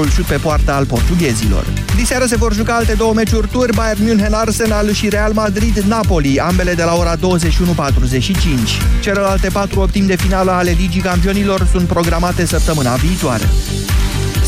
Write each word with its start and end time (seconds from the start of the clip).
singurul 0.00 0.24
șut 0.24 0.36
pe 0.36 0.42
poartă 0.42 0.72
al 0.72 0.86
portughezilor. 0.86 1.64
Diseară 1.96 2.24
se 2.24 2.36
vor 2.36 2.54
juca 2.54 2.74
alte 2.74 2.92
două 2.92 3.12
meciuri 3.12 3.48
tur, 3.48 3.70
Bayern 3.74 4.04
München 4.04 4.32
Arsenal 4.32 4.92
și 4.92 5.08
Real 5.08 5.32
Madrid 5.32 5.76
Napoli, 5.76 6.40
ambele 6.40 6.74
de 6.74 6.82
la 6.82 6.94
ora 6.94 7.16
21.45. 7.16 7.20
Celelalte 9.00 9.48
patru 9.48 9.80
optimi 9.80 10.06
de 10.06 10.16
finală 10.16 10.50
ale 10.50 10.70
Ligii 10.70 11.00
Campionilor 11.00 11.66
sunt 11.70 11.88
programate 11.88 12.46
săptămâna 12.46 12.94
viitoare. 12.94 13.44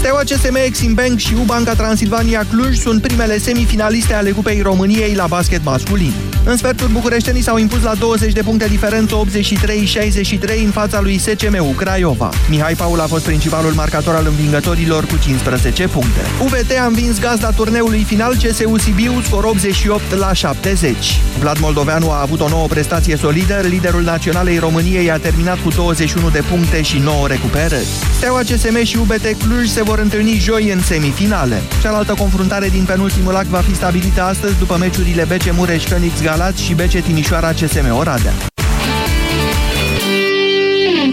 Steaua 0.02 0.22
CSM, 0.22 0.56
Exim 0.64 0.94
Bank 0.94 1.18
și 1.18 1.34
U-Banca 1.34 1.74
Transilvania 1.74 2.46
Cluj 2.50 2.76
sunt 2.76 3.02
primele 3.02 3.38
semifinaliste 3.38 4.14
ale 4.14 4.30
Cupei 4.30 4.60
României 4.60 5.14
la 5.14 5.26
basket 5.26 5.64
masculin. 5.64 6.12
În 6.44 6.56
sfertul 6.56 6.88
bucureștenii 6.88 7.42
s-au 7.42 7.58
impus 7.58 7.82
la 7.82 7.94
20 7.94 8.32
de 8.32 8.42
puncte 8.42 8.66
diferență 8.68 9.22
83-63 9.24 10.64
în 10.64 10.70
fața 10.70 11.00
lui 11.00 11.18
SCMU 11.18 11.74
Craiova. 11.76 12.30
Mihai 12.48 12.74
Paul 12.74 13.00
a 13.00 13.06
fost 13.06 13.24
principalul 13.24 13.72
marcator 13.72 14.14
al 14.14 14.26
învingătorilor 14.26 15.04
cu 15.04 15.18
15 15.22 15.88
puncte. 15.88 16.20
UVT 16.42 16.70
a 16.80 16.86
învins 16.86 17.20
gazda 17.20 17.50
turneului 17.50 18.04
final 18.04 18.34
CSU 18.34 18.76
Sibiu 18.78 19.20
scor 19.24 19.44
88 19.44 20.14
la 20.14 20.32
70. 20.32 21.20
Vlad 21.38 21.58
Moldoveanu 21.58 22.10
a 22.10 22.20
avut 22.20 22.40
o 22.40 22.48
nouă 22.48 22.66
prestație 22.66 23.16
solidă, 23.16 23.60
liderul 23.68 24.02
naționalei 24.02 24.58
României 24.58 25.10
a 25.10 25.18
terminat 25.18 25.58
cu 25.62 25.68
21 25.68 26.30
de 26.30 26.42
puncte 26.50 26.82
și 26.82 26.98
9 26.98 27.26
recuperări. 27.26 27.86
Steaua 28.16 28.40
CSM 28.40 28.82
și 28.82 28.96
UBT 28.96 29.26
Cluj 29.38 29.68
se 29.68 29.82
vor 29.82 29.91
întâlni 29.98 30.38
joi 30.38 30.70
în 30.70 30.82
semifinale. 30.82 31.62
Cealaltă 31.80 32.14
confruntare 32.18 32.68
din 32.68 32.84
penultimul 32.84 33.36
act 33.36 33.46
va 33.46 33.58
fi 33.58 33.74
stabilită 33.74 34.22
astăzi 34.22 34.58
după 34.58 34.76
meciurile 34.76 35.24
BC 35.24 35.52
Mureș 35.56 35.82
Phoenix 35.82 36.22
Galați 36.22 36.62
și 36.62 36.74
BC 36.74 37.02
Timișoara 37.04 37.52
CSM 37.52 37.96
Oradea. 37.96 38.32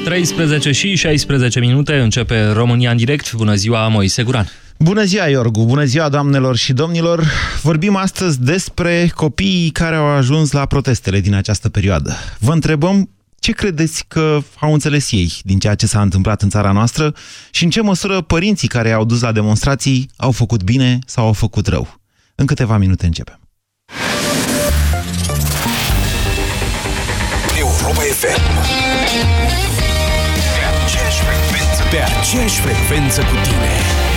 13 0.03 0.71
și 0.71 0.95
16 0.95 1.59
minute 1.59 1.93
începe 1.93 2.51
România 2.51 2.91
în 2.91 2.97
direct. 2.97 3.33
Bună 3.33 3.55
ziua, 3.55 3.87
Moise 3.87 4.23
Guran. 4.23 4.47
Bună 4.77 5.03
ziua, 5.03 5.27
Iorgu! 5.27 5.65
Bună 5.65 5.83
ziua, 5.83 6.09
doamnelor 6.09 6.55
și 6.55 6.73
domnilor! 6.73 7.23
Vorbim 7.61 7.95
astăzi 7.95 8.41
despre 8.41 9.11
copiii 9.15 9.69
care 9.69 9.95
au 9.95 10.05
ajuns 10.05 10.51
la 10.51 10.65
protestele 10.65 11.19
din 11.19 11.33
această 11.33 11.69
perioadă. 11.69 12.13
Vă 12.39 12.51
întrebăm 12.51 13.09
ce 13.39 13.51
credeți 13.51 14.05
că 14.07 14.41
au 14.59 14.73
înțeles 14.73 15.11
ei 15.11 15.33
din 15.43 15.59
ceea 15.59 15.75
ce 15.75 15.87
s-a 15.87 16.01
întâmplat 16.01 16.41
în 16.41 16.49
țara 16.49 16.71
noastră 16.71 17.13
și 17.51 17.63
în 17.63 17.69
ce 17.69 17.81
măsură 17.81 18.21
părinții 18.21 18.67
care 18.67 18.91
au 18.91 19.05
dus 19.05 19.21
la 19.21 19.31
demonstrații 19.31 20.09
au 20.15 20.31
făcut 20.31 20.63
bine 20.63 20.99
sau 21.05 21.25
au 21.25 21.33
făcut 21.33 21.67
rău? 21.67 21.99
În 22.35 22.45
câteva 22.45 22.77
minute 22.77 23.05
începem. 23.05 23.39
Europa 27.57 28.01
FM 28.21 28.41
Pe 30.55 30.63
aceeași 30.83 31.21
frecvență 31.21 31.83
Pe 31.91 31.97
aceeași 32.19 32.59
frecvență 32.59 33.21
cu 33.21 33.35
tine 33.43 34.08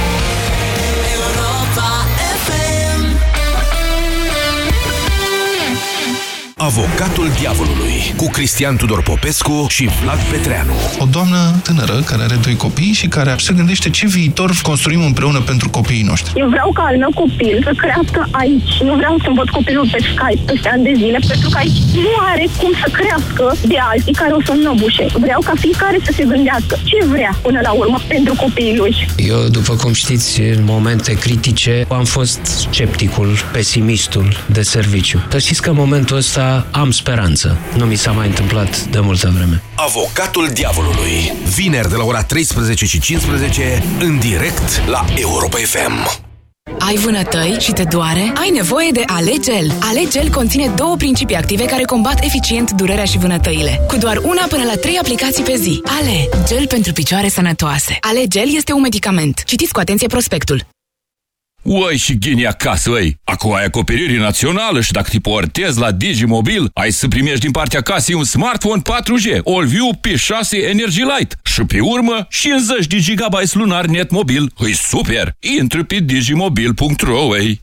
Avocatul 6.71 7.29
diavolului 7.41 8.15
cu 8.17 8.27
Cristian 8.37 8.77
Tudor 8.77 9.03
Popescu 9.03 9.67
și 9.69 9.89
Vlad 10.03 10.21
Petreanu. 10.31 10.75
O 10.99 11.05
doamnă 11.05 11.61
tânără 11.63 11.97
care 12.11 12.23
are 12.23 12.39
doi 12.43 12.57
copii 12.57 12.93
și 13.01 13.07
care 13.07 13.35
se 13.39 13.53
gândește 13.53 13.91
ce 13.91 14.07
viitor 14.07 14.51
construim 14.63 15.03
împreună 15.05 15.41
pentru 15.41 15.71
copiii 15.71 16.03
noștri. 16.03 16.33
Eu 16.37 16.49
vreau 16.49 16.71
ca 16.73 16.83
al 16.83 16.97
meu 16.97 17.13
copil 17.15 17.57
să 17.63 17.73
crească 17.77 18.29
aici. 18.31 18.73
Nu 18.89 18.95
vreau 18.95 19.15
să 19.25 19.29
văd 19.35 19.49
copilul 19.49 19.89
pe 19.93 19.99
Skype 20.11 20.43
peste 20.53 20.69
ani 20.69 20.83
de 20.83 20.93
zile, 20.97 21.19
pentru 21.29 21.49
că 21.49 21.59
aici 21.59 21.81
nu 22.07 22.13
are 22.33 22.47
cum 22.61 22.73
să 22.83 22.89
crească 22.99 23.57
de 23.73 23.79
alții 23.91 24.13
care 24.13 24.33
o 24.33 24.43
să 24.45 24.53
năbușe. 24.53 25.07
Vreau 25.25 25.41
ca 25.49 25.53
fiecare 25.65 25.99
să 26.07 26.13
se 26.17 26.25
gândească 26.25 26.75
ce 26.85 26.99
vrea 27.05 27.39
până 27.43 27.61
la 27.63 27.73
urmă 27.73 27.99
pentru 28.09 28.35
copiii 28.35 28.77
lui. 28.77 28.95
Eu, 29.17 29.41
după 29.59 29.75
cum 29.75 29.93
știți, 29.93 30.41
în 30.41 30.65
momente 30.65 31.13
critice 31.13 31.85
am 31.89 32.05
fost 32.05 32.41
scepticul, 32.45 33.31
pesimistul 33.53 34.29
de 34.47 34.63
serviciu. 34.63 35.19
Dar 35.29 35.41
știți 35.41 35.63
că 35.63 35.71
în 35.71 35.77
momentul 35.77 36.17
ăsta 36.17 36.52
am 36.71 36.91
speranță. 36.91 37.59
Nu 37.77 37.85
mi 37.85 37.95
s-a 37.95 38.11
mai 38.11 38.27
întâmplat 38.27 38.85
de 38.85 39.01
multă 39.01 39.33
vreme. 39.35 39.63
Avocatul 39.75 40.51
diavolului. 40.53 41.33
Vineri 41.55 41.89
de 41.89 41.97
la 41.97 42.05
ora 42.05 42.23
13 42.23 42.87
și 42.87 43.01
15 43.01 43.83
în 44.01 44.19
direct 44.19 44.87
la 44.87 45.05
Europa 45.15 45.57
FM. 45.57 46.21
Ai 46.79 46.97
vânătăi 46.97 47.57
și 47.61 47.73
te 47.73 47.85
doare? 47.85 48.33
Ai 48.41 48.51
nevoie 48.51 48.91
de 48.93 49.03
Alegel. 49.07 49.73
Alegel 49.81 50.31
conține 50.31 50.73
două 50.77 50.97
principii 50.97 51.37
active 51.37 51.65
care 51.65 51.83
combat 51.83 52.25
eficient 52.25 52.71
durerea 52.71 53.05
și 53.05 53.19
vânătăile. 53.19 53.81
Cu 53.89 53.97
doar 53.97 54.17
una 54.17 54.47
până 54.49 54.65
la 54.65 54.75
trei 54.75 54.99
aplicații 54.99 55.43
pe 55.45 55.57
zi. 55.57 55.83
Ale, 56.01 56.29
gel 56.47 56.67
pentru 56.67 56.93
picioare 56.93 57.29
sănătoase. 57.29 57.97
Alegel 58.01 58.55
este 58.55 58.73
un 58.73 58.81
medicament. 58.81 59.43
Citiți 59.45 59.73
cu 59.73 59.81
atenție 59.81 60.07
prospectul. 60.07 60.67
Uai 61.63 61.97
și 61.97 62.19
ghini 62.19 62.47
acasă, 62.47 62.91
ăi! 62.91 63.19
Acum 63.25 63.55
ai 63.55 63.65
acoperire 63.65 64.19
națională 64.19 64.81
și 64.81 64.93
dacă 64.93 65.09
te 65.11 65.19
portezi 65.19 65.79
la 65.79 65.91
Digimobil, 65.91 66.71
ai 66.75 66.93
să 66.93 67.09
primești 67.09 67.41
din 67.41 67.51
partea 67.51 67.81
casei 67.81 68.15
un 68.15 68.25
smartphone 68.25 68.83
4G, 68.83 69.43
AllView 69.45 70.01
P6 70.09 70.69
Energy 70.69 71.01
Light 71.01 71.39
și 71.45 71.63
pe 71.63 71.81
urmă 71.81 72.27
50 72.31 72.87
de 72.87 72.97
GB 73.15 73.35
lunar 73.53 73.85
net 73.85 74.11
mobil. 74.11 74.53
Îi 74.59 74.75
super! 74.75 75.35
Intră 75.59 75.85
pe 75.85 75.99
digimobil.ro, 75.99 77.37
ei! 77.37 77.61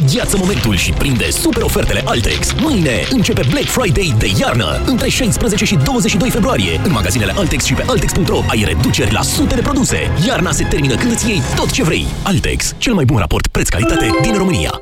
Îngheață 0.00 0.36
momentul 0.36 0.76
și 0.76 0.92
prinde 0.92 1.30
super 1.30 1.62
ofertele 1.62 2.02
Altex. 2.04 2.52
Mâine 2.52 3.06
începe 3.10 3.42
Black 3.50 3.66
Friday 3.66 4.14
de 4.18 4.30
iarnă. 4.40 4.82
Între 4.86 5.08
16 5.08 5.64
și 5.64 5.78
22 5.84 6.30
februarie. 6.30 6.80
În 6.84 6.92
magazinele 6.92 7.32
Altex 7.36 7.64
și 7.64 7.74
pe 7.74 7.84
Altex.ro 7.86 8.40
ai 8.46 8.64
reduceri 8.66 9.12
la 9.12 9.22
sute 9.22 9.54
de 9.54 9.60
produse. 9.60 9.96
Iarna 10.26 10.52
se 10.52 10.64
termină 10.64 10.94
când 10.94 11.12
îți 11.12 11.28
iei 11.28 11.40
tot 11.56 11.70
ce 11.70 11.82
vrei. 11.82 12.06
Altex, 12.22 12.74
cel 12.78 12.94
mai 12.94 13.04
bun 13.04 13.18
raport 13.18 13.46
preț-calitate 13.46 14.10
din 14.22 14.34
România. 14.36 14.80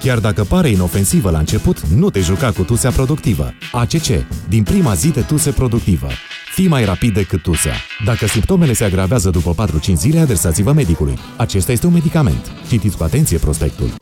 Chiar 0.00 0.18
dacă 0.18 0.44
pare 0.44 0.68
inofensivă 0.68 1.30
la 1.30 1.38
început, 1.38 1.80
nu 1.80 2.10
te 2.10 2.20
juca 2.20 2.50
cu 2.52 2.62
tusea 2.62 2.90
productivă. 2.90 3.54
ACC. 3.72 4.06
Din 4.48 4.62
prima 4.62 4.94
zi 4.94 5.08
de 5.08 5.20
tuse 5.20 5.50
productivă. 5.50 6.08
Fii 6.54 6.68
mai 6.68 6.84
rapid 6.84 7.14
decât 7.14 7.42
tusea. 7.42 7.74
Dacă 8.04 8.26
simptomele 8.26 8.72
se 8.72 8.84
agravează 8.84 9.30
după 9.30 9.66
4-5 9.66 9.92
zile, 9.92 10.20
adresați-vă 10.20 10.72
medicului. 10.72 11.18
Acesta 11.36 11.72
este 11.72 11.86
un 11.86 11.92
medicament. 11.92 12.50
Citiți 12.68 12.96
cu 12.96 13.02
atenție 13.02 13.38
prospectul. 13.38 13.97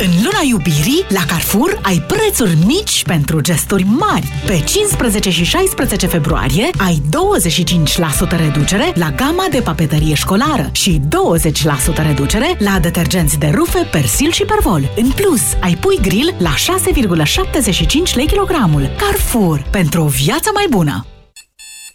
În 0.00 0.10
luna 0.24 0.40
iubirii, 0.48 1.06
la 1.08 1.20
Carrefour 1.26 1.78
ai 1.82 2.04
prețuri 2.06 2.58
mici 2.66 3.04
pentru 3.04 3.40
gesturi 3.40 3.82
mari. 3.82 4.32
Pe 4.46 4.62
15 4.66 5.30
și 5.30 5.44
16 5.44 6.06
februarie 6.06 6.70
ai 6.78 7.02
25% 8.34 8.36
reducere 8.36 8.92
la 8.94 9.10
gama 9.10 9.46
de 9.50 9.60
papeterie 9.60 10.14
școlară 10.14 10.68
și 10.72 11.00
20% 11.00 12.06
reducere 12.06 12.56
la 12.58 12.78
detergenți 12.78 13.38
de 13.38 13.52
rufe, 13.54 13.88
persil 13.90 14.30
și 14.30 14.44
pervol. 14.44 14.82
În 14.96 15.10
plus, 15.10 15.42
ai 15.60 15.76
pui 15.80 15.98
grill 16.02 16.34
la 16.38 16.54
6,75 18.10 18.14
lei 18.14 18.26
kilogramul. 18.26 18.90
Carrefour, 18.98 19.66
pentru 19.70 20.02
o 20.02 20.06
viață 20.06 20.50
mai 20.54 20.66
bună! 20.70 21.06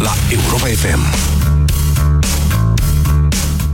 la 0.00 0.12
Europa 0.30 0.66
FM. 0.66 1.00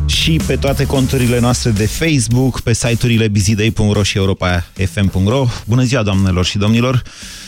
Și 0.07 0.41
pe 0.47 0.57
toate 0.57 0.87
conturile 0.87 1.41
noastre 1.41 1.71
de 1.71 1.87
Facebook, 1.87 2.61
pe 2.61 2.73
site-urile 2.73 3.29
bizidei.ro 3.29 4.03
și 4.03 4.17
europa.fm.ro. 4.17 5.47
Bună 5.67 5.83
ziua, 5.83 6.03
doamnelor 6.03 6.45
și 6.45 6.59
domnilor! 6.59 7.03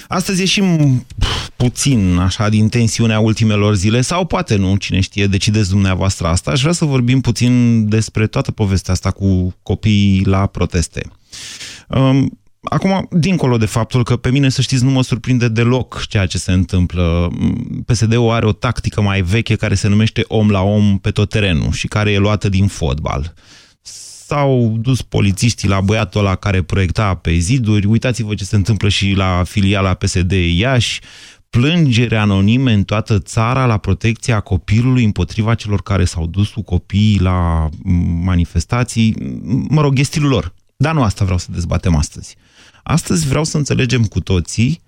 Astăzi 0.09 0.41
ieșim 0.41 1.07
puțin 1.57 2.19
așa 2.19 2.49
din 2.49 2.69
tensiunea 2.69 3.21
ultimelor 3.21 3.75
zile, 3.75 4.01
sau 4.01 4.25
poate 4.25 4.57
nu, 4.57 4.77
cine 4.77 5.01
știe, 5.01 5.27
decideți 5.27 5.71
dumneavoastră 5.71 6.27
asta. 6.27 6.51
Aș 6.51 6.61
vrea 6.61 6.73
să 6.73 6.85
vorbim 6.85 7.21
puțin 7.21 7.85
despre 7.89 8.27
toată 8.27 8.51
povestea 8.51 8.93
asta 8.93 9.11
cu 9.11 9.55
copiii 9.63 10.25
la 10.25 10.47
proteste. 10.47 11.03
Um, 11.89 12.39
Acum, 12.63 13.09
dincolo 13.11 13.57
de 13.57 13.67
faptul 13.67 14.05
că 14.05 14.17
pe 14.17 14.31
mine, 14.31 14.49
să 14.49 14.61
știți, 14.61 14.85
nu 14.85 14.91
mă 14.91 15.03
surprinde 15.03 15.49
deloc 15.49 16.05
ceea 16.09 16.27
ce 16.27 16.39
se 16.39 16.53
întâmplă. 16.53 17.33
PSD-ul 17.87 18.31
are 18.31 18.47
o 18.47 18.53
tactică 18.53 19.01
mai 19.01 19.23
veche 19.23 19.57
care 19.57 19.75
se 19.75 19.89
numește 19.89 20.25
om 20.29 20.51
la 20.51 20.63
om 20.63 20.99
pe 20.99 21.11
tot 21.11 21.29
terenul 21.29 21.73
și 21.73 21.87
care 21.89 22.11
e 22.11 22.19
luată 22.19 22.49
din 22.49 22.67
fotbal. 22.67 23.35
S-au 24.27 24.77
dus 24.81 25.03
polițiștii 25.03 25.69
la 25.69 25.81
băiatul 25.81 26.21
ăla 26.21 26.35
care 26.35 26.63
proiecta 26.63 27.15
pe 27.15 27.33
ziduri. 27.33 27.87
Uitați-vă 27.87 28.35
ce 28.35 28.45
se 28.45 28.57
întâmplă 28.57 28.89
și 28.89 29.13
la 29.17 29.43
filiala 29.47 29.95
PSD 29.95 30.33
Iași. 30.33 31.01
Plângere 31.51 32.17
anonime 32.17 32.73
în 32.73 32.85
toată 32.85 33.19
țara 33.19 33.67
la 33.67 33.77
protecția 33.77 34.41
copilului 34.41 35.05
împotriva 35.05 35.55
celor 35.55 35.83
care 35.83 36.05
s-au 36.05 36.27
dus 36.27 36.49
cu 36.49 36.63
copiii 36.63 37.19
la 37.19 37.69
manifestații. 38.23 39.15
Mă 39.69 39.81
rog, 39.81 39.99
e 39.99 40.03
stilul 40.03 40.29
lor. 40.29 40.55
Dar 40.81 40.95
nu 40.95 41.03
asta 41.03 41.25
vreau 41.25 41.39
să 41.39 41.49
dezbatem 41.51 41.95
astăzi. 41.95 42.37
Astăzi 42.83 43.27
vreau 43.27 43.45
să 43.45 43.57
înțelegem 43.57 44.05
cu 44.05 44.21
toții 44.21 44.81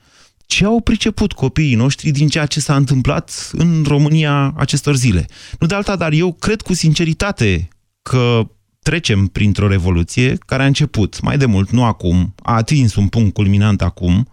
ce 0.46 0.64
au 0.64 0.80
priceput 0.80 1.32
copiii 1.32 1.74
noștri 1.74 2.10
din 2.10 2.28
ceea 2.28 2.46
ce 2.46 2.60
s-a 2.60 2.76
întâmplat 2.76 3.50
în 3.52 3.84
România 3.86 4.54
acestor 4.56 4.96
zile. 4.96 5.26
Nu 5.58 5.66
de 5.66 5.74
alta, 5.74 5.96
dar 5.96 6.12
eu 6.12 6.32
cred 6.32 6.60
cu 6.60 6.74
sinceritate 6.74 7.68
că 8.02 8.50
trecem 8.82 9.26
printr-o 9.26 9.68
revoluție 9.68 10.36
care 10.46 10.62
a 10.62 10.66
început 10.66 11.20
mai 11.20 11.38
de 11.38 11.46
mult, 11.46 11.70
nu 11.70 11.84
acum, 11.84 12.34
a 12.42 12.54
atins 12.54 12.94
un 12.94 13.08
punct 13.08 13.34
culminant 13.34 13.82
acum, 13.82 14.28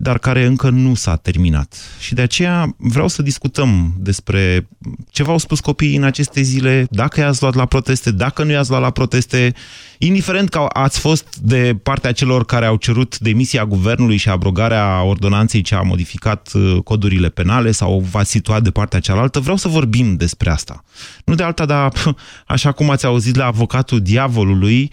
dar 0.00 0.18
care 0.18 0.44
încă 0.44 0.70
nu 0.70 0.94
s-a 0.94 1.16
terminat. 1.16 1.76
Și 2.00 2.14
de 2.14 2.22
aceea 2.22 2.74
vreau 2.76 3.08
să 3.08 3.22
discutăm 3.22 3.94
despre 3.98 4.68
ce 5.10 5.22
v-au 5.22 5.38
spus 5.38 5.60
copiii 5.60 5.96
în 5.96 6.02
aceste 6.02 6.42
zile, 6.42 6.86
dacă 6.90 7.20
i-ați 7.20 7.42
luat 7.42 7.54
la 7.54 7.66
proteste, 7.66 8.10
dacă 8.10 8.44
nu 8.44 8.50
i-ați 8.50 8.70
luat 8.70 8.82
la 8.82 8.90
proteste, 8.90 9.54
indiferent 9.98 10.48
că 10.48 10.66
ați 10.72 10.98
fost 10.98 11.36
de 11.36 11.78
partea 11.82 12.12
celor 12.12 12.44
care 12.44 12.66
au 12.66 12.76
cerut 12.76 13.18
demisia 13.18 13.66
guvernului 13.66 14.16
și 14.16 14.28
abrogarea 14.28 15.02
ordonanței 15.02 15.62
ce 15.62 15.74
a 15.74 15.82
modificat 15.82 16.50
uh, 16.54 16.78
codurile 16.84 17.28
penale 17.28 17.70
sau 17.70 18.00
v-ați 18.10 18.30
situat 18.30 18.62
de 18.62 18.70
partea 18.70 19.00
cealaltă, 19.00 19.40
vreau 19.40 19.56
să 19.56 19.68
vorbim 19.68 20.16
despre 20.16 20.50
asta. 20.50 20.84
Nu 21.24 21.34
de 21.34 21.42
alta, 21.42 21.64
dar 21.64 21.92
așa 22.46 22.72
cum 22.72 22.90
ați 22.90 23.06
auzit 23.06 23.36
la 23.36 23.46
avocatul 23.46 24.00
diavolului, 24.00 24.92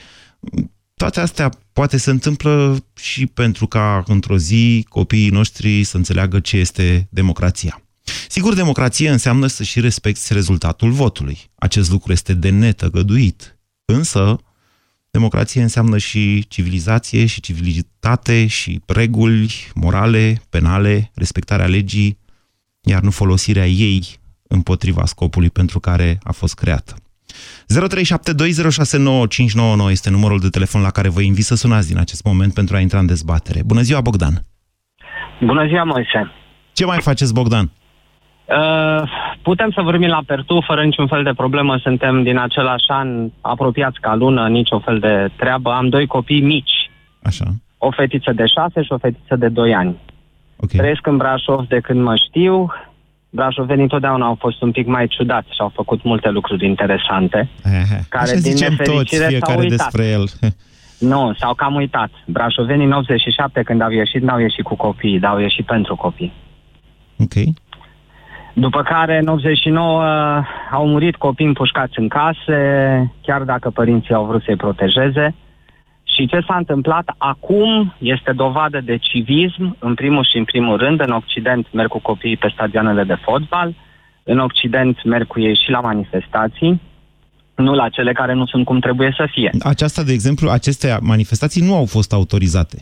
toate 0.96 1.20
astea 1.20 1.50
poate 1.76 1.98
se 1.98 2.10
întâmplă 2.10 2.86
și 2.94 3.26
pentru 3.26 3.68
ca 3.68 4.04
într-o 4.08 4.38
zi 4.38 4.86
copiii 4.90 5.30
noștri 5.30 5.84
să 5.84 5.98
înțeleagă 5.98 6.40
ce 6.40 6.58
este 6.58 7.08
democrația. 7.10 7.82
Sigur, 8.30 8.54
democrație 8.54 9.10
înseamnă 9.10 9.48
să 9.48 9.64
și 9.64 9.80
respecti 9.80 10.34
rezultatul 10.34 10.92
votului. 10.92 11.38
Acest 11.56 11.90
lucru 11.92 12.12
este 12.12 12.34
de 12.34 12.50
netăgăduit. 12.50 13.58
Însă, 13.86 14.40
democrație 15.12 15.62
înseamnă 15.62 15.98
și 15.98 16.46
civilizație 16.48 17.26
și 17.26 17.42
civilitate 17.42 18.48
și 18.48 18.82
reguli 18.86 19.72
morale, 19.74 20.42
penale, 20.50 21.12
respectarea 21.14 21.68
legii, 21.68 22.18
iar 22.82 23.02
nu 23.02 23.12
folosirea 23.12 23.68
ei 23.68 24.20
împotriva 24.48 25.06
scopului 25.06 25.50
pentru 25.50 25.80
care 25.80 26.20
a 26.24 26.32
fost 26.32 26.54
creată. 26.54 26.96
0372069599 29.88 29.90
este 29.90 30.10
numărul 30.10 30.40
de 30.40 30.50
telefon 30.50 30.82
la 30.82 30.90
care 30.90 31.10
vă 31.10 31.22
invit 31.22 31.44
să 31.44 31.56
sunați 31.56 31.88
din 31.88 31.98
acest 31.98 32.26
moment 32.26 32.54
pentru 32.54 32.76
a 32.76 32.80
intra 32.80 33.00
în 33.00 33.06
dezbatere. 33.06 33.62
Bună 33.66 33.82
ziua, 33.82 34.02
Bogdan! 34.02 34.34
Bună 35.42 35.68
ziua, 35.68 35.84
Moise! 35.84 36.32
Ce 36.74 36.86
mai 36.86 36.98
faceți, 37.02 37.34
Bogdan? 37.34 37.72
Uh, 38.46 39.02
putem 39.42 39.72
să 39.72 39.82
vorbim 39.82 40.08
la 40.08 40.22
Pertu 40.26 40.64
fără 40.66 40.84
niciun 40.84 41.08
fel 41.08 41.24
de 41.24 41.34
problemă. 41.34 41.78
Suntem 41.78 42.24
din 42.24 42.38
același 42.38 42.86
an 42.88 43.30
apropiați 43.42 44.00
ca 44.00 44.16
lună, 44.16 44.48
nicio 44.48 44.80
fel 44.80 45.00
de 45.00 45.32
treabă. 45.36 45.72
Am 45.72 45.90
doi 45.90 46.08
copii 46.08 46.42
mici. 46.42 46.92
Așa. 47.24 47.46
O 47.78 47.92
fetiță 47.92 48.32
de 48.32 48.46
șase 48.46 48.82
și 48.84 48.92
o 48.92 48.98
fetiță 48.98 49.36
de 49.36 49.48
doi 49.48 49.74
ani. 49.74 49.96
Okay. 50.58 50.80
Trăiesc 50.80 51.08
în 51.08 51.18
Brașov 51.18 51.68
de 51.68 51.80
când 51.80 52.02
mă 52.02 52.16
știu 52.16 52.72
brașovenii 53.36 53.84
întotdeauna 53.84 54.26
au 54.26 54.36
fost 54.40 54.62
un 54.62 54.72
pic 54.72 54.88
mai 54.88 55.08
ciudați 55.08 55.48
și 55.48 55.62
au 55.62 55.72
făcut 55.76 56.04
multe 56.04 56.30
lucruri 56.30 56.66
interesante. 56.66 57.50
Aha. 57.64 58.00
Care, 58.10 58.24
Așa 58.24 58.32
din 58.32 58.42
zicem 58.42 58.76
toți, 58.76 58.90
nefericire, 58.90 59.26
fiecare 59.28 59.54
s-au 59.54 59.62
uitat. 59.62 59.78
despre 59.78 60.06
el. 60.08 60.24
Nu, 61.00 61.34
s-au 61.40 61.54
cam 61.54 61.76
uitat. 61.76 62.10
Brașovenii 62.26 62.86
în 62.86 62.92
87, 62.92 63.62
când 63.64 63.82
au 63.82 63.92
ieșit, 63.92 64.22
n-au 64.22 64.40
ieșit 64.40 64.64
cu 64.64 64.76
copii, 64.76 65.20
dar 65.20 65.32
au 65.32 65.40
ieșit 65.40 65.66
pentru 65.66 65.96
copii. 65.96 66.34
Ok. 67.20 67.34
După 68.54 68.82
care, 68.82 69.18
în 69.18 69.28
89, 69.28 70.04
au 70.72 70.88
murit 70.88 71.16
copii 71.16 71.46
împușcați 71.46 72.00
în 72.00 72.08
case, 72.08 72.58
chiar 73.22 73.42
dacă 73.42 73.70
părinții 73.70 74.14
au 74.14 74.26
vrut 74.26 74.44
să-i 74.44 74.56
protejeze. 74.56 75.36
Și 76.16 76.26
ce 76.28 76.40
s-a 76.48 76.56
întâmplat 76.56 77.16
acum 77.18 77.94
este 77.98 78.32
dovadă 78.32 78.80
de 78.82 78.98
civism, 78.98 79.76
în 79.80 79.94
primul 79.94 80.28
și 80.32 80.38
în 80.38 80.44
primul 80.44 80.78
rând. 80.78 81.00
În 81.02 81.12
Occident 81.12 81.68
merg 81.74 81.90
cu 81.90 82.00
copiii 82.00 82.38
pe 82.38 82.50
stadioanele 82.54 83.04
de 83.04 83.18
fotbal, 83.26 83.74
în 84.24 84.40
Occident 84.40 85.04
merg 85.04 85.28
cu 85.28 85.40
ei 85.40 85.60
și 85.64 85.70
la 85.72 85.80
manifestații, 85.80 86.82
nu 87.56 87.74
la 87.74 87.90
cele 87.90 88.14
care 88.14 88.34
nu 88.34 88.46
sunt 88.46 88.66
cum 88.66 88.80
trebuie 88.80 89.14
să 89.18 89.28
fie. 89.32 89.50
Aceasta, 89.64 90.04
de 90.04 90.12
exemplu, 90.14 90.50
aceste 90.50 90.98
manifestații 91.02 91.66
nu 91.68 91.76
au 91.76 91.86
fost 91.86 92.14
autorizate. 92.14 92.78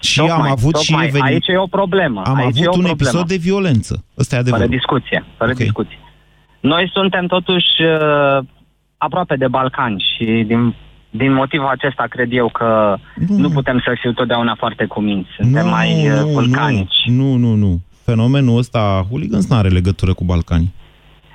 Și 0.00 0.18
Tocmai, 0.18 0.36
am 0.36 0.50
avut 0.50 0.72
tocmai. 0.72 1.02
și 1.04 1.08
eveni- 1.10 1.22
Aici 1.32 1.46
e 1.46 1.56
o 1.56 1.66
problemă. 1.66 2.22
Am 2.24 2.34
Aici 2.34 2.44
e 2.44 2.48
avut 2.48 2.66
o 2.74 2.78
un 2.78 2.84
problemă. 2.84 2.90
episod 3.00 3.26
de 3.26 3.36
violență. 3.36 4.04
Ăsta 4.18 4.36
e 4.36 4.38
Fără 4.38 4.50
adevărul. 4.50 4.76
discuție, 4.76 5.24
fără 5.36 5.50
Ok. 5.50 5.56
discuție. 5.56 5.98
Noi 6.60 6.90
suntem 6.92 7.26
totuși 7.26 7.82
uh, 7.82 8.44
aproape 8.96 9.36
de 9.36 9.48
Balcani 9.48 10.04
și 10.16 10.24
din, 10.46 10.74
din 11.10 11.32
motivul 11.32 11.66
acesta 11.66 12.04
cred 12.08 12.28
eu 12.32 12.48
că 12.48 12.96
nu, 13.28 13.36
nu 13.36 13.48
putem 13.50 13.78
să 13.84 13.92
fiu 14.00 14.12
totdeauna 14.12 14.54
foarte 14.58 14.84
cuminți. 14.84 15.28
Suntem 15.36 15.64
nu, 15.64 15.70
mai 15.70 16.08
uh, 16.10 16.18
nu, 16.20 16.26
vulcanici. 16.26 17.02
nu, 17.06 17.34
nu, 17.34 17.54
nu. 17.54 17.80
Fenomenul 18.04 18.58
ăsta 18.58 19.06
hooligans 19.08 19.48
nu 19.48 19.56
are 19.56 19.68
legătură 19.68 20.14
cu 20.14 20.24
Balcanii. 20.24 20.74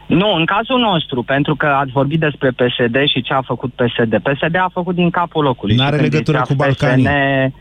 Nu, 0.08 0.34
în 0.36 0.46
cazul 0.46 0.80
nostru, 0.80 1.24
pentru 1.24 1.56
că 1.56 1.66
ați 1.66 1.92
vorbit 1.92 2.20
despre 2.20 2.50
PSD 2.50 2.96
și 3.14 3.22
ce 3.22 3.34
a 3.34 3.42
făcut 3.42 3.72
PSD. 3.74 4.18
PSD 4.24 4.56
a 4.56 4.70
făcut 4.74 4.96
din 4.96 5.10
capul 5.10 5.44
locului. 5.44 5.76
N-are 5.76 5.96
Și 5.96 6.02
când 6.02 6.12
legătură 6.14 6.38
zicea 6.38 6.50
cu 6.50 6.56
Balcanii. 6.64 7.04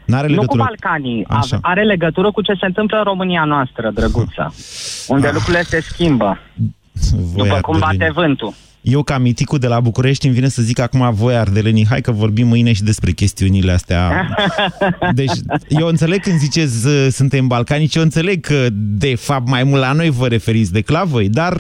N-are 0.07 0.27
Nu 0.27 0.35
cu 0.35 0.41
legătură- 0.41 0.63
Balcanii. 0.63 1.25
Așa. 1.29 1.57
A- 1.63 1.69
Are 1.71 1.83
legătură 1.83 2.31
cu 2.31 2.43
ce 2.43 2.53
se 2.61 2.67
întâmplă 2.67 2.97
în 2.97 3.05
România 3.05 3.45
noastră, 3.45 3.91
drăguță. 3.95 4.55
unde 5.09 5.31
lucrurile 5.33 5.63
se 5.63 5.81
schimbă. 5.81 6.39
Voi 7.35 7.49
după 7.49 7.59
cum 7.61 7.75
ardelenii. 7.75 7.99
bate 7.99 8.13
vântul. 8.13 8.53
Eu, 8.83 9.03
ca 9.03 9.19
miticul 9.19 9.59
de 9.59 9.67
la 9.67 9.81
București, 9.81 10.27
îmi 10.27 10.35
vine 10.35 10.49
să 10.49 10.63
zic 10.63 10.81
acum 10.81 11.11
voi, 11.13 11.37
ardelenii, 11.37 11.87
hai 11.89 12.01
că 12.01 12.11
vorbim 12.11 12.47
mâine 12.47 12.73
și 12.73 12.83
despre 12.83 13.11
chestiunile 13.11 13.73
astea. 13.73 14.29
Deci, 15.21 15.33
eu 15.69 15.87
înțeleg 15.87 16.21
când 16.21 16.37
ziceți 16.37 16.87
uh, 16.87 17.07
suntem 17.11 17.47
balcanici, 17.47 17.95
eu 17.95 18.03
înțeleg 18.03 18.41
că, 18.41 18.67
de 18.73 19.15
fapt, 19.15 19.49
mai 19.49 19.65
mult 19.65 19.81
la 19.81 19.93
noi 19.93 20.11
vă 20.11 20.27
referiți 20.27 20.73
decât 20.73 20.95
la 20.95 21.05
voi, 21.05 21.29
dar, 21.29 21.55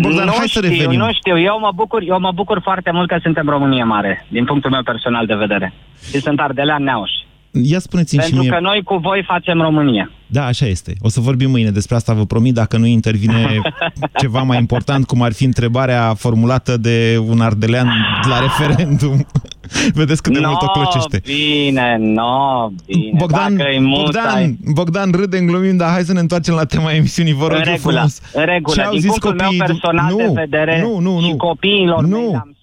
Bogdan, 0.00 0.24
nu 0.24 0.32
hai 0.36 0.46
știu, 0.46 0.60
să 0.60 0.68
revenim. 0.68 0.98
nu 0.98 1.12
știu. 1.12 1.38
Eu 1.40 1.58
mă, 1.60 1.70
bucur, 1.74 2.02
eu 2.06 2.20
mă 2.20 2.32
bucur 2.34 2.60
foarte 2.62 2.90
mult 2.92 3.08
că 3.08 3.18
suntem 3.22 3.48
România 3.48 3.84
Mare, 3.84 4.26
din 4.28 4.44
punctul 4.44 4.70
meu 4.70 4.82
personal 4.82 5.26
de 5.26 5.34
vedere. 5.34 5.72
Și 6.10 6.20
sunt 6.20 6.40
ardelean 6.40 6.82
neauș. 6.82 7.10
Ia 7.52 7.78
spuneți-mi 7.78 8.22
și 8.22 8.28
Pentru 8.28 8.46
mie... 8.48 8.56
că 8.58 8.62
noi 8.64 8.82
cu 8.84 8.96
voi 8.96 9.24
facem 9.26 9.60
România. 9.60 10.10
Da, 10.26 10.44
așa 10.46 10.66
este. 10.66 10.92
O 11.00 11.08
să 11.08 11.20
vorbim 11.20 11.50
mâine 11.50 11.70
despre 11.70 11.96
asta, 11.96 12.12
vă 12.12 12.24
promit, 12.26 12.54
dacă 12.54 12.76
nu 12.76 12.86
intervine 12.86 13.60
ceva 14.20 14.42
mai 14.42 14.58
important, 14.58 15.06
cum 15.06 15.22
ar 15.22 15.32
fi 15.32 15.44
întrebarea 15.44 16.14
formulată 16.14 16.76
de 16.76 17.18
un 17.28 17.40
ardelean 17.40 17.88
la 18.28 18.38
referendum. 18.40 19.26
Vedeți 19.94 20.22
cât 20.22 20.32
de 20.32 20.40
mult 20.46 20.62
o 20.62 20.66
clocește. 20.66 21.20
bine, 21.24 21.96
no, 22.00 22.68
bine. 22.86 23.10
Bogdan, 23.16 23.56
Dacă 23.56 23.70
e 23.70 23.80
mult, 23.80 24.02
Bogdan, 24.04 24.34
ai- 24.36 24.58
Bogdan, 24.72 25.10
râdem, 25.10 25.46
glumim, 25.46 25.76
dar 25.76 25.90
hai 25.90 26.02
să 26.02 26.12
ne 26.12 26.20
întoarcem 26.20 26.54
la 26.54 26.64
tema 26.64 26.92
emisiunii, 26.92 27.32
vă 27.32 27.46
rog 27.46 27.56
în 27.56 27.62
eu 27.66 27.72
regulă, 27.72 27.92
frumos. 27.94 28.20
în 28.32 28.44
regulă. 28.44 28.74
Ce 28.74 28.82
au 28.82 28.90
Din 28.90 29.00
zis 29.00 29.08
punctul 29.10 29.34
meu 29.34 29.46
copiii- 29.46 29.58
personal 29.66 30.10
nu, 30.10 30.16
de 30.16 30.32
vedere 30.34 30.80
nu, 30.80 30.98
nu, 30.98 31.20
și 31.20 31.30
nu. 31.30 31.36
copiilor 31.36 32.02
Nu. 32.04 32.08
mei 32.16 32.28
le-am 32.30 32.50
spus, 32.54 32.57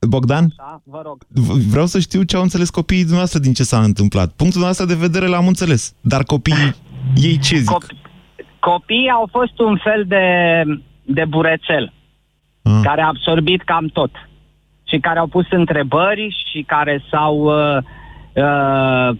Bogdan, 0.00 0.52
da, 0.56 0.80
vă 0.84 1.02
rog. 1.04 1.18
v- 1.28 1.70
vreau 1.70 1.86
să 1.86 1.98
știu 1.98 2.22
ce 2.22 2.36
au 2.36 2.42
înțeles 2.42 2.70
copiii 2.70 3.00
dumneavoastră 3.00 3.38
din 3.40 3.52
ce 3.52 3.62
s-a 3.62 3.78
întâmplat. 3.82 4.26
Punctul 4.26 4.60
dumneavoastră 4.60 4.86
de 4.86 4.94
vedere 5.06 5.26
l-am 5.26 5.46
înțeles, 5.46 5.94
dar 6.00 6.22
copiii, 6.24 6.74
ei 7.28 7.38
ce 7.38 7.56
zic? 7.56 7.86
Copiii 8.60 9.10
au 9.14 9.28
fost 9.32 9.58
un 9.58 9.76
fel 9.84 10.04
de, 10.06 10.24
de 11.04 11.24
burețel 11.24 11.92
Ah. 12.62 12.80
care 12.82 13.00
a 13.00 13.06
absorbit 13.06 13.62
cam 13.62 13.86
tot 13.86 14.10
și 14.88 14.98
care 14.98 15.18
au 15.18 15.26
pus 15.26 15.46
întrebări 15.50 16.36
și 16.52 16.62
care 16.66 17.02
s-au 17.10 17.36
uh, 17.36 17.82
uh, 18.34 19.16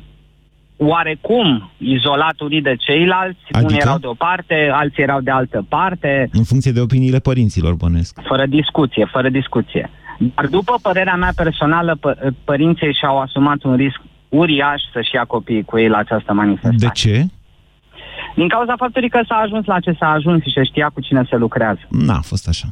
oarecum 0.77 1.71
izolat 1.79 2.41
unii 2.41 2.63
de 2.63 2.77
ceilalți. 2.79 3.39
Adică? 3.51 3.67
Unii 3.71 3.81
erau 3.81 3.99
de 3.99 4.07
o 4.07 4.15
parte, 4.15 4.71
alții 4.73 5.03
erau 5.03 5.21
de 5.21 5.31
altă 5.31 5.65
parte, 5.69 6.29
În 6.33 6.43
funcție 6.45 6.73
de 6.73 6.81
opiniile 6.81 7.19
părinților, 7.19 7.75
bănesc. 7.75 8.21
fără 8.29 8.47
discuție, 8.47 9.09
fără 9.13 9.29
discuție. 9.29 9.91
Dar 10.35 10.47
după 10.47 10.79
părerea 10.83 11.15
mea 11.15 11.33
personală, 11.37 11.99
pă- 11.99 12.33
părinții 12.45 12.93
și-au 12.93 13.21
asumat 13.21 13.63
un 13.63 13.77
risc 13.77 14.01
uriaș 14.29 14.83
să-și 14.93 15.15
ia 15.15 15.25
copiii 15.25 15.65
cu 15.65 15.79
ei 15.79 15.89
la 15.89 15.97
această 15.97 16.33
manifestație. 16.33 16.79
De 16.79 16.89
ce? 16.93 17.27
Din 18.35 18.49
cauza 18.49 18.75
faptului 18.77 19.09
că 19.09 19.21
s-a 19.29 19.35
ajuns 19.35 19.67
la 19.67 19.81
ce 19.81 19.97
s-a 19.99 20.11
ajuns 20.11 20.43
și 20.43 20.53
se 20.55 20.65
știa 20.65 20.89
cu 20.89 21.01
cine 21.01 21.27
se 21.31 21.37
lucrează. 21.37 21.81
N-a 21.89 22.21
fost 22.21 22.49
așa. 22.49 22.67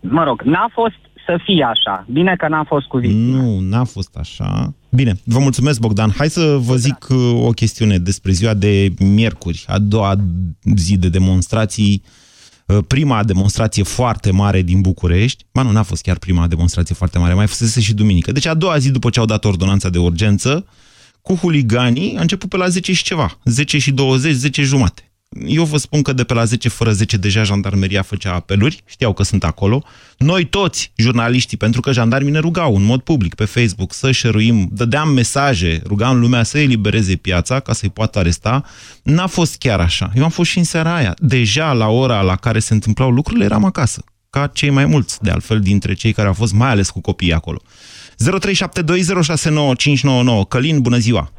Mă 0.00 0.24
rog, 0.24 0.42
n-a 0.42 0.68
fost 0.72 0.96
să 1.26 1.38
fie 1.44 1.64
așa. 1.64 2.04
Bine 2.10 2.34
că 2.36 2.48
n-a 2.48 2.64
fost 2.64 2.86
cu 2.86 2.98
victime. 2.98 3.42
Nu, 3.42 3.58
n-a 3.60 3.84
fost 3.84 4.16
așa. 4.16 4.74
Bine, 4.90 5.12
vă 5.24 5.38
mulțumesc, 5.38 5.80
Bogdan. 5.80 6.10
Hai 6.16 6.28
să 6.28 6.56
vă 6.60 6.74
zic 6.74 7.06
uh, 7.10 7.46
o 7.46 7.50
chestiune 7.50 7.98
despre 7.98 8.32
ziua 8.32 8.54
de 8.54 8.88
miercuri, 8.98 9.64
a 9.68 9.78
doua 9.78 10.14
zi 10.76 10.98
de 10.98 11.08
demonstrații. 11.08 12.02
Uh, 12.68 12.78
Prima 12.86 13.24
demonstrație 13.24 13.82
foarte 13.82 14.30
mare 14.30 14.62
din 14.62 14.80
București, 14.80 15.44
ba 15.52 15.62
nu, 15.62 15.70
n-a 15.70 15.82
fost 15.82 16.02
chiar 16.02 16.18
prima 16.18 16.46
demonstrație 16.46 16.94
foarte 16.94 17.18
mare, 17.18 17.34
mai 17.34 17.46
fusese 17.46 17.80
și 17.80 17.94
duminică. 17.94 18.32
Deci 18.32 18.46
a 18.46 18.54
doua 18.54 18.78
zi 18.78 18.90
după 18.90 19.10
ce 19.10 19.20
au 19.20 19.24
dat 19.24 19.44
ordonanța 19.44 19.88
de 19.88 19.98
urgență, 19.98 20.66
cu 21.22 21.34
huliganii 21.34 22.16
a 22.16 22.20
început 22.20 22.48
pe 22.48 22.56
la 22.56 22.68
10 22.68 22.92
și 22.92 23.02
ceva, 23.02 23.38
10 23.44 23.78
și 23.78 23.90
20, 23.90 24.34
10 24.34 24.62
jumate. 24.62 25.07
Eu 25.46 25.64
vă 25.64 25.76
spun 25.76 26.02
că 26.02 26.12
de 26.12 26.24
pe 26.24 26.34
la 26.34 26.44
10 26.44 26.68
fără 26.68 26.92
10 26.92 27.16
deja 27.16 27.42
jandarmeria 27.42 28.02
făcea 28.02 28.34
apeluri, 28.34 28.82
știau 28.86 29.12
că 29.12 29.22
sunt 29.22 29.44
acolo. 29.44 29.84
Noi 30.18 30.44
toți, 30.44 30.92
jurnaliștii, 30.96 31.56
pentru 31.56 31.80
că 31.80 31.92
jandarmii 31.92 32.32
ne 32.32 32.38
rugau 32.38 32.76
în 32.76 32.82
mod 32.82 33.00
public 33.00 33.34
pe 33.34 33.44
Facebook 33.44 33.92
să 33.92 34.10
șeruim, 34.10 34.68
dădeam 34.72 35.08
mesaje, 35.08 35.82
rugam 35.86 36.20
lumea 36.20 36.42
să 36.42 36.58
elibereze 36.58 37.16
piața 37.16 37.60
ca 37.60 37.72
să-i 37.72 37.90
poată 37.90 38.18
aresta. 38.18 38.64
N-a 39.02 39.26
fost 39.26 39.56
chiar 39.56 39.80
așa. 39.80 40.10
Eu 40.14 40.24
am 40.24 40.30
fost 40.30 40.50
și 40.50 40.58
în 40.58 40.64
seara 40.64 40.94
aia. 40.94 41.14
Deja 41.18 41.72
la 41.72 41.88
ora 41.88 42.20
la 42.20 42.36
care 42.36 42.58
se 42.58 42.72
întâmplau 42.72 43.10
lucrurile 43.10 43.44
eram 43.44 43.64
acasă, 43.64 44.04
ca 44.30 44.46
cei 44.46 44.70
mai 44.70 44.86
mulți, 44.86 45.22
de 45.22 45.30
altfel, 45.30 45.60
dintre 45.60 45.94
cei 45.94 46.12
care 46.12 46.28
au 46.28 46.34
fost 46.34 46.52
mai 46.52 46.70
ales 46.70 46.90
cu 46.90 47.00
copiii 47.00 47.32
acolo. 47.32 47.62
0372069599 48.16 50.48
Călin, 50.48 50.80
bună 50.80 50.98
ziua! 50.98 51.32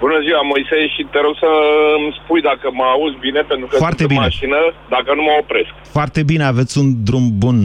Bună 0.00 0.18
ziua, 0.26 0.40
Moise, 0.42 0.76
și 0.94 1.02
te 1.12 1.20
rog 1.20 1.34
să 1.44 1.50
îmi 1.98 2.16
spui 2.22 2.40
dacă 2.40 2.66
mă 2.72 2.84
auzi 2.84 3.16
bine, 3.26 3.40
pentru 3.40 3.66
că 3.66 3.76
Foarte 3.76 3.96
sunt 3.96 4.08
bine. 4.08 4.20
în 4.20 4.26
mașină, 4.28 4.60
dacă 4.88 5.14
nu 5.14 5.22
mă 5.22 5.34
opresc. 5.40 5.72
Foarte 5.98 6.22
bine, 6.22 6.44
aveți 6.44 6.78
un 6.78 6.88
drum 7.08 7.26
bun, 7.44 7.58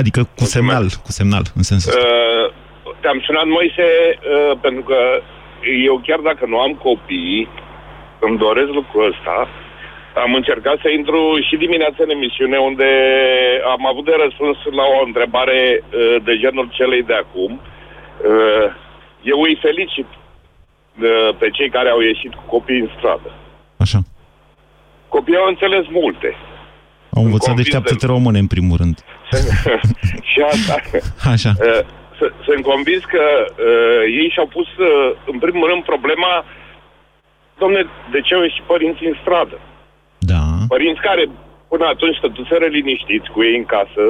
adică 0.00 0.20
cu 0.38 0.44
semnal, 0.44 0.86
cu 1.06 1.10
semnal, 1.18 1.44
în 1.58 1.62
sensul 1.62 1.92
ăsta. 1.92 2.06
Uh, 2.06 2.46
te-am 3.00 3.20
sunat, 3.26 3.46
Moise, 3.56 3.88
uh, 4.16 4.58
pentru 4.60 4.82
că 4.82 4.98
eu 5.88 6.00
chiar 6.06 6.20
dacă 6.30 6.44
nu 6.52 6.58
am 6.58 6.72
copii, 6.88 7.48
îmi 8.26 8.38
doresc 8.38 8.70
lucrul 8.78 9.06
ăsta. 9.12 9.48
Am 10.24 10.34
încercat 10.34 10.76
să 10.82 10.88
intru 10.88 11.20
și 11.48 11.56
dimineața 11.56 12.00
în 12.06 12.10
emisiune 12.10 12.58
unde 12.58 12.90
am 13.74 13.86
avut 13.86 14.04
de 14.04 14.16
răspuns 14.24 14.56
la 14.80 14.86
o 14.96 15.04
întrebare 15.06 15.58
uh, 15.82 16.16
de 16.26 16.34
genul 16.42 16.68
celei 16.78 17.02
de 17.02 17.14
acum. 17.24 17.50
Uh, 17.60 18.66
eu 19.22 19.38
îi 19.40 19.58
felicit 19.66 20.08
uh, 20.12 20.25
pe 21.38 21.50
cei 21.50 21.70
care 21.70 21.88
au 21.88 22.00
ieșit 22.00 22.34
cu 22.34 22.42
copii 22.46 22.80
în 22.80 22.90
stradă. 22.96 23.30
Așa. 23.76 23.98
Copiii 25.08 25.36
au 25.36 25.48
înțeles 25.48 25.84
multe. 25.90 26.36
Au 27.16 27.22
învățat 27.24 27.46
convins 27.46 27.62
deșteaptă-te 27.68 28.06
române, 28.06 28.38
în 28.38 28.46
primul 28.46 28.76
rând. 28.76 28.96
și 30.30 30.40
asta. 30.52 30.74
Așa. 31.32 31.52
Uh, 31.60 31.80
s- 32.18 32.34
Sunt 32.46 32.62
convins 32.72 33.02
că 33.14 33.22
uh, 33.48 34.02
ei 34.20 34.30
și-au 34.32 34.46
pus, 34.46 34.66
uh, 34.76 35.16
în 35.32 35.38
primul 35.38 35.68
rând, 35.70 35.82
problema 35.84 36.44
Domne, 37.58 37.86
de 38.10 38.20
ce 38.20 38.34
au 38.34 38.42
ieșit 38.42 38.62
părinții 38.62 39.06
în 39.06 39.16
stradă? 39.22 39.58
Da. 40.18 40.42
Părinți 40.68 41.00
care 41.00 41.24
până 41.68 41.84
atunci 41.86 42.16
stătuseră 42.16 42.66
liniștiți 42.66 43.30
cu 43.30 43.42
ei 43.42 43.56
în 43.56 43.64
casă, 43.64 44.04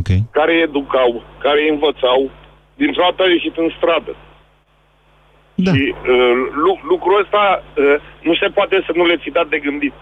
okay. 0.00 0.20
care 0.30 0.52
educau, 0.66 1.22
care 1.38 1.58
îi 1.62 1.68
învățau, 1.76 2.30
dintr-o 2.74 3.02
dată 3.08 3.22
au 3.22 3.28
ieșit 3.28 3.56
în 3.56 3.70
stradă. 3.76 4.12
Da. 5.54 5.72
Și 5.74 5.94
uh, 5.94 6.32
lu- 6.64 6.80
lucrul 6.88 7.20
ăsta 7.22 7.62
uh, 7.76 7.84
nu 8.22 8.34
se 8.34 8.46
poate 8.54 8.82
să 8.86 8.92
nu 8.94 9.06
le 9.06 9.16
fi 9.22 9.30
dat 9.30 9.48
de 9.48 9.58
gândit. 9.58 9.92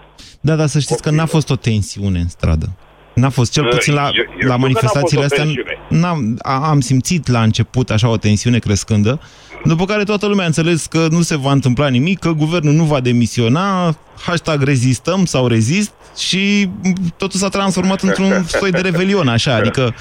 Da, 0.41 0.55
dar 0.55 0.67
să 0.67 0.79
știți 0.79 1.01
că 1.01 1.09
n-a 1.09 1.25
fost 1.25 1.49
o 1.49 1.55
tensiune 1.55 2.19
în 2.19 2.27
stradă. 2.27 2.69
N-a 3.13 3.29
fost, 3.29 3.51
cel 3.51 3.63
Uh, 3.63 3.69
puțin 3.69 3.93
la, 3.93 4.01
eu- 4.01 4.09
eu 4.17 4.23
știu 4.23 4.37
că 4.39 4.45
la 4.47 4.51
n-a 4.53 4.57
manifestațiile 4.57 5.21
fost 5.21 5.39
o 5.39 5.43
astea, 5.43 5.43
tensiune. 5.43 5.77
n-am, 5.89 6.39
a- 6.41 6.69
am 6.69 6.79
simțit 6.79 7.27
la 7.27 7.41
început 7.41 7.89
așa 7.89 8.07
o 8.09 8.17
tensiune 8.17 8.57
crescândă, 8.59 9.19
după 9.63 9.85
care 9.85 10.03
toată 10.03 10.27
lumea 10.27 10.43
a 10.43 10.47
înțeles 10.47 10.85
că 10.85 11.07
nu 11.09 11.21
se 11.21 11.37
va 11.37 11.51
întâmpla 11.51 11.87
nimic, 11.87 12.19
că 12.19 12.31
guvernul 12.31 12.73
nu 12.73 12.83
va 12.83 12.99
demisiona, 12.99 13.95
hashtag 14.25 14.61
rezistăm 14.63 15.25
sau 15.25 15.47
rezist 15.47 15.93
și 16.17 16.69
totul 17.17 17.39
s-a 17.39 17.49
transformat 17.49 18.01
într-un 18.01 18.43
soi 18.47 18.71
de 18.71 18.79
revelion, 18.81 19.27
așa, 19.27 19.55
adică 19.61 19.81
e, 19.81 19.93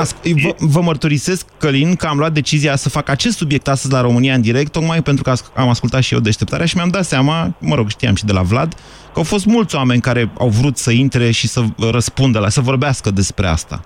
as- 0.00 0.16
vă, 0.42 0.54
vă 0.58 0.80
mărturisesc, 0.80 1.46
Călin, 1.58 1.94
că 1.96 2.06
am 2.06 2.18
luat 2.18 2.32
decizia 2.32 2.76
să 2.76 2.88
fac 2.88 3.08
acest 3.08 3.36
subiect 3.36 3.68
astăzi 3.68 3.92
la 3.94 4.00
România 4.00 4.34
în 4.34 4.40
direct, 4.40 4.72
tocmai 4.72 5.02
pentru 5.02 5.22
că 5.22 5.30
as- 5.30 5.52
am 5.54 5.68
ascultat 5.68 6.02
și 6.02 6.14
eu 6.14 6.20
deșteptarea 6.20 6.66
și 6.66 6.76
mi-am 6.76 6.88
dat 6.88 7.04
seama, 7.04 7.54
mă 7.60 7.74
rog, 7.74 7.88
știam 7.88 8.14
și 8.14 8.24
de 8.24 8.32
la 8.32 8.42
Vlad, 8.42 8.72
că 9.12 9.16
au 9.20 9.22
fost 9.22 9.46
mulți 9.46 9.76
oameni 9.76 10.00
care 10.00 10.30
au 10.38 10.48
vrut 10.48 10.76
să 10.76 10.90
intre 10.90 11.30
și 11.30 11.46
să 11.48 11.60
răspundă 11.90 12.38
la, 12.38 12.48
să 12.48 12.60
vorbească 12.60 13.10
despre 13.10 13.46
asta. 13.46 13.84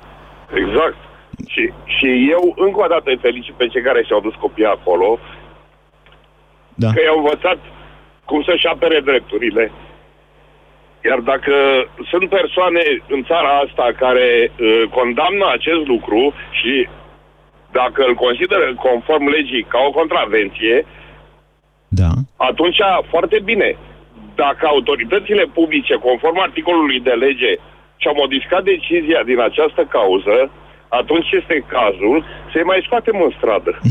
Exact. 0.63 0.97
Și, 1.47 1.73
și 1.97 2.09
eu 2.31 2.43
încă 2.67 2.79
o 2.85 2.87
dată 2.89 3.03
îi 3.11 3.19
felicit 3.23 3.55
pe 3.55 3.67
cei 3.67 3.83
care 3.83 4.03
și-au 4.07 4.21
dus 4.21 4.35
copiii 4.35 4.67
acolo, 4.79 5.19
Da. 6.75 6.91
că 6.93 7.01
i-au 7.05 7.19
învățat 7.19 7.59
cum 8.25 8.43
să-și 8.49 8.67
apere 8.67 9.01
drepturile. 9.05 9.73
Iar 11.09 11.21
dacă 11.33 11.55
sunt 12.11 12.27
persoane 12.39 12.83
în 13.15 13.21
țara 13.31 13.51
asta 13.65 13.87
care 14.05 14.29
uh, 14.51 14.83
condamnă 14.99 15.47
acest 15.53 15.83
lucru 15.93 16.21
și 16.59 16.75
dacă 17.79 18.01
îl 18.09 18.15
consideră 18.25 18.67
conform 18.87 19.25
legii 19.37 19.65
ca 19.73 19.79
o 19.89 19.91
contravenție, 20.01 20.77
da. 21.89 22.11
atunci 22.37 22.81
foarte 23.13 23.39
bine. 23.51 23.69
Dacă 24.35 24.67
autoritățile 24.67 25.45
publice, 25.59 25.95
conform 25.95 26.39
articolului 26.41 27.01
de 27.01 27.15
lege, 27.25 27.53
și-au 28.01 28.15
modificat 28.23 28.63
decizia 28.73 29.21
din 29.31 29.41
această 29.49 29.83
cauză, 29.97 30.37
atunci 30.89 31.31
este 31.41 31.65
cazul 31.77 32.25
să-i 32.53 32.69
mai 32.71 32.83
scoatem 32.87 33.17
în 33.27 33.33
stradă. 33.39 33.73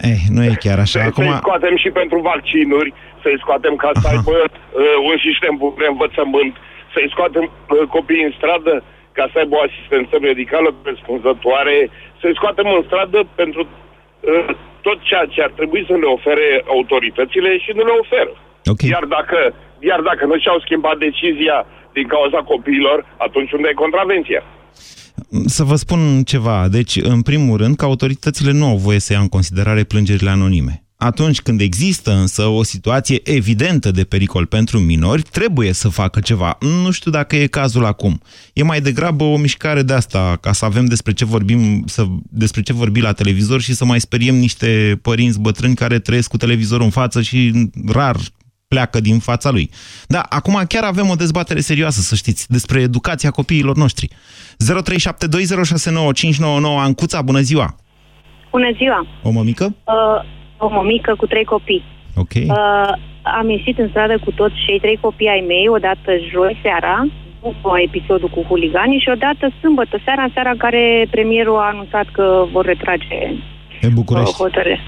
Eh, 0.00 0.22
nu 0.28 0.44
e 0.44 0.54
chiar 0.60 0.78
așa. 0.78 1.00
Să- 1.00 1.06
Acum, 1.06 1.24
Să-i 1.24 1.36
scoatem 1.36 1.76
și 1.76 1.90
pentru 1.90 2.18
vaccinuri, 2.20 2.92
să-i 3.28 3.42
scoatem 3.44 3.74
ca 3.84 3.90
să 4.00 4.06
aibă 4.12 4.36
uh, 4.44 4.96
un 5.10 5.16
sistem 5.26 5.54
bun 5.60 5.72
de 5.82 5.86
învățământ, 5.94 6.54
să-i 6.94 7.12
scoatem 7.14 7.44
uh, 7.50 7.84
copiii 7.96 8.28
în 8.28 8.34
stradă 8.38 8.74
ca 9.16 9.24
să 9.30 9.36
aibă 9.38 9.54
o 9.56 9.64
asistență 9.68 10.14
medicală 10.28 10.68
răspunzătoare, 10.90 11.76
să-i 12.20 12.38
scoatem 12.38 12.66
în 12.76 12.82
stradă 12.88 13.18
pentru 13.40 13.62
uh, 13.64 14.48
tot 14.86 14.98
ceea 15.08 15.26
ce 15.32 15.40
ar 15.46 15.52
trebui 15.58 15.82
să 15.88 15.94
le 16.02 16.08
ofere 16.16 16.48
autoritățile 16.76 17.50
și 17.64 17.70
nu 17.76 17.82
le 17.88 17.94
oferă. 18.02 18.32
Okay. 18.72 18.88
Iar 18.94 19.04
dacă, 19.16 19.38
iar 19.90 20.00
dacă 20.10 20.22
nu 20.30 20.36
și-au 20.38 20.58
schimbat 20.64 20.96
decizia 21.06 21.58
din 21.96 22.06
cauza 22.14 22.40
copiilor, 22.52 22.98
atunci 23.26 23.52
unde 23.56 23.68
e 23.70 23.84
contravenția? 23.84 24.42
să 25.46 25.62
vă 25.64 25.74
spun 25.74 26.22
ceva. 26.22 26.68
Deci, 26.68 26.96
în 27.02 27.22
primul 27.22 27.56
rând, 27.56 27.76
că 27.76 27.84
autoritățile 27.84 28.52
nu 28.52 28.66
au 28.66 28.76
voie 28.76 28.98
să 28.98 29.12
ia 29.12 29.18
în 29.18 29.28
considerare 29.28 29.84
plângerile 29.84 30.30
anonime. 30.30 30.87
Atunci 31.00 31.40
când 31.40 31.60
există 31.60 32.12
însă 32.12 32.46
o 32.46 32.62
situație 32.62 33.20
evidentă 33.24 33.90
de 33.90 34.04
pericol 34.04 34.46
pentru 34.46 34.78
minori, 34.78 35.22
trebuie 35.22 35.72
să 35.72 35.88
facă 35.88 36.20
ceva. 36.20 36.58
Nu 36.60 36.90
știu 36.90 37.10
dacă 37.10 37.36
e 37.36 37.46
cazul 37.46 37.84
acum. 37.84 38.20
E 38.52 38.62
mai 38.62 38.80
degrabă 38.80 39.24
o 39.24 39.36
mișcare 39.36 39.82
de 39.82 39.92
asta, 39.92 40.38
ca 40.40 40.52
să 40.52 40.64
avem 40.64 40.84
despre 40.84 41.12
ce 41.12 41.24
vorbim, 41.24 41.82
să, 41.86 42.04
despre 42.22 42.62
ce 42.62 42.72
vorbi 42.72 43.00
la 43.00 43.12
televizor 43.12 43.60
și 43.60 43.74
să 43.74 43.84
mai 43.84 44.00
speriem 44.00 44.34
niște 44.34 44.98
părinți 45.02 45.40
bătrâni 45.40 45.74
care 45.74 45.98
trăiesc 45.98 46.30
cu 46.30 46.36
televizorul 46.36 46.84
în 46.84 46.90
față 46.90 47.22
și 47.22 47.70
rar 47.92 48.16
pleacă 48.68 49.00
din 49.00 49.18
fața 49.18 49.50
lui. 49.50 49.70
Da, 50.06 50.20
acum 50.20 50.62
chiar 50.68 50.84
avem 50.84 51.08
o 51.08 51.14
dezbatere 51.14 51.60
serioasă, 51.60 52.00
să 52.00 52.14
știți, 52.14 52.50
despre 52.50 52.80
educația 52.80 53.30
copiilor 53.30 53.76
noștri. 53.76 54.08
0372069599 54.08 54.14
Ancuța, 56.78 57.22
bună 57.22 57.40
ziua! 57.40 57.76
Bună 58.50 58.70
ziua! 58.76 59.06
O 59.22 59.30
mămică? 59.30 59.64
Uh, 59.64 60.36
o 60.58 60.68
mămică 60.68 61.14
cu 61.20 61.26
trei 61.26 61.44
copii. 61.44 61.84
Ok. 62.16 62.34
Uh, 62.34 62.92
am 63.38 63.50
ieșit 63.50 63.78
în 63.78 63.88
stradă 63.88 64.18
cu 64.24 64.30
toți 64.30 64.54
cei 64.66 64.78
trei 64.80 64.98
copii 65.00 65.28
ai 65.28 65.44
mei, 65.46 65.66
odată 65.68 66.10
joi 66.32 66.58
seara, 66.62 67.06
după 67.42 67.70
episodul 67.88 68.28
cu 68.28 68.42
huliganii, 68.48 68.98
și 69.04 69.08
odată 69.16 69.44
sâmbătă 69.60 69.96
seara, 70.04 70.22
în 70.22 70.30
seara 70.34 70.50
în 70.50 70.56
care 70.56 71.06
premierul 71.10 71.56
a 71.58 71.70
anunțat 71.72 72.06
că 72.12 72.44
vor 72.52 72.64
retrage 72.64 73.18
În 73.80 73.94
București? 73.94 74.30
uh, 74.30 74.36
hotărâre. 74.36 74.78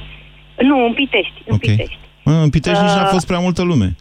Nu, 0.71 0.77
în 0.87 0.93
Pitești. 0.93 1.39
În 1.47 1.55
Ok. 1.55 1.61
Pitești. 1.61 1.99
Mă, 2.25 2.33
În 2.33 2.51
Pitești 2.51 2.83
nici 2.83 2.93
n-a 2.99 3.03
Uh, 3.03 3.13
fost 3.13 3.27
prea 3.27 3.39
multă 3.39 3.63
lume. 3.63 3.97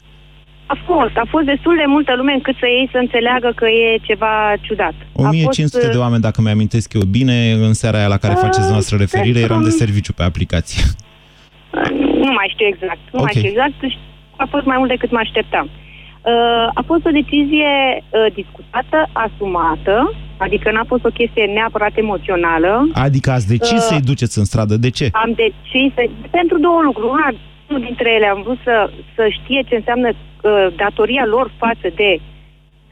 A 0.66 0.78
fost, 0.86 1.16
a 1.24 1.26
fost 1.30 1.46
destul 1.46 1.76
de 1.76 1.84
multă 1.88 2.14
lume 2.16 2.34
încât 2.34 2.56
să 2.60 2.66
ei 2.66 2.90
să 2.92 2.98
înțeleagă 2.98 3.52
că 3.56 3.66
e 3.68 3.98
ceva 4.02 4.54
ciudat. 4.62 4.94
A 5.16 5.22
1500 5.22 5.78
fost, 5.86 5.92
de 5.92 5.98
oameni, 6.04 6.22
dacă 6.22 6.42
mi-amintesc 6.42 6.94
eu 6.94 7.02
bine, 7.02 7.52
în 7.52 7.74
seara 7.74 7.98
aia 7.98 8.08
la 8.08 8.18
care 8.18 8.34
Uh, 8.34 8.40
faceți 8.42 8.70
noastră 8.72 8.98
referire, 8.98 9.40
pentru- 9.40 9.52
eram 9.54 9.64
de 9.64 9.70
serviciu 9.70 10.14
pe 10.14 10.24
aplicație. 10.24 10.84
Nu 12.24 12.32
mai 12.38 12.50
știu 12.54 12.68
exact. 12.68 13.00
Nu 13.12 13.20
mai 13.20 13.32
Ok. 13.34 13.38
știu 13.38 13.50
exact. 13.50 13.74
A 14.36 14.46
fost 14.50 14.66
mai 14.66 14.78
mult 14.78 14.90
decât 14.90 15.12
mă 15.12 15.20
așteptam. 15.22 15.70
Uh, 15.70 16.68
a 16.74 16.84
fost 16.86 17.06
o 17.06 17.10
decizie 17.10 17.72
uh, 18.00 18.34
discutată, 18.34 19.10
asumată, 19.12 20.14
adică 20.38 20.72
n-a 20.72 20.84
fost 20.88 21.06
o 21.06 21.10
chestie 21.10 21.46
neapărat 21.46 21.92
emoțională. 21.98 22.90
Adică 22.94 23.32
ați 23.32 23.48
decis 23.48 23.82
Uh, 23.84 23.88
să-i 23.90 24.02
duceți 24.12 24.38
în 24.38 24.46
stradă. 24.46 24.78
De 24.78 24.90
ce? 24.90 25.10
Am 25.12 25.32
decis 25.36 25.94
să, 25.96 26.04
pentru 26.30 26.60
două 26.60 26.82
lucruri. 26.82 27.10
Una 27.10 27.30
unul 27.70 27.82
dintre 27.82 28.10
ele 28.14 28.26
am 28.28 28.42
vrut 28.42 28.60
să, 28.64 28.90
să 29.16 29.28
știe 29.38 29.62
ce 29.70 29.76
înseamnă 29.76 30.10
uh, 30.10 30.68
datoria 30.76 31.26
lor 31.26 31.52
față 31.58 31.88
de 31.96 32.20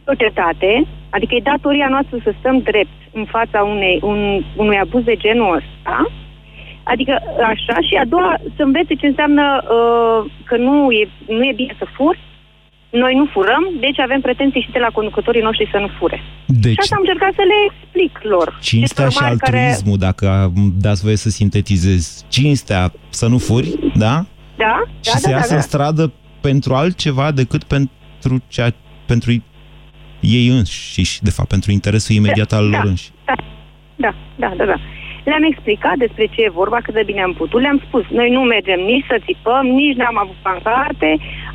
societate, 0.05 0.86
adică 1.10 1.36
e 1.36 1.50
datoria 1.53 1.88
noastră 1.89 2.17
să 2.24 2.31
stăm 2.39 2.57
drept 2.60 2.98
în 3.12 3.25
fața 3.25 3.60
unei, 3.63 4.00
un, 4.01 4.43
unui 4.55 4.77
abuz 4.77 5.03
de 5.03 5.15
genul 5.15 5.55
ăsta, 5.55 6.12
adică 6.91 7.13
așa, 7.53 7.75
și 7.88 7.96
a 8.01 8.06
doua, 8.06 8.39
să 8.56 8.62
învețe 8.63 8.94
ce 8.94 9.08
înseamnă 9.08 9.46
uh, 9.63 10.32
că 10.44 10.58
nu 10.58 10.91
e, 10.91 11.10
nu 11.27 11.44
e 11.44 11.53
bine 11.56 11.75
să 11.77 11.86
furi, 11.96 12.20
noi 12.89 13.13
nu 13.15 13.25
furăm, 13.25 13.63
deci 13.79 14.00
avem 14.00 14.22
pretenții 14.22 14.62
și 14.62 14.72
de 14.72 14.79
la 14.79 14.88
conducătorii 14.88 15.41
noștri 15.41 15.70
să 15.72 15.77
nu 15.77 15.89
fure. 16.00 16.22
Deci, 16.46 16.72
Și 16.72 16.79
asta 16.79 16.96
am 16.96 17.03
încercat 17.06 17.34
să 17.34 17.44
le 17.51 17.58
explic 17.70 18.20
lor. 18.22 18.58
cinstea 18.62 19.10
și 19.10 19.17
Celor 19.17 19.29
mari 19.29 19.41
altruismul, 19.41 19.98
dacă 19.98 20.51
dați 20.82 21.03
voie 21.03 21.15
să 21.15 21.29
sintetizez. 21.29 22.25
Cinstea 22.27 22.91
să 23.10 23.27
nu 23.27 23.38
furi, 23.38 23.70
da? 23.96 24.25
Da, 24.58 24.84
și 25.06 25.12
da, 25.12 25.17
să 25.17 25.29
da, 25.29 25.36
iasă 25.36 25.48
da, 25.48 25.56
în 25.56 25.62
da. 25.62 25.67
stradă 25.67 26.13
pentru 26.41 26.74
altceva 26.74 27.32
decât 27.32 27.63
pentru, 27.63 28.44
cea, 28.48 28.70
pentru 29.06 29.32
ei 30.20 30.48
înșiși, 30.48 31.24
de 31.24 31.29
fapt, 31.29 31.50
pentru 31.50 31.72
interesul 31.72 32.15
imediat 32.15 32.51
al 32.51 32.63
lor 32.63 32.82
da, 32.84 32.89
înși. 32.89 33.12
Da, 33.25 33.34
da, 33.96 34.15
da, 34.36 34.53
da, 34.58 34.65
da. 34.65 34.75
Le-am 35.29 35.46
explicat 35.51 35.98
despre 36.05 36.25
ce 36.34 36.39
e 36.41 36.60
vorba, 36.62 36.79
cât 36.81 36.93
de 36.93 37.10
bine 37.10 37.22
am 37.22 37.34
putut. 37.41 37.60
Le-am 37.62 37.81
spus, 37.88 38.03
noi 38.19 38.29
nu 38.36 38.41
mergem 38.41 38.79
nici 38.91 39.10
să 39.12 39.24
țipăm, 39.27 39.65
nici 39.81 40.00
n-am 40.00 40.17
avut 40.24 40.39
pancarte, 40.50 41.10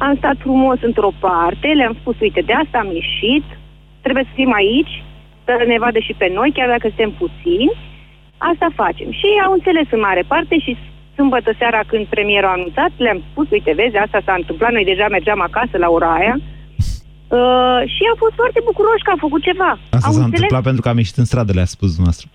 am 0.06 0.14
stat 0.20 0.36
frumos 0.44 0.78
într-o 0.88 1.12
parte, 1.26 1.68
le-am 1.80 1.96
spus, 2.00 2.16
uite, 2.26 2.40
de 2.48 2.54
asta 2.62 2.76
am 2.78 2.90
ieșit, 3.00 3.46
trebuie 4.04 4.24
să 4.28 4.34
fim 4.40 4.52
aici, 4.62 4.94
să 5.46 5.52
ne 5.70 5.78
vadă 5.84 5.98
și 6.06 6.14
pe 6.20 6.28
noi, 6.38 6.50
chiar 6.56 6.68
dacă 6.74 6.86
suntem 6.88 7.12
puțini, 7.22 7.72
asta 8.50 8.68
facem. 8.80 9.08
Și 9.18 9.24
ei 9.32 9.44
au 9.46 9.52
înțeles 9.52 9.88
în 9.96 10.00
mare 10.08 10.22
parte 10.32 10.54
și 10.64 10.72
sâmbătă 11.16 11.50
seara 11.60 11.80
când 11.90 12.04
premierul 12.14 12.48
a 12.50 12.56
anunțat, 12.58 12.92
le-am 12.96 13.20
spus, 13.30 13.46
uite, 13.56 13.72
vezi, 13.80 13.96
asta 13.96 14.20
s-a 14.26 14.34
întâmplat, 14.40 14.72
noi 14.72 14.90
deja 14.92 15.06
mergeam 15.16 15.40
acasă 15.40 15.76
la 15.84 15.88
ora 15.96 16.12
aia, 16.20 16.36
Uh, 17.40 17.80
și 17.94 18.02
au 18.10 18.16
fost 18.24 18.34
foarte 18.40 18.60
bucuroși 18.68 19.04
că 19.06 19.12
a 19.14 19.24
făcut 19.26 19.42
ceva. 19.48 19.70
Asta 19.96 20.06
au 20.08 20.12
s-a 20.12 20.24
înțeles 20.24 20.32
întâmplat 20.32 20.62
pentru 20.68 20.82
că 20.82 20.88
am 20.88 20.98
ieșit 21.02 21.16
în 21.22 21.28
stradă, 21.30 21.52
le-a 21.52 21.70
spus 21.76 21.88
dumneavoastră. 21.98 22.26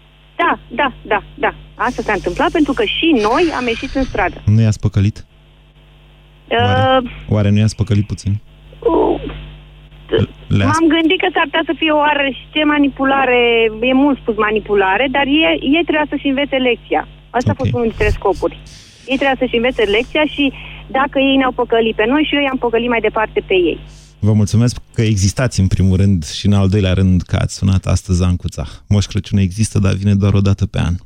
Da, 0.41 0.60
da, 0.67 0.91
da, 1.01 1.24
da. 1.36 1.51
Asta 1.75 2.01
s-a 2.01 2.13
întâmplat 2.13 2.51
pentru 2.51 2.74
că 2.74 2.84
și 2.84 3.08
noi 3.27 3.44
am 3.58 3.67
ieșit 3.67 3.96
în 3.96 4.03
stradă. 4.03 4.41
Nu 4.46 4.62
i-ați 4.62 4.79
păcălit? 4.79 5.25
Uh, 6.48 6.98
Oare 7.29 7.50
nu 7.50 7.58
i-ați 7.58 7.75
păcălit 7.75 8.06
puțin? 8.08 8.34
uh, 8.79 9.20
Le-ați... 10.48 10.72
m-am 10.72 10.88
gândit 10.96 11.20
că 11.24 11.29
s-ar 11.34 11.44
putea 11.44 11.63
să 11.65 11.74
fie 11.77 11.91
oare 11.91 12.32
și 12.38 12.44
ce 12.53 12.63
manipulare, 12.63 13.39
e 13.82 13.94
mult 13.94 14.17
spus 14.17 14.36
manipulare, 14.38 15.08
dar 15.12 15.25
ei, 15.25 15.58
ei 15.75 15.84
trebuia 15.88 16.06
să-și 16.10 16.27
învețe 16.27 16.56
lecția. 16.56 17.08
Asta 17.29 17.51
a 17.51 17.60
fost 17.62 17.74
unul 17.74 17.88
dintre 17.88 18.08
scopuri. 18.17 18.58
Ei 19.12 19.17
trebuia 19.20 19.36
să-și 19.39 19.56
învețe 19.56 19.84
lecția 19.84 20.24
și 20.36 20.53
dacă 20.88 21.20
ei 21.20 21.36
ne-au 21.36 21.51
păcălit 21.51 21.96
pe 21.96 22.06
noi 22.08 22.24
și 22.27 22.36
eu 22.36 22.41
i-am 22.41 22.58
păcălit 22.58 22.89
mai 22.89 23.00
departe 23.00 23.39
pe 23.48 23.53
ei. 23.53 23.79
Vă 24.20 24.34
mulțumesc 24.34 24.78
că 24.94 25.02
existați 25.02 25.60
în 25.60 25.68
primul 25.68 25.98
rând 25.98 26.26
și 26.26 26.46
în 26.46 26.54
al 26.54 26.70
doilea 26.70 26.94
rând 26.94 27.22
că 27.22 27.38
ați 27.42 27.56
sunat 27.56 27.86
astăzi 27.86 28.24
Ancuța. 28.24 28.64
Moș 28.90 29.06
Crăciun 29.06 29.40
există, 29.40 29.80
dar 29.80 29.94
vine 29.94 30.14
doar 30.14 30.34
o 30.34 30.40
dată 30.40 30.66
pe 30.66 30.80
an. 30.88 30.94
0372069599. 30.96 31.00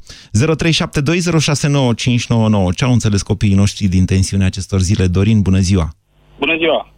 Ce 2.76 2.86
au 2.86 2.92
înțeles 2.92 3.22
copiii 3.22 3.56
noștri 3.56 3.88
din 3.88 4.06
tensiunea 4.06 4.46
acestor 4.46 4.80
zile? 4.80 5.08
Dorin, 5.08 5.42
bună 5.42 5.60
ziua! 5.60 5.88
Bună 6.40 6.58
ziua! 6.58 6.94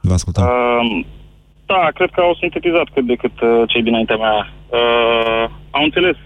Vă 0.00 0.12
ascultăm. 0.12 0.44
Uh, 0.44 1.04
da, 1.66 1.90
cred 1.94 2.10
că 2.10 2.20
au 2.20 2.34
sintetizat 2.34 2.88
cât 2.94 3.06
de 3.06 3.14
cât 3.14 3.40
uh, 3.40 3.62
cei 3.66 3.82
dinaintea 3.82 4.16
mea. 4.16 4.52
Uh, 4.78 5.44
au 5.70 5.82
înțeles, 5.82 6.16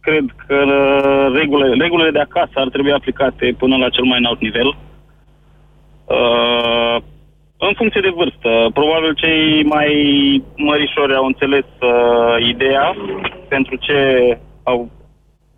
cred 0.00 0.24
că 0.46 0.54
uh, 0.54 1.38
regulile, 1.38 1.74
regulile 1.84 2.10
de 2.10 2.18
acasă 2.18 2.52
ar 2.54 2.68
trebui 2.68 2.92
aplicate 2.92 3.54
până 3.58 3.76
la 3.76 3.88
cel 3.88 4.04
mai 4.04 4.18
înalt 4.18 4.40
nivel. 4.40 4.76
Uh, 6.04 6.96
în 7.58 7.72
funcție 7.76 8.00
de 8.00 8.12
vârstă. 8.20 8.50
Probabil 8.78 9.12
cei 9.14 9.64
mai 9.64 9.90
mărișori 10.56 11.14
au 11.14 11.26
înțeles 11.26 11.64
uh, 11.80 12.48
ideea 12.52 12.96
pentru 13.48 13.76
ce 13.76 13.98
au, 14.62 14.90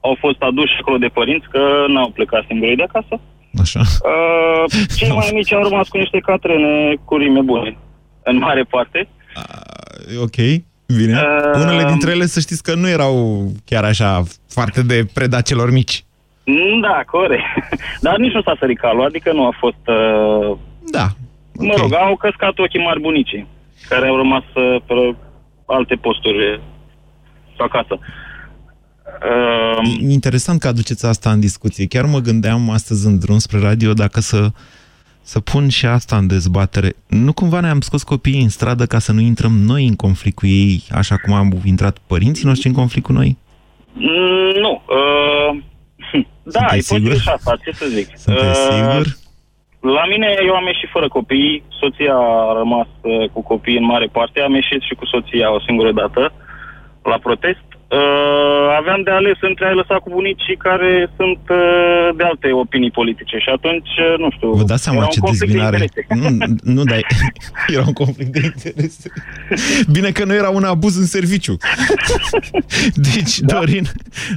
au 0.00 0.16
fost 0.18 0.40
aduși 0.42 0.78
acolo 0.80 0.96
de 0.96 1.06
părinți, 1.18 1.48
că 1.50 1.62
n-au 1.88 2.10
plecat 2.10 2.44
singuri 2.46 2.76
de 2.76 2.82
acasă. 2.82 3.20
Așa. 3.60 3.80
Uh, 3.80 4.64
cei 4.96 5.08
mai 5.08 5.30
mici 5.32 5.52
au 5.52 5.62
rămas 5.62 5.88
cu 5.88 5.96
niște 5.98 6.18
catrene 6.18 6.94
cu 7.04 7.16
rime 7.16 7.40
bune, 7.40 7.76
în 8.22 8.36
mare 8.38 8.62
parte. 8.62 9.08
Ok, 10.22 10.36
bine. 10.98 11.12
Uh, 11.12 11.60
Unele 11.62 11.84
dintre 11.84 12.10
ele 12.10 12.24
să 12.24 12.40
știți 12.40 12.62
că 12.62 12.74
nu 12.74 12.88
erau 12.88 13.46
chiar 13.64 13.84
așa 13.84 14.22
foarte 14.48 14.82
de 14.82 15.06
preda 15.14 15.40
celor 15.40 15.70
mici. 15.72 16.04
Mm, 16.44 16.80
Da, 16.80 17.02
corect. 17.06 17.42
Dar 18.06 18.16
nici 18.16 18.32
nu 18.32 18.42
s-a 18.42 18.56
sărit 18.58 18.78
calul, 18.78 19.04
adică 19.04 19.32
nu 19.32 19.46
a 19.46 19.54
fost... 19.58 19.82
Uh... 19.86 20.56
Da. 20.90 21.06
Mă 21.58 21.74
rog, 21.76 21.94
au 21.94 22.16
căscat 22.16 22.58
ochii 22.58 22.80
mari 22.80 23.00
bunicii, 23.00 23.46
care 23.88 24.06
au 24.06 24.16
rămas 24.16 24.44
uh, 24.54 24.82
pe 24.86 24.94
alte 25.66 25.94
posturi 25.94 26.60
acasă. 27.56 27.98
Uh, 29.22 29.98
E 30.08 30.12
Interesant 30.12 30.60
că 30.60 30.68
aduceți 30.68 31.06
asta 31.06 31.30
în 31.30 31.40
discuție. 31.40 31.86
Chiar 31.86 32.04
mă 32.04 32.18
gândeam 32.18 32.70
astăzi 32.70 33.06
în 33.06 33.18
drum 33.18 33.38
spre 33.38 33.58
radio 33.58 33.92
dacă 33.92 34.20
să, 34.20 34.48
să 35.22 35.40
pun 35.40 35.68
și 35.68 35.86
asta 35.86 36.16
în 36.16 36.26
dezbatere. 36.26 36.92
Nu 37.06 37.32
cumva 37.32 37.60
ne-am 37.60 37.80
scos 37.80 38.02
copiii 38.02 38.42
în 38.42 38.48
stradă 38.48 38.86
ca 38.86 38.98
să 38.98 39.12
nu 39.12 39.20
intrăm 39.20 39.52
noi 39.52 39.86
în 39.86 39.96
conflict 39.96 40.36
cu 40.36 40.46
ei, 40.46 40.82
așa 40.90 41.16
cum 41.16 41.32
am 41.32 41.60
intrat 41.64 41.98
părinții 42.06 42.46
noștri 42.46 42.68
în 42.68 42.74
conflict 42.74 43.06
cu 43.06 43.12
noi? 43.12 43.36
mm, 43.92 44.60
nu. 44.60 44.82
Uh... 44.86 45.62
Da, 46.52 46.66
e 46.74 46.76
posibil 46.88 47.18
și 47.18 47.28
asta, 47.28 47.56
ce 47.64 47.72
să 47.72 47.86
zic. 47.88 48.08
Sunteți 48.18 48.58
sigur? 48.60 49.16
La 49.96 50.04
mine, 50.12 50.28
eu 50.46 50.54
am 50.54 50.66
ieșit 50.66 50.88
fără 50.92 51.08
copii, 51.08 51.62
soția 51.80 52.14
a 52.14 52.52
rămas 52.60 52.88
uh, 53.00 53.28
cu 53.32 53.40
copii 53.42 53.76
în 53.76 53.84
mare 53.84 54.08
parte, 54.12 54.40
am 54.40 54.54
ieșit 54.54 54.80
și 54.82 54.94
cu 54.94 55.04
soția 55.06 55.54
o 55.54 55.60
singură 55.66 55.92
dată 55.92 56.32
la 57.02 57.18
protest. 57.26 57.66
Uh, 57.88 58.66
aveam 58.80 59.02
de 59.02 59.10
ales 59.10 59.38
între 59.40 59.66
a 59.66 59.72
lăsa 59.72 59.94
cu 59.94 60.08
bunicii 60.10 60.56
care 60.56 61.10
sunt 61.16 61.42
uh, 61.50 62.08
de 62.16 62.24
alte 62.24 62.52
opinii 62.52 62.90
politice 62.90 63.36
și 63.38 63.48
atunci, 63.48 63.92
uh, 63.98 64.14
nu 64.18 64.30
știu... 64.30 64.50
Vă 64.52 64.62
dați 64.62 64.82
seama 64.82 64.98
era 64.98 65.06
ce 65.06 65.18
un 65.20 65.26
conflict 65.26 65.52
de 65.52 65.58
dezbinare. 65.58 65.86
interese. 65.88 66.54
Nu, 66.64 66.72
nu, 66.72 66.82
dar 66.84 67.00
era 67.74 67.84
un 67.86 67.92
conflict 67.92 68.32
de 68.32 68.40
interese. 68.44 69.12
Bine 69.92 70.10
că 70.10 70.24
nu 70.24 70.34
era 70.34 70.48
un 70.48 70.64
abuz 70.64 70.96
în 70.96 71.04
serviciu. 71.06 71.56
Deci, 73.12 73.38
Da. 73.38 73.54
Dorin, 73.58 73.84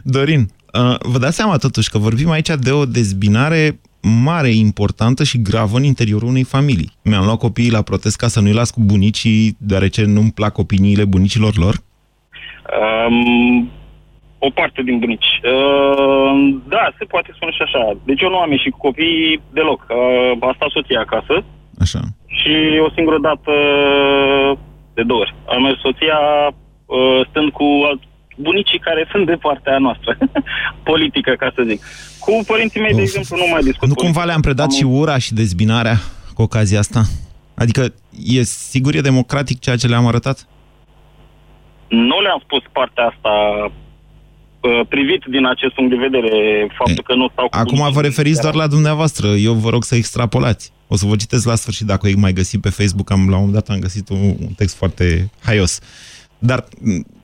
Dorin, 0.04 0.42
uh, 0.74 0.96
vă 1.00 1.18
dați 1.18 1.36
seama 1.36 1.58
totuși 1.58 1.90
că 1.90 1.98
vorbim 1.98 2.30
aici 2.30 2.50
de 2.50 2.72
o 2.72 2.86
dezbinare 2.86 3.80
mare, 4.02 4.50
importantă 4.50 5.24
și 5.24 5.42
gravă 5.42 5.78
în 5.78 5.84
interiorul 5.84 6.28
unei 6.28 6.44
familii. 6.44 6.92
Mi-am 7.04 7.26
luat 7.26 7.38
copiii 7.38 7.72
la 7.72 7.82
protest 7.82 8.18
ca 8.18 8.28
să 8.28 8.40
nu-i 8.40 8.54
las 8.54 8.72
cu 8.72 8.82
bunicii, 8.86 9.56
deoarece 9.60 10.06
nu-mi 10.06 10.32
plac 10.32 10.58
opiniile 10.58 11.06
bunicilor 11.06 11.58
lor? 11.58 11.76
Um, 12.80 13.70
o 14.40 14.50
parte 14.50 14.82
din 14.82 15.00
bunici. 15.00 15.32
Uh, 15.54 16.32
da, 16.68 16.84
se 16.98 17.06
poate 17.06 17.32
spune 17.36 17.52
și 17.52 17.62
așa. 17.62 17.84
Deci 18.04 18.22
eu 18.22 18.30
nu 18.30 18.40
am 18.40 18.52
ieșit 18.52 18.72
cu 18.72 18.78
copiii 18.78 19.42
deloc. 19.54 19.82
Uh, 19.90 20.50
a 20.50 20.54
stat 20.56 20.70
soția 20.70 21.00
acasă. 21.00 21.44
Așa. 21.80 22.02
Și 22.26 22.54
o 22.86 22.90
singură 22.96 23.20
dată 23.30 23.54
de 24.94 25.04
două 25.04 25.20
ori. 25.20 25.36
Am 25.54 25.62
mers 25.62 25.80
soția 25.80 26.20
uh, 26.52 27.22
stând 27.30 27.52
cu 27.52 27.68
alt, 27.90 28.02
bunicii 28.42 28.80
care 28.80 29.08
sunt 29.12 29.26
de 29.26 29.38
partea 29.42 29.78
noastră. 29.78 30.18
Politică, 30.92 31.32
ca 31.38 31.52
să 31.56 31.64
zic. 31.68 31.82
Cu 32.20 32.44
părinții 32.48 32.82
mei, 32.82 32.94
de 32.94 33.02
exemplu, 33.02 33.38
nu 33.38 33.48
mai 33.52 33.62
discut. 33.62 33.88
Nu 33.88 33.94
cumva 33.94 34.24
le-am 34.24 34.42
predat 34.42 34.72
și 34.72 34.84
ura 34.84 35.18
și 35.18 35.34
dezbinarea 35.34 35.98
cu 36.34 36.42
ocazia 36.42 36.80
asta? 36.80 37.02
Adică 37.54 37.94
e 38.26 38.44
sigur 38.44 38.96
e 38.96 39.02
democratic 39.02 39.60
ceea 39.60 39.76
ce 39.76 39.88
le-am 39.88 40.08
arătat? 40.08 40.48
Nu 41.88 42.22
le-am 42.22 42.40
spus 42.44 42.64
partea 42.72 43.06
asta 43.06 43.34
uh, 44.62 44.82
privit 44.90 45.24
din 45.30 45.46
acest 45.46 45.74
punct 45.74 45.90
de 45.90 45.96
vedere, 46.08 46.32
faptul 46.78 47.04
că 47.04 47.16
nu 47.16 47.30
stau 47.32 47.48
cu 47.48 47.56
Acum 47.56 47.66
bunicii. 47.68 47.94
vă 47.94 48.02
referiți 48.02 48.42
doar 48.42 48.54
la 48.54 48.68
dumneavoastră. 48.68 49.28
Eu 49.28 49.54
vă 49.54 49.70
rog 49.70 49.84
să 49.84 49.96
extrapolați. 49.96 50.72
O 50.88 50.96
să 50.96 51.06
vă 51.06 51.16
citesc 51.16 51.46
la 51.46 51.56
sfârșit 51.56 51.86
dacă 51.86 52.08
o 52.08 52.20
mai 52.20 52.34
găsit 52.34 52.62
pe 52.62 52.70
Facebook. 52.70 53.12
Am, 53.12 53.20
la 53.20 53.36
un 53.36 53.44
moment 53.46 53.54
dat 53.54 53.76
am 53.76 53.82
găsit 53.82 54.10
un, 54.10 54.24
un 54.40 54.54
text 54.56 54.76
foarte 54.76 55.30
haios. 55.44 55.80
Dar 56.40 56.66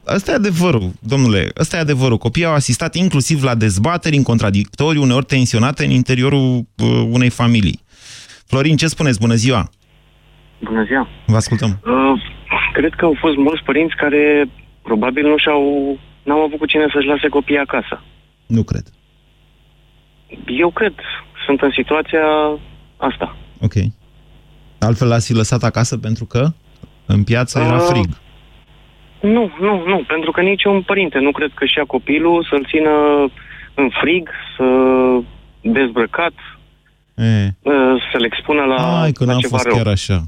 m, 0.09 0.13
ăsta 0.15 0.31
e 0.31 0.35
adevărul, 0.35 0.91
domnule, 0.99 1.51
ăsta 1.59 1.77
e 1.77 1.79
adevărul. 1.79 2.17
Copiii 2.17 2.45
au 2.45 2.53
asistat 2.53 2.95
inclusiv 2.95 3.43
la 3.43 3.55
dezbateri 3.55 4.15
în 4.15 4.23
contradictoriu, 4.23 5.01
uneori 5.01 5.25
tensionate 5.25 5.83
în 5.85 5.89
interiorul 5.91 6.57
uh, 6.57 7.07
unei 7.09 7.29
familii. 7.29 7.79
Florin, 8.47 8.75
ce 8.75 8.87
spuneți? 8.87 9.19
Bună 9.19 9.33
ziua! 9.33 9.69
Bună 10.63 10.83
ziua! 10.83 11.07
Vă 11.25 11.35
ascultăm. 11.35 11.69
Uh, 11.85 12.21
cred 12.73 12.93
că 12.93 13.05
au 13.05 13.15
fost 13.19 13.35
mulți 13.37 13.63
părinți 13.63 13.95
care 13.95 14.49
probabil 14.81 15.23
nu 15.27 15.37
și-au, 15.37 15.97
n-au 16.23 16.43
avut 16.43 16.57
cu 16.59 16.65
cine 16.65 16.85
să-și 16.93 17.07
lase 17.07 17.27
copiii 17.27 17.57
acasă. 17.57 18.03
Nu 18.45 18.63
cred. 18.63 18.83
Eu 20.45 20.69
cred. 20.71 20.93
Sunt 21.45 21.61
în 21.61 21.71
situația 21.75 22.19
asta. 22.97 23.37
Ok. 23.61 23.73
Altfel 24.79 25.07
l-ați 25.07 25.25
fi 25.27 25.33
lăsat 25.33 25.63
acasă 25.63 25.97
pentru 25.97 26.25
că 26.25 26.47
în 27.05 27.23
piață 27.23 27.59
era 27.59 27.75
Ah. 27.75 27.85
frig. 27.89 28.05
Nu, 29.21 29.51
nu, 29.59 29.83
nu, 29.85 30.03
pentru 30.07 30.31
că 30.31 30.41
niciun 30.41 30.81
părinte 30.81 31.19
nu 31.19 31.31
cred 31.31 31.51
că 31.53 31.65
și-a 31.65 31.83
copilul 31.83 32.45
să-l 32.49 32.65
țină 32.69 32.91
în 33.73 33.89
frig, 34.01 34.29
să 34.57 34.63
dezbrăcat, 35.61 36.33
E. 37.15 37.47
uh, 37.61 37.73
să-l 38.11 38.23
expună 38.23 38.63
la, 38.63 38.99
Hai 38.99 39.11
că 39.11 39.25
la 39.25 39.33
n-a 39.33 39.39
ceva 39.39 39.57
fost 39.57 39.67
rău. 39.67 39.75
chiar 39.75 39.87
așa. 39.87 40.23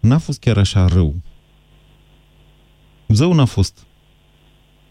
N-a 0.00 0.18
fost 0.18 0.40
chiar 0.40 0.56
așa 0.56 0.84
rău. 0.94 1.14
Zău 3.08 3.32
n-a 3.32 3.44
fost. 3.44 3.86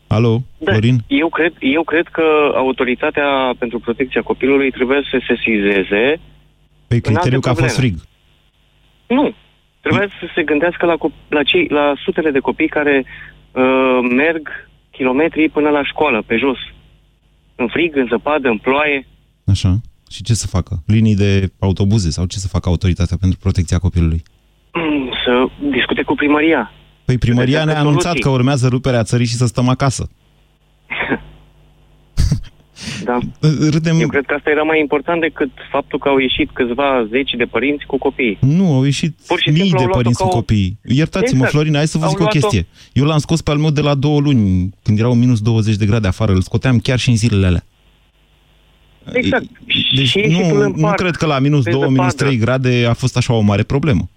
Alo, 0.08 0.42
Da, 0.58 0.72
Florin? 0.72 0.98
eu 1.08 1.30
cred, 1.30 1.54
eu 1.60 1.84
cred 1.84 2.08
că 2.08 2.24
autoritatea 2.56 3.54
pentru 3.58 3.80
protecția 3.80 4.22
copilului 4.22 4.72
trebuie 4.72 5.02
să 5.02 5.08
se 5.12 5.34
sesizeze 5.36 6.20
Pe 6.88 6.94
în 6.96 7.00
criteriu 7.00 7.22
alte 7.36 7.40
că 7.40 7.50
a 7.50 7.54
fost 7.54 7.74
probleme. 7.74 7.78
frig. 7.80 7.96
Nu. 9.18 9.34
Trebuie 9.82 10.08
să 10.20 10.26
se 10.36 10.44
gândească 10.44 10.86
la, 10.86 10.96
cop- 10.96 11.28
la, 11.30 11.44
cei, 11.44 11.68
la 11.70 11.94
sutele 12.04 12.32
de 12.32 12.40
copii 12.40 12.68
care 12.68 13.06
uh, 13.52 14.00
merg 14.16 14.50
kilometri 14.92 15.50
până 15.50 15.70
la 15.70 15.84
școală, 15.84 16.24
pe 16.26 16.38
jos. 16.38 16.58
În 17.56 17.68
frig, 17.68 17.96
în 17.96 18.08
zăpadă, 18.10 18.48
în 18.48 18.58
ploaie. 18.58 19.08
Așa. 19.46 19.76
Și 20.10 20.24
ce 20.24 20.34
să 20.34 20.48
facă? 20.48 20.84
Linii 20.86 21.16
de 21.16 21.52
autobuze 21.60 22.10
sau 22.10 22.26
ce 22.26 22.38
să 22.38 22.48
facă 22.48 22.70
autoritatea 22.70 23.18
pentru 23.20 23.40
protecția 23.40 23.78
copilului? 23.78 24.24
Să 25.26 25.46
discute 25.72 26.04
cu 26.04 26.16
primăria. 26.16 26.72
Păi 27.06 27.18
primăria 27.18 27.46
găsească 27.46 27.72
ne-a 27.72 27.80
anunțat 27.80 28.02
soluții. 28.02 28.24
că 28.24 28.30
urmează 28.30 28.68
ruperea 28.68 29.04
țării 29.04 29.26
și 29.26 29.34
să 29.34 29.46
stăm 29.46 29.70
acasă. 29.70 30.10
Da. 33.04 33.18
Râdem... 33.72 34.00
Eu 34.00 34.08
cred 34.08 34.26
că 34.26 34.34
asta 34.38 34.50
era 34.50 34.62
mai 34.64 34.80
important 34.80 35.22
decât 35.22 35.50
faptul 35.72 36.00
că 36.00 36.10
au 36.10 36.18
ieșit 36.18 36.50
câțiva 36.54 37.06
zeci 37.10 37.32
de 37.38 37.44
părinți 37.44 37.86
cu 37.86 37.98
copii. 37.98 38.38
Nu, 38.42 38.74
au 38.74 38.84
ieșit 38.84 39.16
Pur 39.28 39.40
și 39.40 39.50
mii 39.50 39.58
simplu 39.60 39.78
au 39.78 39.84
de 39.84 39.88
luat-o 39.88 39.98
părinți 40.00 40.22
cu 40.22 40.28
ca 40.28 40.34
o- 40.34 40.40
copii. 40.40 40.78
Iertați-mă, 40.84 41.30
Exact. 41.38 41.52
Florin, 41.52 41.74
hai 41.76 41.88
să 41.88 41.98
vă 41.98 42.04
Au 42.04 42.10
zic 42.10 42.20
o 42.20 42.22
luat-o- 42.22 42.40
chestie. 42.40 42.68
Eu 42.94 43.06
l-am 43.06 43.18
scos 43.18 43.42
pe 43.42 43.52
al 43.52 43.58
meu 43.58 43.70
de 43.70 43.82
la 43.82 43.96
două 43.96 44.20
luni, 44.20 44.70
când 44.84 45.00
erau 45.00 45.14
minus 45.14 45.42
20 45.42 45.76
de 45.76 45.86
grade 45.86 46.08
afară. 46.08 46.32
Îl 46.32 46.42
scoteam 46.42 46.80
chiar 46.80 47.00
și 47.00 47.10
în 47.10 47.16
zilele 47.16 47.46
alea. 47.46 47.64
Exact. 49.14 49.46
Deci 49.96 50.08
și 50.08 50.18
ieșitul 50.20 50.58
nu, 50.58 50.64
în 50.64 50.72
nu 50.76 50.82
parc, 50.82 50.96
cred 50.96 51.16
că 51.16 51.26
la 51.26 51.40
minus 51.40 51.64
pe 51.64 51.70
2, 51.72 51.80
minus 51.80 51.96
zăpadă. 51.96 52.14
3 52.24 52.38
grade 52.38 52.86
a 52.90 52.94
fost 52.94 53.18
așa 53.18 53.34
o 53.34 53.40
mare 53.42 53.64
problemă. 53.64 54.10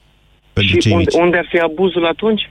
Pentru 0.52 0.72
Și 0.74 0.80
cei 0.80 0.92
unde, 0.92 1.04
mici. 1.12 1.22
unde 1.22 1.36
ar 1.36 1.46
fi 1.50 1.58
abuzul 1.58 2.06
atunci? 2.06 2.50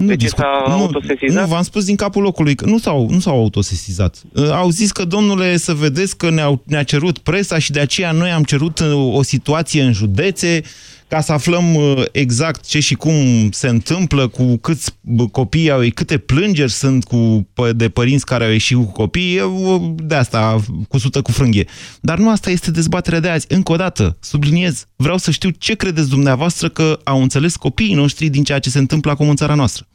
Nu, 0.00 0.06
de 0.06 0.16
ce 0.16 0.24
discut, 0.24 0.44
s-a 0.44 0.64
nu, 0.66 0.72
autosesizat? 0.72 1.42
nu, 1.42 1.48
v-am 1.48 1.62
spus 1.62 1.84
din 1.84 1.96
capul 1.96 2.22
locului 2.22 2.54
că 2.54 2.64
nu 2.64 2.78
s-au, 2.78 3.08
nu 3.10 3.18
s-au 3.18 3.38
autosesizat. 3.38 4.22
Uh, 4.34 4.50
Au 4.50 4.70
zis 4.70 4.92
că, 4.92 5.04
domnule, 5.04 5.56
să 5.56 5.74
vedeți 5.74 6.16
că 6.16 6.30
ne-au, 6.30 6.62
ne-a 6.66 6.82
cerut 6.82 7.18
presa 7.18 7.58
și 7.58 7.70
de 7.70 7.80
aceea 7.80 8.12
noi 8.12 8.30
am 8.30 8.42
cerut 8.42 8.78
uh, 8.78 9.14
o 9.14 9.22
situație 9.22 9.82
în 9.82 9.92
județe 9.92 10.62
ca 11.10 11.20
să 11.20 11.32
aflăm 11.32 11.74
uh, 11.74 12.02
exact 12.12 12.66
ce 12.66 12.80
și 12.80 12.94
cum 12.94 13.14
se 13.50 13.68
întâmplă, 13.68 14.28
cu 14.28 14.56
câți 14.56 14.90
bă, 15.00 15.26
copii 15.26 15.70
au, 15.70 15.80
câte 15.94 16.18
plângeri 16.18 16.70
sunt 16.70 17.04
cu, 17.04 17.48
pă- 17.52 17.72
de 17.76 17.88
părinți 17.88 18.24
care 18.24 18.44
au 18.44 18.50
ieșit 18.50 18.76
cu 18.76 18.84
copii, 18.84 19.36
eu, 19.36 19.94
de 20.02 20.14
asta, 20.14 20.60
cu 20.88 20.98
sută 20.98 21.22
cu 21.22 21.32
frânghie. 21.32 21.66
Dar 22.00 22.18
nu 22.18 22.30
asta 22.30 22.50
este 22.50 22.70
dezbaterea 22.70 23.20
de 23.20 23.28
azi. 23.28 23.46
Încă 23.48 23.72
o 23.72 23.76
dată, 23.76 24.16
subliniez, 24.20 24.86
vreau 24.96 25.16
să 25.16 25.30
știu 25.30 25.50
ce 25.50 25.74
credeți 25.74 26.08
dumneavoastră 26.08 26.68
că 26.68 26.98
au 27.04 27.22
înțeles 27.22 27.56
copiii 27.56 27.94
noștri 27.94 28.28
din 28.28 28.44
ceea 28.44 28.58
ce 28.58 28.70
se 28.70 28.78
întâmplă 28.78 29.10
acum 29.10 29.28
în 29.28 29.36
țara 29.36 29.54
noastră. 29.54 29.86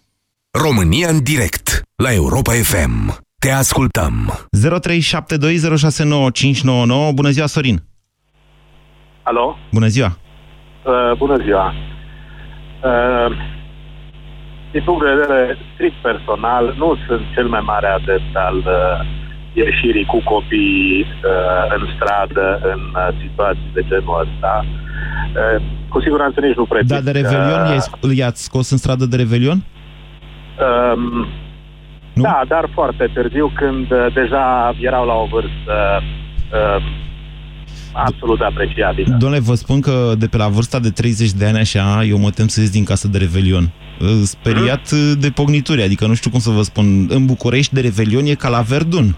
România 0.64 1.08
în 1.10 1.24
direct 1.24 1.82
la 2.04 2.14
Europa 2.14 2.52
FM. 2.52 2.94
Te 3.40 3.52
ascultăm. 3.52 4.14
0372069599. 7.12 7.14
Bună 7.14 7.30
ziua, 7.30 7.46
Sorin! 7.46 7.78
Alo? 9.24 9.58
Bună 9.72 9.88
ziua! 9.88 10.18
Uh, 10.86 11.12
bună 11.18 11.38
ziua! 11.44 11.74
Uh, 12.84 13.30
din 14.72 14.82
punct 14.86 15.04
de 15.06 15.10
vedere 15.14 15.58
strict 15.74 15.96
personal, 16.02 16.74
nu 16.78 16.98
sunt 17.08 17.22
cel 17.36 17.48
mai 17.48 17.64
mare 17.64 17.88
adept 17.88 18.36
al 18.48 18.58
uh, 18.58 18.66
ieșirii 19.54 20.06
cu 20.06 20.22
copii 20.24 21.02
uh, 21.02 21.76
în 21.78 21.84
stradă 21.96 22.60
în 22.74 22.80
uh, 22.94 23.08
situații 23.24 23.72
de 23.74 23.82
genul 23.90 24.20
ăsta. 24.26 24.66
Uh, 24.66 25.62
cu 25.90 26.02
siguranță 26.02 26.40
nici 26.40 26.56
nu 26.56 26.66
pretind 26.66 26.90
Da, 26.90 27.00
de 27.00 27.12
Revelion, 27.12 27.66
i-ai- 27.66 28.16
i-ați 28.18 28.44
scos 28.44 28.70
în 28.70 28.78
stradă 28.78 29.06
de 29.06 29.16
Revelion? 29.16 29.64
Um, 30.60 31.28
da, 32.14 32.42
dar 32.48 32.70
foarte 32.74 33.10
târziu, 33.14 33.52
când 33.56 33.92
uh, 33.92 34.14
deja 34.14 34.76
erau 34.80 35.06
la 35.06 35.14
o 35.14 35.26
vârstă 35.26 36.04
uh, 36.54 36.84
absolut 37.94 38.40
apreciabilă. 38.42 39.16
Domnule, 39.20 39.42
vă 39.42 39.54
spun 39.54 39.82
că 39.82 40.14
de 40.18 40.28
pe 40.28 40.38
la 40.38 40.48
vârsta 40.48 40.80
de 40.80 40.90
30 40.90 41.32
de 41.32 41.46
ani 41.46 41.58
așa, 41.58 42.04
eu 42.04 42.18
mă 42.18 42.30
tem 42.30 42.48
să 42.48 42.60
ies 42.60 42.70
din 42.72 42.84
casă 42.84 43.08
de 43.08 43.18
Revelion. 43.18 43.64
Uh, 44.00 44.08
Speriat 44.24 44.92
uh, 44.92 45.12
de 45.20 45.30
pognituri, 45.30 45.82
adică 45.82 46.08
nu 46.08 46.14
știu 46.14 46.30
cum 46.30 46.40
să 46.40 46.50
vă 46.50 46.62
spun. 46.62 46.86
În 47.10 47.26
București 47.26 47.74
de 47.74 47.82
Revelion 47.82 48.26
e 48.26 48.34
ca 48.34 48.50
la 48.50 48.62
Verdun. 48.62 49.16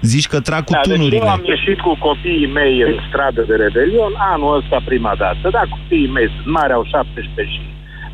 Zici 0.00 0.26
că 0.28 0.40
trag 0.40 0.64
cu 0.64 0.72
Da, 0.72 0.80
deci 0.84 0.92
tunurile. 0.94 1.16
eu 1.16 1.28
am 1.28 1.44
ieșit 1.44 1.80
cu 1.80 1.96
copiii 1.98 2.52
mei 2.52 2.80
în 2.80 2.96
stradă 3.08 3.44
de 3.48 3.54
Revelion 3.54 4.12
anul 4.32 4.56
ăsta 4.56 4.78
prima 4.84 5.14
dată. 5.18 5.48
Da, 5.50 5.62
copiii 5.70 6.10
mei 6.16 6.28
sunt 6.34 6.46
mari, 6.54 6.72
au 6.72 6.84
17 6.84 7.54
și 7.54 7.60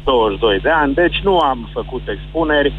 22 0.04 0.58
de 0.58 0.68
ani, 0.68 0.94
deci 0.94 1.20
nu 1.22 1.38
am 1.38 1.68
făcut 1.72 2.02
expuneri. 2.08 2.72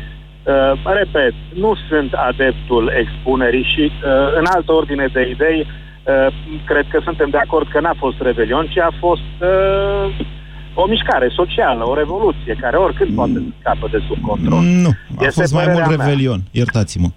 Uh, 0.43 0.71
repet, 0.83 1.33
nu 1.53 1.75
sunt 1.89 2.13
adeptul 2.13 2.91
expunerii 3.01 3.67
și 3.73 3.81
uh, 3.81 4.37
în 4.39 4.45
altă 4.55 4.71
ordine 4.71 5.07
de 5.13 5.29
idei, 5.29 5.59
uh, 5.67 6.27
cred 6.65 6.85
că 6.91 6.99
suntem 7.03 7.29
de 7.29 7.37
acord 7.37 7.67
că 7.71 7.79
n-a 7.79 7.95
fost 7.97 8.21
Revelion, 8.21 8.67
ci 8.73 8.77
a 8.77 8.91
fost 8.99 9.31
uh, 9.39 10.25
o 10.73 10.87
mișcare 10.87 11.29
socială, 11.35 11.87
o 11.87 11.95
revoluție, 11.95 12.57
care 12.59 12.77
oricând 12.77 13.15
poate 13.15 13.33
să 13.33 13.53
scapă 13.59 13.87
de 13.91 14.03
sub 14.07 14.17
control. 14.27 14.61
Nu, 14.61 14.89
a 15.17 15.25
Este 15.25 15.41
fost 15.41 15.53
mai 15.53 15.63
mult 15.65 15.77
părerea 15.77 15.97
mea. 15.97 16.05
Revelion, 16.05 16.41
iertați-mă. 16.51 17.07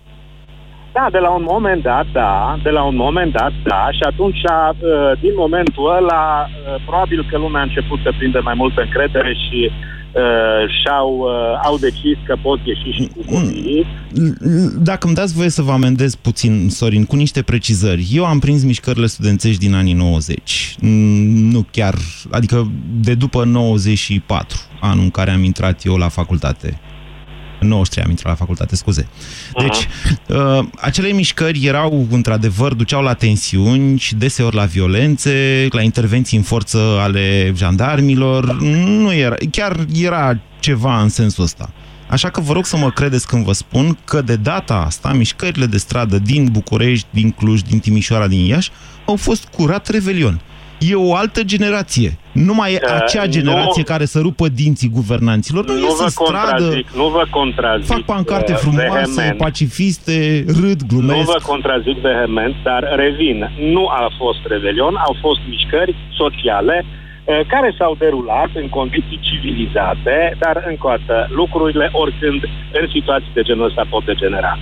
Da, 0.93 1.07
de 1.11 1.19
la 1.19 1.31
un 1.31 1.45
moment 1.49 1.83
dat, 1.83 2.07
da, 2.13 2.59
de 2.63 2.71
la 2.71 2.83
un 2.83 2.97
moment 2.97 3.33
dat, 3.33 3.53
da, 3.65 3.89
și 3.91 4.03
atunci, 4.03 4.43
uh, 4.43 5.13
din 5.21 5.33
momentul 5.37 5.97
ăla, 5.97 6.47
uh, 6.49 6.83
probabil 6.87 7.27
că 7.31 7.39
lumea 7.39 7.61
a 7.61 7.69
început 7.69 7.99
să 8.03 8.13
prindă 8.19 8.41
mai 8.45 8.55
multă 8.57 8.81
încredere 8.81 9.33
și 9.35 9.71
uh, 9.71 9.96
și-au 10.83 11.19
uh, 11.19 11.61
au 11.65 11.79
decis 11.79 12.17
că 12.27 12.37
pot 12.43 12.59
ieși 12.65 13.03
și 13.03 13.11
cu 13.17 13.35
copiii. 13.35 13.87
Dacă 14.79 15.07
îmi 15.07 15.15
dați 15.15 15.35
voie 15.35 15.49
să 15.49 15.63
vă 15.63 15.73
amendez 15.73 16.15
puțin, 16.15 16.69
Sorin, 16.71 17.05
cu 17.05 17.17
niște 17.17 17.43
precizări. 17.43 18.09
Eu 18.13 18.25
am 18.25 18.39
prins 18.39 18.65
mișcările 18.65 19.07
studențești 19.07 19.61
din 19.61 19.75
anii 19.75 19.93
90. 19.93 20.77
Mm, 20.81 21.51
Nu 21.51 21.67
chiar, 21.71 21.95
adică 22.31 22.71
de 23.01 23.15
după 23.15 23.45
94, 23.45 24.59
anul 24.81 25.05
în 25.05 25.11
care 25.11 25.31
am 25.31 25.43
intrat 25.43 25.85
eu 25.85 25.97
la 25.97 26.09
facultate. 26.09 26.81
În 27.67 27.73
93 27.73 28.05
am 28.05 28.11
intrat 28.11 28.31
la 28.33 28.39
facultate, 28.39 28.77
scuze. 28.77 29.09
Deci, 29.59 29.89
uh, 30.29 30.65
acele 30.81 31.09
mișcări 31.09 31.67
erau, 31.67 32.07
într-adevăr, 32.11 32.75
duceau 32.75 33.03
la 33.03 33.13
tensiuni 33.13 33.99
și 33.99 34.15
deseori 34.15 34.55
la 34.55 34.65
violențe, 34.65 35.67
la 35.71 35.83
intervenții 35.83 36.37
în 36.37 36.43
forță 36.43 36.79
ale 36.79 37.53
jandarmilor. 37.57 38.61
Nu 38.61 39.15
era, 39.15 39.35
chiar 39.51 39.87
era 39.95 40.41
ceva 40.61 41.01
în 41.01 41.09
sensul 41.09 41.45
ăsta. 41.45 41.71
Așa 42.09 42.31
că 42.31 42.41
vă 42.41 42.53
rog 42.53 42.67
să 42.67 42.77
mă 42.77 42.91
credeți 42.91 43.27
când 43.27 43.45
vă 43.45 43.53
spun 43.53 43.99
că 44.05 44.21
de 44.21 44.37
data 44.37 44.75
asta 44.75 45.13
mișcările 45.13 45.67
de 45.67 45.77
stradă 45.77 46.19
din 46.19 46.49
București, 46.53 47.07
din 47.11 47.31
Cluj, 47.31 47.61
din 47.61 47.79
Timișoara, 47.79 48.27
din 48.27 48.45
Iași 48.45 48.71
au 49.07 49.17
fost 49.17 49.45
curat 49.45 49.89
revelion. 49.89 50.41
E 50.79 50.95
o 50.95 51.15
altă 51.15 51.43
generație. 51.43 52.19
Nu 52.33 52.55
mai 52.55 52.73
e 52.73 52.79
Uh, 52.83 52.99
acea 53.01 53.27
generație 53.27 53.83
nu- 53.85 53.93
care 53.93 54.05
să 54.05 54.19
rupă 54.21 54.49
dinții 54.49 54.89
guvernanților. 54.89 55.65
Nu, 55.67 55.73
Nu 55.73 55.79
ies 55.81 55.97
vă 55.97 56.03
în 56.03 56.09
stradă, 56.09 56.51
contrazic, 56.51 56.91
nu 56.91 57.07
vă 57.09 57.25
contrazic. 57.31 57.87
fac 57.87 58.01
pancarte 58.15 58.53
uh, 58.53 58.59
frumoase, 58.59 59.11
vehement. 59.15 59.37
pacifiste, 59.39 60.45
râd, 60.47 60.81
Nu 60.81 60.87
glumesc. 60.89 61.25
vă 61.25 61.39
contrazic 61.47 61.97
vehement, 61.99 62.55
dar 62.63 62.83
revin. 62.97 63.51
Nu 63.75 63.87
a 63.87 64.13
fost 64.19 64.39
rebelion, 64.49 64.95
au 65.07 65.17
fost 65.21 65.41
mișcări 65.49 65.95
sociale 66.17 66.85
eh, 67.25 67.41
care 67.47 67.75
s-au 67.79 67.95
derulat 67.99 68.51
în 68.55 68.69
condiții 68.69 69.21
civilizate, 69.29 70.37
dar 70.39 70.65
încă 70.69 70.87
o 70.87 70.91
dată, 70.97 71.29
lucrurile 71.41 71.89
oricând 71.93 72.41
în 72.81 72.87
situații 72.93 73.31
de 73.35 73.43
genul 73.43 73.67
ăsta 73.67 73.85
pot 73.91 74.05
degenera. 74.05 74.59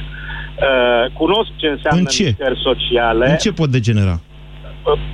Eh, 0.66 1.12
Cunosc 1.12 1.50
ce 1.56 1.66
înseamnă 1.66 2.00
În 2.00 2.06
ce? 2.06 2.22
mișcări 2.24 2.60
sociale 2.68 3.30
În 3.30 3.36
ce 3.36 3.52
pot 3.52 3.68
degenera? 3.70 4.20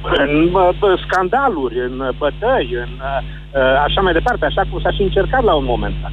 În 0.02 0.50
uh, 0.52 0.68
bă, 0.78 0.98
scandaluri, 1.06 1.78
în 1.78 2.00
uh, 2.00 2.08
bătăi, 2.18 2.68
în 2.84 2.92
uh, 2.98 3.18
uh, 3.54 3.82
așa 3.86 4.00
mai 4.00 4.12
departe, 4.12 4.44
așa 4.44 4.62
cum 4.70 4.80
s-a 4.80 4.90
și 4.90 5.02
încercat 5.02 5.42
la 5.42 5.54
un 5.54 5.64
moment 5.64 5.94
dat. 6.02 6.12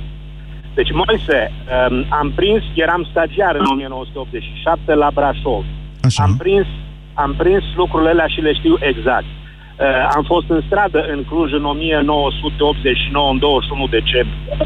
Deci, 0.74 0.92
Moise, 0.92 1.52
um, 1.90 2.06
am 2.10 2.32
prins, 2.36 2.64
eram 2.74 3.08
stagiar 3.10 3.56
în 3.56 3.66
1987 3.66 4.94
la 4.94 5.10
Brașov. 5.14 5.66
Așa. 6.02 6.24
Am 6.24 6.38
prins, 6.38 6.68
am 7.14 7.34
prins 7.38 7.64
lucrurile 7.76 8.10
alea 8.10 8.28
și 8.28 8.42
le 8.42 8.54
știu 8.54 8.76
exact. 8.80 9.26
Uh, 9.26 10.08
am 10.16 10.24
fost 10.24 10.50
în 10.50 10.62
stradă 10.66 11.06
în 11.14 11.24
Cluj 11.24 11.52
în 11.54 11.66
1989, 11.66 13.32
în 13.32 13.40
21 13.40 13.88
decembrie. 13.88 14.58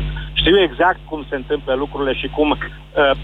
Știu 0.42 0.58
exact 0.68 1.00
cum 1.10 1.26
se 1.30 1.36
întâmplă 1.36 1.74
lucrurile 1.84 2.14
și 2.22 2.28
cum 2.36 2.50
uh, 2.50 2.58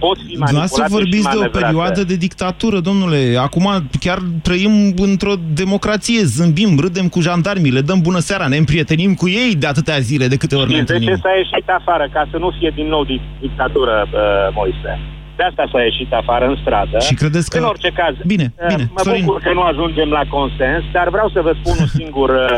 pot 0.04 0.18
fi 0.18 0.32
Dumneavoastră 0.36 0.82
manipulate 0.82 0.94
vorbiți 0.98 1.18
și 1.18 1.32
de 1.34 1.38
o 1.38 1.40
manevrate. 1.40 1.60
perioadă 1.66 2.02
de 2.12 2.16
dictatură, 2.16 2.78
domnule. 2.80 3.22
Acum 3.48 3.66
chiar 4.00 4.20
trăim 4.48 4.74
într-o 5.10 5.34
democrație, 5.62 6.22
zâmbim, 6.36 6.72
râdem 6.86 7.08
cu 7.14 7.20
jandarmii, 7.28 7.72
le 7.78 7.82
dăm 7.90 8.00
bună 8.08 8.20
seara, 8.20 8.48
ne 8.48 8.58
împrietenim 8.58 9.14
cu 9.22 9.28
ei 9.30 9.52
de 9.62 9.68
atâtea 9.68 9.98
zile, 10.10 10.26
de 10.28 10.38
câte 10.42 10.56
ori 10.56 10.70
ne 10.70 10.74
Știți 10.76 10.86
de 10.92 10.94
ce 10.94 11.00
întâlnim. 11.00 11.22
s-a 11.26 11.34
ieșit 11.42 11.70
afară? 11.80 12.06
Ca 12.16 12.28
să 12.32 12.38
nu 12.38 12.50
fie 12.60 12.72
din 12.76 12.88
nou 12.88 13.04
dic- 13.06 13.30
dictatură, 13.46 13.96
uh, 14.14 14.20
Moise. 14.60 14.92
De 15.38 15.44
asta 15.44 15.64
s-a 15.72 15.82
ieșit 15.82 16.14
afară 16.14 16.46
în 16.52 16.58
stradă. 16.62 16.98
Și 17.00 17.14
credeți 17.14 17.50
că- 17.50 17.58
În 17.58 17.64
orice 17.74 17.90
caz. 18.02 18.16
Bine, 18.26 18.48
uh, 18.60 18.68
bine, 18.76 18.90
Mă 18.96 19.02
Sorin. 19.04 19.26
bucur 19.26 19.42
că 19.42 19.52
nu 19.54 19.62
ajungem 19.62 20.10
la 20.10 20.24
consens, 20.30 20.84
dar 20.92 21.08
vreau 21.10 21.30
să 21.36 21.40
vă 21.42 21.54
spun 21.60 21.76
un 21.80 21.88
singur, 22.00 22.30
uh, 22.30 22.58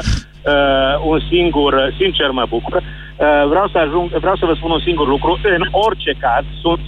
uh, 0.54 0.95
un 1.12 1.19
singur, 1.32 1.74
uh, 1.74 1.88
sincer 2.00 2.30
mă 2.39 2.45
bucur, 2.50 2.78
Uh, 2.82 2.88
vreau 3.51 3.67
să 3.73 3.77
ajung, 3.86 4.05
vreau 4.25 4.36
să 4.41 4.45
vă 4.49 4.53
spun 4.60 4.71
un 4.77 4.84
singur 4.88 5.08
lucru. 5.08 5.32
În 5.60 5.65
orice 5.86 6.12
caz, 6.25 6.43
sunt 6.63 6.82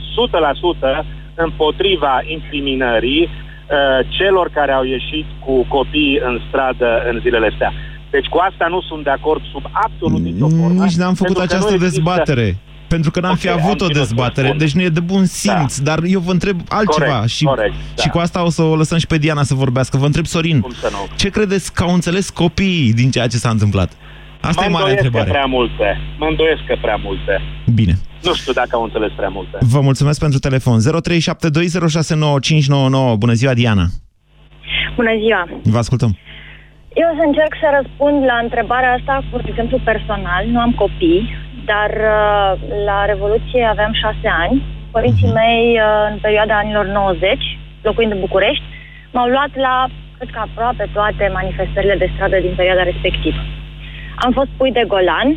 100% 1.02 1.06
împotriva 1.46 2.14
incriminării 2.36 3.24
uh, 3.30 4.00
celor 4.18 4.50
care 4.58 4.72
au 4.72 4.84
ieșit 4.84 5.26
cu 5.46 5.54
copii 5.76 6.20
în 6.28 6.36
stradă 6.48 6.90
în 7.12 7.20
zilele 7.24 7.48
astea. 7.52 7.72
Deci 8.10 8.28
cu 8.34 8.38
asta 8.50 8.66
nu 8.70 8.82
sunt 8.82 9.04
de 9.04 9.10
acord 9.10 9.42
sub 9.52 9.64
absolut 9.86 10.22
nicio 10.22 10.48
formă. 10.60 10.84
Nici 10.84 10.96
n-am 11.02 11.14
făcut 11.22 11.34
pentru 11.36 11.48
că 11.48 11.54
această 11.54 11.70
nu 11.70 11.76
există- 11.76 11.96
dezbatere. 12.02 12.58
Pentru 12.88 13.12
că 13.12 13.20
n-am 13.20 13.32
Ok, 13.32 13.38
fi 13.38 13.50
avut 13.50 13.64
am 13.64 13.72
o 13.72 13.76
ținut 13.90 13.94
să 13.94 14.00
dezbatere, 14.00 14.48
spun. 14.48 14.58
deci 14.60 14.72
nu 14.72 14.82
e 14.82 14.90
de 14.90 15.00
bun 15.00 15.26
simț, 15.26 15.78
dar 15.78 16.00
eu 16.04 16.20
vă 16.20 16.32
întreb 16.32 16.60
altceva 16.70 17.06
Corect, 17.14 17.30
și, 17.30 17.44
corect, 17.44 17.74
și 18.00 18.06
da. 18.06 18.12
cu 18.12 18.18
asta 18.18 18.44
o 18.46 18.50
să 18.50 18.62
o 18.62 18.76
lăsăm 18.76 18.98
și 18.98 19.08
pe 19.08 19.18
Diana 19.18 19.44
să 19.44 19.54
vorbească. 19.54 19.98
Vă 19.98 20.06
întreb, 20.06 20.26
Sorin, 20.26 20.60
Cum 20.62 20.72
să 20.72 20.90
nu? 20.92 20.98
ce 21.16 21.30
credeți 21.30 21.74
că 21.74 21.84
au 21.84 21.94
înțeles 21.94 22.30
copiii 22.30 22.94
din 22.94 23.12
ceea 23.12 23.28
ce 23.28 23.38
s-a 23.38 23.50
întâmplat? 23.50 23.92
Asta 24.42 24.62
mă 24.62 24.68
e 24.68 24.70
marea 24.70 24.88
îndoiesc 24.88 25.04
întrebare. 25.06 25.32
Că 25.32 25.36
prea 25.38 25.46
multe. 25.46 25.88
Mă 26.18 26.26
îndoiesc 26.26 26.64
că 26.68 26.76
prea 26.82 27.00
multe. 27.06 27.42
Bine. 27.80 27.94
Nu 28.28 28.34
știu 28.34 28.54
dacă 28.54 28.70
au 28.72 28.84
înțeles 28.84 29.12
prea 29.16 29.30
multe. 29.38 29.58
Vă 29.60 29.82
mulțumesc 29.82 30.20
pentru 30.20 30.40
telefon. 30.40 30.78
0372069599. 30.80 30.84
Bună 33.24 33.34
ziua, 33.34 33.54
Diana. 33.54 33.86
Bună 34.96 35.14
ziua! 35.24 35.42
Vă 35.64 35.78
ascultăm. 35.78 36.12
Eu 37.02 37.08
o 37.12 37.16
să 37.20 37.24
încerc 37.26 37.54
să 37.64 37.68
răspund 37.78 38.18
la 38.32 38.38
întrebarea 38.46 38.94
asta 38.98 39.14
cu 39.30 39.36
exemplu 39.52 39.78
personal. 39.92 40.42
Nu 40.54 40.60
am 40.60 40.74
copii, 40.84 41.24
dar 41.72 41.90
uh, 41.90 42.52
la 42.88 43.00
Revoluție 43.12 43.64
aveam 43.74 43.94
șase 44.04 44.28
ani. 44.44 44.56
Părinții 44.92 45.32
mei, 45.42 45.66
uh, 45.80 45.86
în 46.12 46.18
perioada 46.26 46.56
anilor 46.58 46.86
90, 46.86 47.60
locuind 47.82 48.12
în 48.12 48.20
București, 48.20 48.64
m-au 49.14 49.28
luat 49.28 49.52
la, 49.66 49.76
cred 50.18 50.30
că 50.34 50.40
aproape 50.40 50.90
toate 50.94 51.24
manifestările 51.34 51.96
de 51.96 52.12
stradă 52.14 52.38
din 52.46 52.54
perioada 52.56 52.84
respectivă. 52.84 53.42
Am 54.26 54.32
fost 54.32 54.50
pui 54.58 54.72
de 54.72 54.84
golan, 54.88 55.30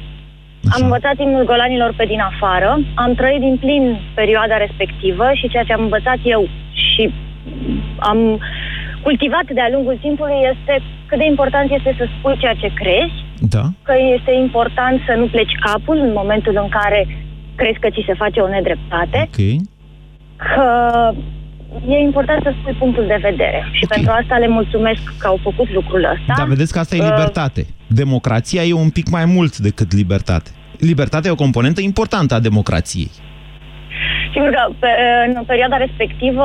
am 0.75 0.83
învățat 0.83 1.17
imnul 1.19 1.45
golanilor 1.45 1.93
pe 1.97 2.05
din 2.13 2.21
afară, 2.31 2.71
am 2.95 3.15
trăit 3.15 3.41
din 3.41 3.57
plin 3.65 3.85
perioada 4.15 4.57
respectivă 4.57 5.27
și 5.35 5.49
ceea 5.49 5.65
ce 5.65 5.73
am 5.73 5.83
învățat 5.83 6.19
eu 6.23 6.49
și 6.73 7.03
am 7.99 8.19
cultivat 9.03 9.47
de-a 9.59 9.69
lungul 9.73 9.97
timpului 10.01 10.41
este 10.53 10.75
cât 11.09 11.19
de 11.19 11.25
important 11.25 11.71
este 11.71 11.95
să 11.99 12.05
spui 12.19 12.37
ceea 12.39 12.55
ce 12.63 12.71
crezi, 12.81 13.17
Da. 13.55 13.65
că 13.83 13.95
este 14.17 14.33
important 14.45 14.97
să 15.07 15.13
nu 15.21 15.27
pleci 15.27 15.55
capul 15.69 15.97
în 16.07 16.13
momentul 16.21 16.55
în 16.63 16.69
care 16.69 17.01
crezi 17.55 17.79
că 17.79 17.89
ți 17.91 18.07
se 18.07 18.15
face 18.23 18.41
o 18.41 18.49
nedreptate, 18.49 19.19
Ok. 19.29 19.41
că 20.37 20.67
e 21.89 21.97
important 21.99 22.43
să 22.43 22.53
spui 22.61 22.73
punctul 22.73 23.07
de 23.07 23.19
vedere. 23.29 23.69
Și 23.73 23.85
pentru 23.87 24.11
asta 24.21 24.37
le 24.39 24.49
mulțumesc 24.49 25.03
că 25.19 25.27
au 25.27 25.39
făcut 25.43 25.73
lucrul 25.73 26.05
ăsta. 26.15 26.35
Dar 26.37 26.47
vedeți 26.47 26.73
că 26.73 26.79
asta 26.79 26.97
e 26.97 27.01
Uh, 27.03 27.09
libertate. 27.11 27.67
Democrația 27.87 28.63
e 28.63 28.73
un 28.73 28.91
pic 28.91 29.09
mai 29.09 29.25
mult 29.25 29.57
decât 29.59 29.93
libertate. 29.93 30.51
Libertatea 30.79 31.31
e 31.31 31.33
o 31.33 31.45
componentă 31.47 31.81
importantă 31.81 32.35
a 32.35 32.41
democrației. 32.41 33.11
Sigur 34.33 34.49
că 34.49 34.73
pe, 34.79 34.87
în 35.37 35.45
perioada 35.45 35.77
respectivă 35.77 36.45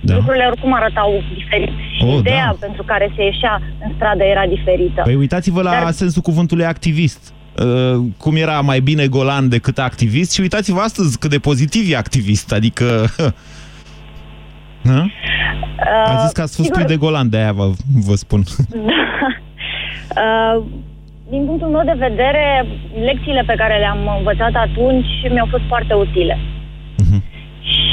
da. 0.00 0.14
lucrurile 0.14 0.44
oricum 0.50 0.74
arătau 0.74 1.22
diferit. 1.34 1.68
Și 1.96 2.04
Oh, 2.04 2.14
ideea 2.18 2.44
da. 2.46 2.56
pentru 2.60 2.82
care 2.82 3.12
se 3.16 3.22
ieșea 3.24 3.60
în 3.84 3.92
stradă 3.96 4.22
era 4.24 4.46
diferită. 4.46 5.00
Păi 5.04 5.14
uitați-vă 5.14 5.62
la 5.62 5.70
Dar- 5.70 5.90
sensul 5.90 6.22
cuvântului 6.22 6.64
activist. 6.64 7.32
Uh, 7.62 8.04
cum 8.16 8.36
era 8.36 8.60
mai 8.60 8.80
bine 8.80 9.06
golan 9.06 9.48
decât 9.48 9.78
activist 9.78 10.32
și 10.32 10.40
uitați-vă 10.40 10.80
astăzi 10.80 11.18
cât 11.18 11.30
de 11.30 11.38
pozitiv 11.38 11.92
e 11.92 11.96
activist. 11.96 12.52
Adică... 12.52 12.84
Na? 14.82 15.06
A 16.06 16.22
zis 16.22 16.32
că 16.32 16.40
ați 16.40 16.56
fost 16.56 16.68
sigur- 16.68 16.72
pui 16.84 16.84
de 16.84 16.96
golan, 16.96 17.28
de 17.30 17.36
aia 17.36 17.52
vă, 17.52 17.70
vă 18.06 18.14
spun. 18.14 18.42
Uh, 20.22 20.56
din 21.30 21.42
punctul 21.48 21.68
meu 21.68 21.84
de 21.84 21.96
vedere, 22.08 22.44
lecțiile 23.08 23.42
pe 23.46 23.54
care 23.60 23.78
le-am 23.78 24.00
învățat 24.18 24.54
atunci 24.66 25.12
mi-au 25.32 25.48
fost 25.50 25.66
foarte 25.72 25.94
utile. 25.94 26.38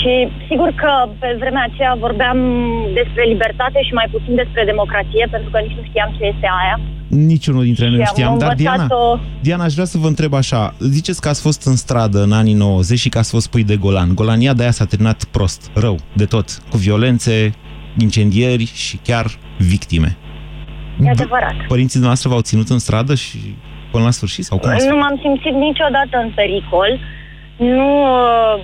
Și 0.02 0.14
sigur 0.50 0.70
că 0.82 0.92
pe 1.20 1.36
vremea 1.40 1.68
aceea 1.72 1.96
vorbeam 2.00 2.38
despre 2.94 3.24
libertate 3.34 3.80
și 3.88 3.94
mai 3.94 4.08
puțin 4.12 4.36
despre 4.36 4.64
democrație, 4.66 5.28
pentru 5.32 5.50
că 5.50 5.60
nici 5.60 5.78
nu 5.80 5.84
știam 5.90 6.10
ce 6.18 6.24
este 6.26 6.48
aia. 6.62 6.80
Niciunul 7.08 7.64
dintre 7.64 7.86
noi 7.90 7.94
Și 7.94 7.98
nu 8.02 8.08
am 8.08 8.14
știam. 8.16 8.38
Dar 8.38 8.50
învățat 8.52 8.76
Diana, 8.78 8.96
o- 9.12 9.20
Diana, 9.42 9.64
aș 9.64 9.74
vrea 9.74 9.86
să 9.86 9.98
vă 9.98 10.08
întreb 10.08 10.34
așa. 10.34 10.74
Ziceți 10.80 11.22
că 11.22 11.28
ați 11.30 11.42
fost 11.42 11.66
în 11.66 11.76
stradă 11.76 12.24
în 12.24 12.32
anii 12.32 12.54
90 12.54 13.00
și 13.00 13.10
că 13.10 13.18
ați 13.18 13.32
fost 13.32 13.48
pui 13.50 13.64
de 13.64 13.76
golan. 13.76 14.16
Golania 14.16 14.54
de 14.54 14.62
aia 14.62 14.72
s-a 14.72 14.86
terminat 14.86 15.24
prost, 15.24 15.72
rău, 15.76 15.96
de 16.14 16.26
tot. 16.26 16.48
Cu 16.70 16.78
violențe, 16.78 17.54
incendieri 17.98 18.66
și 18.74 18.98
chiar 19.04 19.26
victime. 19.58 20.18
E 21.06 21.10
adevărat. 21.10 21.56
Părinții 21.68 22.00
noastre 22.00 22.30
v-au 22.30 22.42
ținut 22.50 22.70
în 22.70 22.80
stradă 22.80 23.14
și 23.16 23.38
până 23.92 24.04
la 24.04 24.12
sfârșit? 24.12 24.44
Sau 24.44 24.58
cum 24.58 24.70
ați 24.70 24.88
Nu 24.88 24.98
m-am 24.98 25.18
simțit 25.24 25.56
niciodată 25.68 26.16
în 26.24 26.30
pericol. 26.36 26.92
Nu, 27.78 27.90
uh, 28.16 28.56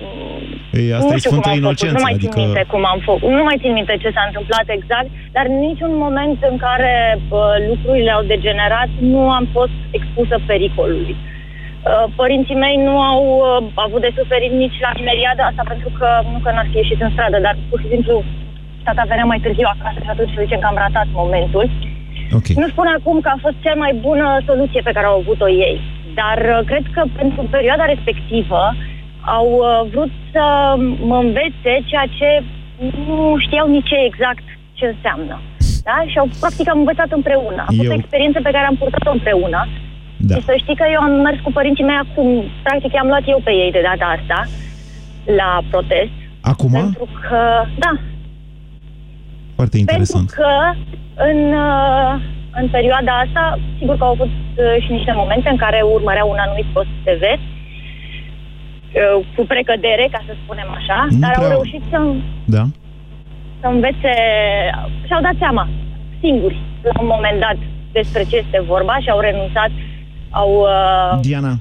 Ei, 0.80 0.92
asta 0.92 1.08
nu 1.08 1.16
e 1.16 1.22
știu 1.22 1.30
cum 1.30 1.40
sfântă 1.40 1.48
am 1.48 1.54
făcut, 1.54 1.64
inocență, 1.64 1.98
nu 1.98 2.06
mai 2.06 2.14
adică... 2.16 2.34
țin 2.34 2.44
minte 2.44 2.64
cum 2.72 2.82
am 2.92 3.00
făcut, 3.08 3.30
nu 3.38 3.44
mai 3.48 3.58
țin 3.62 3.72
minte 3.78 3.94
ce 4.02 4.10
s-a 4.16 4.24
întâmplat 4.28 4.66
exact, 4.78 5.08
dar 5.34 5.44
în 5.52 5.58
niciun 5.68 5.92
moment 6.04 6.38
în 6.50 6.56
care 6.66 6.94
uh, 7.16 7.54
lucrurile 7.70 8.10
au 8.16 8.22
degenerat 8.32 8.90
nu 9.12 9.22
am 9.38 9.44
fost 9.56 9.76
expusă 9.98 10.36
pericolului. 10.50 11.14
Uh, 11.18 12.04
părinții 12.20 12.62
mei 12.64 12.76
nu 12.88 12.94
au 13.10 13.22
uh, 13.36 13.82
avut 13.84 14.00
de 14.06 14.12
suferit 14.18 14.52
nici 14.62 14.78
la 14.84 14.90
imediat 15.02 15.38
asta 15.48 15.62
pentru 15.72 15.90
că 15.98 16.08
nu 16.32 16.38
că 16.42 16.50
n-ar 16.50 16.68
fi 16.70 16.76
ieșit 16.82 17.00
în 17.00 17.10
stradă, 17.14 17.38
dar 17.46 17.54
pur 17.68 17.78
și 17.82 17.92
simplu 17.94 18.14
tata 18.84 19.10
venea 19.12 19.30
mai 19.30 19.42
târziu 19.44 19.68
acasă 19.74 19.98
și 20.04 20.12
atunci 20.12 20.34
să 20.34 20.44
zicem 20.44 20.60
că 20.60 20.68
am 20.70 20.82
ratat 20.84 21.08
momentul. 21.22 21.64
Okay. 22.32 22.54
Nu 22.62 22.68
spun 22.68 22.86
acum 22.98 23.20
că 23.20 23.30
a 23.32 23.38
fost 23.40 23.56
cea 23.64 23.74
mai 23.74 23.92
bună 24.06 24.26
soluție 24.46 24.80
pe 24.84 24.92
care 24.92 25.06
au 25.06 25.18
avut-o 25.18 25.48
ei, 25.48 25.80
dar 26.14 26.38
uh, 26.54 26.66
cred 26.70 26.84
că 26.94 27.02
pentru 27.16 27.42
perioada 27.50 27.84
respectivă 27.84 28.62
au 29.38 29.48
uh, 29.58 29.90
vrut 29.92 30.12
să 30.32 30.44
mă 31.10 31.16
învețe 31.16 31.72
ceea 31.90 32.06
ce 32.18 32.28
nu 33.06 33.36
știau 33.44 33.66
nici 33.68 33.90
ei 33.90 34.06
exact 34.10 34.44
ce 34.72 34.84
înseamnă. 34.94 35.40
Da? 35.88 35.96
Și 36.10 36.18
au, 36.18 36.28
practic 36.40 36.68
am 36.70 36.78
învățat 36.78 37.10
împreună. 37.10 37.60
A 37.66 37.72
fost 37.76 37.88
Eu- 37.88 37.90
o 37.90 37.98
experiență 38.00 38.38
pe 38.42 38.50
care 38.54 38.66
am 38.66 38.76
purtat-o 38.76 39.10
împreună. 39.10 39.60
Da. 40.16 40.34
Și 40.34 40.42
să 40.42 40.54
știi 40.62 40.76
că 40.80 40.86
eu 40.94 41.00
am 41.00 41.12
mers 41.26 41.38
cu 41.42 41.52
părinții 41.52 41.84
mei 41.84 42.00
acum, 42.06 42.28
practic 42.62 42.92
i-am 42.92 43.06
luat 43.06 43.24
eu 43.26 43.40
pe 43.44 43.50
ei 43.62 43.70
de 43.76 43.82
data 43.90 44.06
asta 44.18 44.38
la 45.40 45.50
protest. 45.70 46.16
Acum? 46.40 46.70
Pentru 46.70 47.08
că, 47.28 47.40
da, 47.84 47.92
Foarte 49.54 49.78
interesant. 49.78 50.26
pentru 50.26 50.40
că 50.40 50.50
în, 51.30 51.38
uh, 51.52 52.12
în 52.60 52.68
perioada 52.68 53.12
asta, 53.24 53.58
sigur 53.78 53.96
că 53.96 54.04
au 54.04 54.10
avut 54.10 54.26
uh, 54.28 54.82
și 54.84 54.92
niște 54.92 55.12
momente 55.16 55.48
în 55.48 55.56
care 55.56 55.80
urmăreau 55.94 56.30
un 56.30 56.36
anumit 56.46 56.64
post 56.72 56.88
TV, 57.04 57.22
uh, 57.22 57.38
cu 59.36 59.44
precădere, 59.46 60.08
ca 60.10 60.20
să 60.26 60.32
spunem 60.42 60.68
așa, 60.78 61.06
Nu 61.10 61.18
dar 61.18 61.32
au 61.36 61.42
prea- 61.42 61.48
reușit 61.54 61.82
să, 61.90 61.98
Da? 62.44 62.62
să 63.60 63.66
învețe, 63.66 64.12
și-au 65.06 65.20
dat 65.20 65.34
seama 65.38 65.68
singuri, 66.20 66.56
la 66.82 67.00
un 67.00 67.06
moment 67.14 67.40
dat, 67.40 67.56
despre 67.92 68.22
ce 68.30 68.36
este 68.36 68.62
vorba 68.66 68.96
și 69.02 69.10
au 69.10 69.20
renunțat, 69.20 69.70
au... 70.30 70.50
Uh, 70.60 71.18
Diana, 71.20 71.54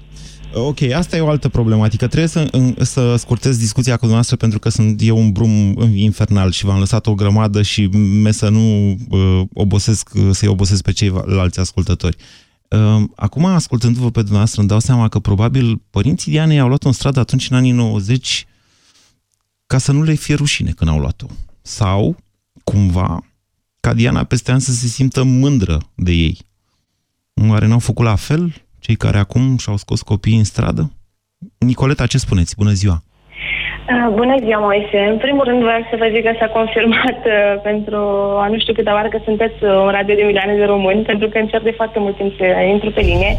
ok, 0.54 0.82
asta 0.82 1.16
e 1.16 1.22
o 1.22 1.30
altă 1.30 1.50
problematică. 1.50 2.08
Trebuie 2.08 2.30
să, 2.30 2.48
în, 2.52 2.76
să 2.82 3.16
scurtez 3.16 3.58
discuția 3.58 3.94
cu 3.94 4.00
dumneavoastră 4.00 4.36
pentru 4.36 4.60
că 4.60 4.70
sunt 4.70 5.02
eu 5.02 5.18
un 5.18 5.32
brum 5.32 5.52
infernal 5.94 6.52
și 6.52 6.66
v-am 6.66 6.80
lăsat 6.80 7.08
o 7.08 7.16
grămadă 7.16 7.62
și 7.62 7.88
me 8.22 8.32
să 8.32 8.50
nu 8.50 8.98
uh, 9.10 9.42
obosesc, 9.54 10.10
uh, 10.14 10.30
să-i 10.32 10.48
obosesc 10.48 10.82
pe 10.82 10.92
ceilalți 10.92 11.60
ascultători. 11.60 12.18
Uh, 12.70 13.04
acum, 13.16 13.46
ascultându-vă 13.46 14.12
pe 14.12 14.20
dumneavoastră, 14.20 14.60
îmi 14.60 14.70
dau 14.70 14.80
seama 14.80 15.08
că 15.08 15.20
probabil 15.20 15.82
părinții 15.90 16.32
Dianei 16.32 16.60
au 16.60 16.68
luat-o 16.68 16.88
în 16.88 16.94
stradă 16.94 17.20
atunci, 17.20 17.50
în 17.50 17.56
anii 17.56 17.72
90, 17.72 18.46
ca 19.68 19.78
să 19.78 19.92
nu 19.92 20.04
le 20.04 20.14
fie 20.14 20.36
rușine 20.36 20.72
când 20.72 20.90
au 20.90 21.00
luat-o. 21.00 21.26
Sau, 21.62 22.18
cumva, 22.64 23.26
ca 23.80 23.94
Diana 23.94 24.24
peste 24.24 24.52
ani 24.52 24.62
să 24.62 24.72
se 24.72 24.88
simtă 24.88 25.24
mândră 25.24 25.92
de 25.96 26.12
ei. 26.12 26.38
Oare 27.34 27.68
n-au 27.68 27.80
făcut 27.80 28.06
la 28.06 28.16
fel 28.16 28.67
cei 28.88 29.04
care 29.06 29.20
acum 29.26 29.44
și-au 29.64 29.78
scos 29.84 30.02
copiii 30.12 30.42
în 30.44 30.50
stradă? 30.54 30.84
Nicoleta, 31.72 32.06
ce 32.12 32.18
spuneți? 32.26 32.54
Bună 32.62 32.74
ziua! 32.82 32.98
Uh, 33.94 34.10
Bună 34.20 34.36
ziua, 34.44 34.60
Moise. 34.68 35.00
În 35.14 35.18
primul 35.26 35.44
rând 35.50 35.62
vreau 35.68 35.82
să 35.90 35.96
vă 36.02 36.08
zic 36.14 36.24
că 36.28 36.34
s-a 36.40 36.50
confirmat 36.60 37.20
uh, 37.26 37.38
pentru 37.70 38.00
a 38.44 38.46
nu 38.52 38.58
știu 38.60 38.74
câte 38.74 38.92
oară 38.98 39.10
că 39.14 39.20
sunteți 39.28 39.58
uh, 39.64 39.70
un 39.86 39.92
radio 39.98 40.16
de 40.20 40.28
milioane 40.30 40.56
de 40.62 40.66
români, 40.74 41.10
pentru 41.12 41.28
că 41.32 41.38
încerc 41.38 41.64
de 41.70 41.78
foarte 41.80 42.00
mult 42.04 42.16
timp 42.18 42.32
să 42.40 42.46
intru 42.74 42.90
pe 42.98 43.02
linie. 43.10 43.32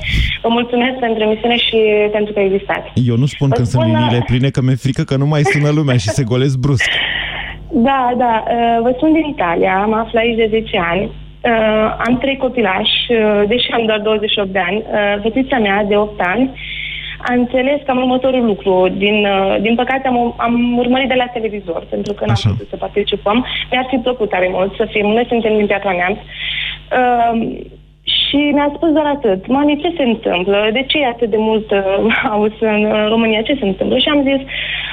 Vă 0.43 0.49
mulțumesc 0.59 0.97
pentru 1.07 1.21
emisiune 1.23 1.57
și 1.67 1.79
pentru 2.17 2.33
că 2.35 2.41
existați. 2.41 2.89
Eu 3.11 3.17
nu 3.23 3.29
spun 3.35 3.49
Vă 3.49 3.55
când 3.55 3.67
sunt 3.67 3.83
spun, 3.83 3.93
liniile 3.93 4.23
uh, 4.23 4.29
pline 4.31 4.49
că 4.55 4.61
mi-e 4.63 4.85
frică 4.87 5.03
că 5.11 5.17
nu 5.23 5.27
mai 5.33 5.43
sună 5.53 5.71
lumea 5.79 5.97
și 6.03 6.09
se 6.17 6.23
golesc 6.33 6.57
brusc. 6.65 6.89
Da, 7.89 8.03
da. 8.23 8.35
uh, 8.47 8.79
Vă 8.85 8.91
sunt 9.01 9.13
din 9.19 9.27
Italia, 9.35 9.75
mă 9.93 9.97
aflu 10.03 10.19
aici 10.19 10.41
de 10.43 10.49
10 10.51 10.79
ani. 10.93 11.05
Uh, 11.43 11.95
am 12.07 12.19
trei 12.19 12.37
copilași, 12.37 12.99
uh, 13.09 13.43
deși 13.47 13.71
am 13.73 13.85
doar 13.87 14.01
28 14.01 14.49
de 14.49 14.59
ani. 14.59 14.77
Uh, 14.77 15.23
fetița 15.23 15.59
mea, 15.59 15.85
de 15.85 15.97
8 15.97 16.21
ani, 16.21 16.51
a 17.19 17.33
înțeles 17.33 17.81
cam 17.87 17.97
următorul 17.97 18.45
lucru. 18.45 18.89
Din, 18.97 19.27
uh, 19.27 19.57
din 19.61 19.75
păcate 19.75 20.09
am, 20.09 20.35
am 20.37 20.79
urmărit 20.79 21.09
de 21.09 21.15
la 21.15 21.27
televizor, 21.27 21.87
pentru 21.91 22.13
că 22.13 22.25
n-am 22.25 22.43
putut 22.43 22.69
să 22.69 22.77
participăm. 22.77 23.47
Mi-ar 23.71 23.87
fi 23.89 23.97
plăcut 23.97 24.29
tare 24.29 24.49
mult 24.53 24.75
să 24.77 24.87
fim. 24.91 25.07
Noi 25.07 25.27
suntem 25.29 25.57
din 25.57 25.67
Piatra 25.67 25.93
Neamț. 25.93 26.19
Uh, 26.19 27.67
Și 28.29 28.37
mi-a 28.37 28.73
spus 28.75 28.91
doar 28.93 29.07
atât, 29.07 29.47
mami, 29.47 29.81
ce 29.83 29.95
se 29.97 30.03
întâmplă? 30.03 30.69
De 30.73 30.85
ce 30.87 30.99
e 30.99 31.07
atât 31.07 31.31
de 31.31 31.37
mult 31.39 31.71
uh, 31.71 31.83
aus 32.31 32.53
în 32.61 32.85
uh, 32.85 33.07
România? 33.09 33.43
Ce 33.43 33.57
se 33.61 33.67
întâmplă? 33.67 33.99
Și 33.99 34.09
am 34.09 34.23
zis, 34.23 34.41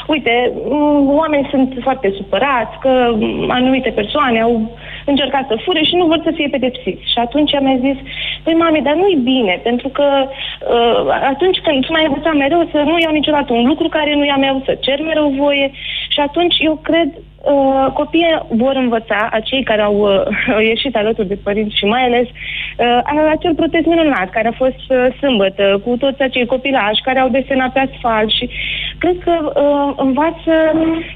uite, 0.07 0.51
mm, 0.69 1.17
oamenii 1.17 1.47
sunt 1.49 1.77
foarte 1.81 2.13
supărați 2.15 2.79
că 2.79 3.15
mm, 3.15 3.51
anumite 3.51 3.89
persoane 3.89 4.41
au 4.41 4.77
încercat 5.05 5.45
să 5.47 5.61
fure 5.65 5.83
și 5.83 5.95
nu 5.95 6.05
vor 6.05 6.19
să 6.23 6.31
fie 6.35 6.47
pedepsiți. 6.51 7.03
Și 7.11 7.17
atunci 7.25 7.51
mi-a 7.61 7.77
zis, 7.87 7.97
păi 8.43 8.53
mami, 8.53 8.81
dar 8.81 8.95
nu-i 8.95 9.19
bine, 9.23 9.59
pentru 9.63 9.87
că 9.89 10.07
uh, 10.27 10.99
atunci 11.33 11.59
când 11.65 11.85
tu 11.85 11.91
m-ai 11.91 12.05
învățat 12.07 12.33
mereu 12.33 12.69
să 12.71 12.77
nu 12.77 12.95
iau 12.99 13.13
niciodată 13.13 13.53
un 13.53 13.65
lucru 13.67 13.87
care 13.87 14.15
nu 14.15 14.25
i-am 14.25 14.43
eu, 14.43 14.61
să 14.65 14.77
cer 14.79 15.01
mereu 15.01 15.27
voie 15.37 15.71
și 16.07 16.19
atunci 16.19 16.55
eu 16.59 16.79
cred 16.83 17.09
Uh, 17.53 17.91
copiii 17.93 18.45
vor 18.49 18.75
învăța, 18.75 19.29
acei 19.31 19.63
care 19.63 19.81
au 19.81 19.97
uh, 19.99 20.67
ieșit 20.71 20.95
alături 20.95 21.27
de 21.27 21.37
părinți 21.43 21.77
și 21.77 21.85
mai 21.85 22.03
ales 22.03 22.27
uh, 22.27 22.99
acel 23.29 23.55
protest 23.55 23.85
minunat 23.85 24.29
care 24.29 24.47
a 24.47 24.51
fost 24.63 24.83
uh, 24.89 25.07
sâmbătă 25.19 25.81
cu 25.85 25.97
toți 25.97 26.21
acei 26.21 26.45
copilași 26.45 27.01
care 27.01 27.19
au 27.19 27.29
desenat 27.29 27.71
pe 27.73 27.79
asfalt 27.79 28.29
și 28.31 28.49
cred 28.97 29.17
că 29.23 29.31
uh, 29.31 29.93
învață 29.97 30.53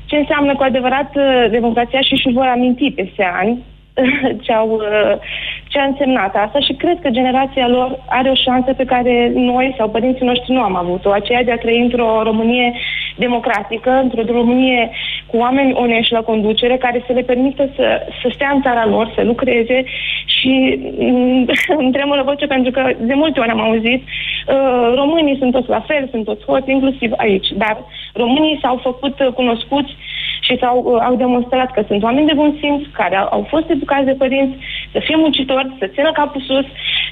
ce 0.06 0.16
înseamnă 0.16 0.56
cu 0.56 0.64
adevărat 0.64 1.16
uh, 1.16 1.46
democrația 1.50 2.02
și 2.02 2.14
își 2.14 2.34
vor 2.34 2.46
aminti 2.46 2.92
peste 2.92 3.24
ani 3.42 3.64
ce, 4.00 4.54
au, 4.64 4.82
uh, 4.82 5.18
ce 5.72 5.80
a 5.80 5.84
însemnat 5.92 6.36
asta 6.36 6.60
și 6.60 6.74
cred 6.74 6.98
că 7.02 7.10
generația 7.10 7.68
lor 7.68 8.00
are 8.10 8.30
o 8.30 8.42
șansă 8.46 8.74
pe 8.74 8.86
care 8.86 9.32
noi 9.36 9.76
sau 9.78 9.90
părinții 9.90 10.26
noștri 10.26 10.52
nu 10.52 10.62
am 10.62 10.76
avut-o, 10.76 11.12
aceea 11.12 11.44
de 11.44 11.52
a 11.52 11.58
trăi 11.58 11.82
într-o 11.82 12.24
Românie 12.24 12.74
democratică, 13.18 13.92
într-o 14.04 14.22
Românie 14.40 14.90
cu 15.26 15.38
oameni 15.38 15.74
onești 15.74 16.14
la 16.14 16.22
conducere 16.22 16.78
care 16.78 17.04
să 17.08 17.14
le 17.14 17.22
permită 17.22 17.70
să, 17.76 17.86
să 18.22 18.32
stea 18.34 18.52
în 18.54 18.62
țara 18.62 18.86
lor, 18.86 19.12
să 19.16 19.24
lucreze 19.24 19.84
și 20.26 20.80
mm, 21.00 21.46
îmi 21.82 21.92
tremură 21.92 22.24
voce 22.26 22.48
pentru 22.48 22.72
că 22.72 22.82
de 23.00 23.14
multe 23.14 23.40
ori 23.40 23.50
am 23.50 23.62
auzit 23.62 24.04
uh, 24.04 24.92
românii 24.96 25.38
sunt 25.38 25.52
toți 25.52 25.70
la 25.70 25.80
fel, 25.80 26.08
sunt 26.12 26.26
toți 26.26 26.46
hoți, 26.46 26.72
inclusiv 26.72 27.12
aici, 27.18 27.48
dar 27.56 27.78
românii 28.14 28.60
s-au 28.62 28.76
făcut 28.84 29.16
cunoscuți 29.34 29.96
și 30.40 30.58
s-au, 30.58 30.78
uh, 30.86 31.02
au 31.08 31.16
demonstrat 31.16 31.72
că 31.72 31.84
sunt 31.88 32.04
oameni 32.04 32.28
de 32.28 32.34
bun 32.34 32.56
simț, 32.60 32.82
care 32.92 33.16
au, 33.18 33.28
au 33.32 33.46
fost 33.50 33.70
educați 33.70 34.06
de 34.06 34.20
părinți, 34.24 34.58
să 34.92 35.00
fie 35.00 35.16
muncitori, 35.16 35.59
să 35.80 35.86
țină 35.96 36.12
capul 36.12 36.42
sus 36.42 36.66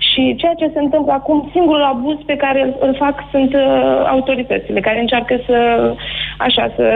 și 0.09 0.35
ceea 0.35 0.53
ce 0.53 0.71
se 0.73 0.79
întâmplă 0.79 1.11
acum, 1.11 1.49
singurul 1.51 1.83
abuz 1.83 2.17
pe 2.25 2.35
care 2.35 2.61
îl, 2.61 2.75
îl 2.79 2.95
fac 2.95 3.15
sunt 3.31 3.53
uh, 3.53 4.05
autoritățile, 4.09 4.79
care 4.79 4.99
încearcă 4.99 5.39
să, 5.45 5.57
așa, 6.37 6.71
să, 6.75 6.87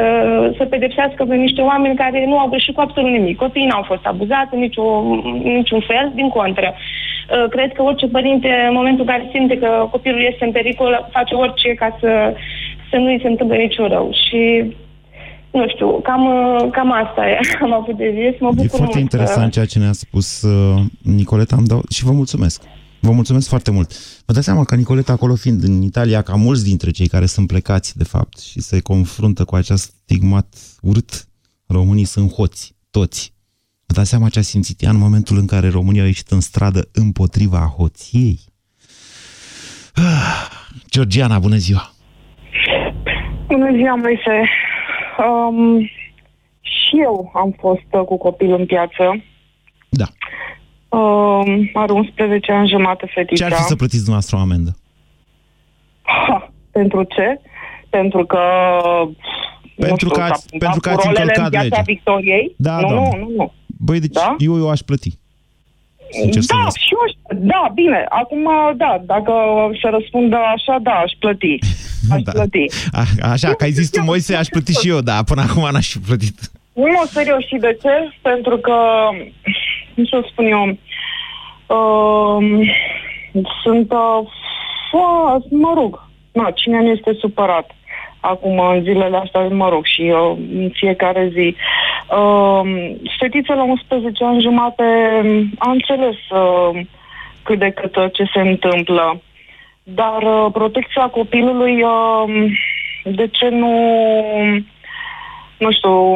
să 0.57 0.65
pedepsească 0.65 1.25
pe 1.25 1.35
niște 1.35 1.61
oameni 1.61 1.95
care 1.95 2.25
nu 2.25 2.37
au 2.37 2.47
greșit 2.47 2.75
cu 2.75 2.81
absolut 2.81 3.11
nimic. 3.11 3.37
Copiii 3.37 3.65
n-au 3.65 3.81
fost 3.81 4.05
abuzați 4.05 4.53
în 4.53 4.59
nicio, 4.59 4.85
niciun 5.43 5.79
fel, 5.79 6.11
din 6.13 6.29
contră. 6.29 6.73
Uh, 6.73 7.49
cred 7.49 7.71
că 7.73 7.81
orice 7.81 8.07
părinte, 8.07 8.65
în 8.67 8.73
momentul 8.73 9.05
în 9.05 9.11
care 9.11 9.29
simte 9.31 9.57
că 9.57 9.87
copilul 9.91 10.21
este 10.31 10.45
în 10.45 10.51
pericol, 10.51 11.09
face 11.11 11.35
orice 11.35 11.73
ca 11.73 11.97
să, 11.99 12.33
să 12.89 12.95
nu 12.97 13.05
îi 13.05 13.19
se 13.21 13.27
întâmple 13.27 13.57
niciun 13.57 13.87
rău. 13.87 14.11
Și 14.11 14.63
nu 15.51 15.67
știu, 15.67 15.99
cam, 16.01 16.23
cam 16.71 16.91
asta 16.91 17.27
e. 17.27 17.39
Am 17.65 17.73
avut 17.73 17.97
de 17.97 18.13
zis, 18.13 18.39
mă 18.39 18.49
bucur 18.49 18.65
E 18.65 18.67
foarte 18.67 18.85
mult 18.85 18.99
interesant 18.99 19.43
că... 19.43 19.49
ceea 19.49 19.65
ce 19.65 19.79
ne-a 19.79 19.91
spus 19.91 20.41
uh, 20.41 20.83
Nicoleta 21.03 21.55
am 21.55 21.63
dau... 21.63 21.81
și 21.89 22.03
vă 22.03 22.11
mulțumesc. 22.11 22.63
Vă 22.99 23.11
mulțumesc 23.11 23.47
foarte 23.47 23.71
mult. 23.71 23.91
Vă 24.25 24.33
dați 24.33 24.45
seama 24.45 24.63
că 24.63 24.75
Nicoleta, 24.75 25.11
acolo 25.11 25.35
fiind 25.35 25.63
în 25.63 25.81
Italia, 25.81 26.21
ca 26.21 26.35
mulți 26.35 26.63
dintre 26.63 26.91
cei 26.91 27.07
care 27.07 27.25
sunt 27.25 27.47
plecați, 27.47 27.97
de 27.97 28.03
fapt, 28.03 28.39
și 28.39 28.59
se 28.59 28.81
confruntă 28.81 29.43
cu 29.43 29.55
acest 29.55 29.83
stigmat 30.03 30.55
urât, 30.81 31.27
românii 31.67 32.05
sunt 32.05 32.33
hoți, 32.33 32.75
toți. 32.91 33.33
Vă 33.85 33.93
dați 33.93 34.09
seama 34.09 34.29
ce 34.29 34.39
a 34.39 34.41
simțit 34.41 34.81
ea 34.81 34.89
în 34.89 34.97
momentul 34.97 35.37
în 35.37 35.45
care 35.45 35.69
România 35.69 36.03
a 36.03 36.05
ieșit 36.05 36.29
în 36.29 36.39
stradă 36.39 36.89
împotriva 36.93 37.73
hoției? 37.77 38.39
Ah, 39.95 40.47
Georgiana, 40.89 41.39
bună 41.39 41.55
ziua! 41.55 41.93
Bună 43.47 43.71
ziua, 43.75 43.95
Moise. 43.95 44.49
Um, 45.17 45.81
și 46.61 46.99
eu 47.03 47.31
am 47.33 47.55
fost 47.59 47.85
uh, 47.91 48.01
cu 48.05 48.17
copil 48.17 48.53
în 48.53 48.65
piață. 48.65 49.23
Da. 49.89 50.05
Um, 50.97 51.69
are 51.73 51.91
11 51.91 52.51
ani 52.51 52.69
jumate 52.69 53.05
fetița. 53.13 53.47
Ce 53.47 53.53
ar 53.53 53.59
fi 53.59 53.65
să 53.67 53.75
plătiți 53.75 54.03
dumneavoastră 54.03 54.37
o 54.37 54.39
amendă? 54.39 54.75
Ha, 56.01 56.51
pentru 56.71 57.03
ce? 57.03 57.41
Pentru 57.89 58.25
că... 58.25 58.39
nu 59.75 59.85
Pentru 59.85 59.95
știu, 59.95 60.09
că 60.09 60.19
s-a 60.19 60.25
ați- 60.25 60.47
plimbat 60.47 60.69
pentru 60.71 60.79
că 60.79 60.89
cu 60.89 60.95
ați 60.95 61.07
rolele 61.07 61.21
încălcat 61.23 61.45
în 61.45 61.49
piața 61.59 61.65
legea. 61.75 61.81
Victoriei? 61.85 62.55
Da, 62.57 62.79
nu, 62.79 62.87
doamnă. 62.87 63.09
nu, 63.17 63.17
nu, 63.17 63.29
nu. 63.35 63.51
Băi, 63.65 63.99
deci 63.99 64.11
Da? 64.11 64.35
eu, 64.37 64.57
eu 64.57 64.69
aș 64.69 64.79
plăti. 64.79 65.19
Sincer 66.11 66.41
să 66.41 66.53
da, 66.53 66.61
vă 66.63 66.69
spun. 66.69 66.81
și 66.85 66.93
eu 66.93 67.01
aș, 67.07 67.13
da, 67.51 67.71
bine. 67.73 68.05
Acum, 68.09 68.43
da, 68.77 69.01
dacă 69.05 69.33
să 69.81 69.87
răspund 69.91 70.33
așa, 70.33 70.77
da, 70.81 70.91
aș 70.91 71.11
plăti. 71.19 71.57
Aș 72.13 72.21
Da. 72.21 72.31
plăti. 72.31 72.65
A, 72.91 73.01
așa, 73.31 73.53
că 73.53 73.63
ai 73.63 73.71
zis 73.71 73.89
tu, 73.89 74.03
Moise, 74.03 74.35
aș 74.35 74.47
plăti 74.47 74.79
și 74.79 74.89
eu, 74.89 74.99
dar 74.99 75.23
până 75.23 75.41
acum 75.41 75.67
n-aș 75.71 75.87
fi 75.91 75.99
plătit. 75.99 76.37
Nu, 76.73 77.01
serios, 77.05 77.43
și 77.47 77.55
de 77.59 77.77
ce? 77.81 77.93
Pentru 78.21 78.57
că, 78.57 78.75
cum 79.95 80.05
să 80.05 80.23
spun 80.31 80.45
eu, 80.45 80.63
uh, 81.77 82.69
sunt 83.63 83.91
uh, 83.91 84.19
foarte, 84.91 85.47
mă 85.51 85.71
rog, 85.75 86.09
na, 86.31 86.51
cine 86.55 86.81
nu 86.81 86.89
este 86.89 87.11
supărat 87.19 87.71
acum 88.21 88.59
în 88.59 88.83
zilele 88.83 89.17
astea, 89.17 89.47
mă 89.47 89.69
rog, 89.69 89.85
și 89.85 90.01
uh, 90.01 90.37
în 90.55 90.69
fiecare 90.73 91.29
zi. 91.33 91.55
Uh, 92.17 92.61
fetița 93.19 93.53
la 93.53 93.63
11 93.63 94.23
ani 94.23 94.41
jumate 94.41 94.83
a 95.57 95.69
înțeles 95.69 96.15
uh, 96.29 96.79
cât 97.43 97.59
de 97.59 97.69
cât 97.69 97.95
uh, 97.95 98.05
ce 98.13 98.23
se 98.33 98.39
întâmplă. 98.39 99.21
Dar 99.83 100.21
uh, 100.21 100.47
protecția 100.53 101.07
copilului, 101.07 101.83
uh, 101.83 102.51
de 103.03 103.27
ce 103.27 103.49
nu, 103.49 103.73
nu 105.57 105.71
știu, 105.71 106.15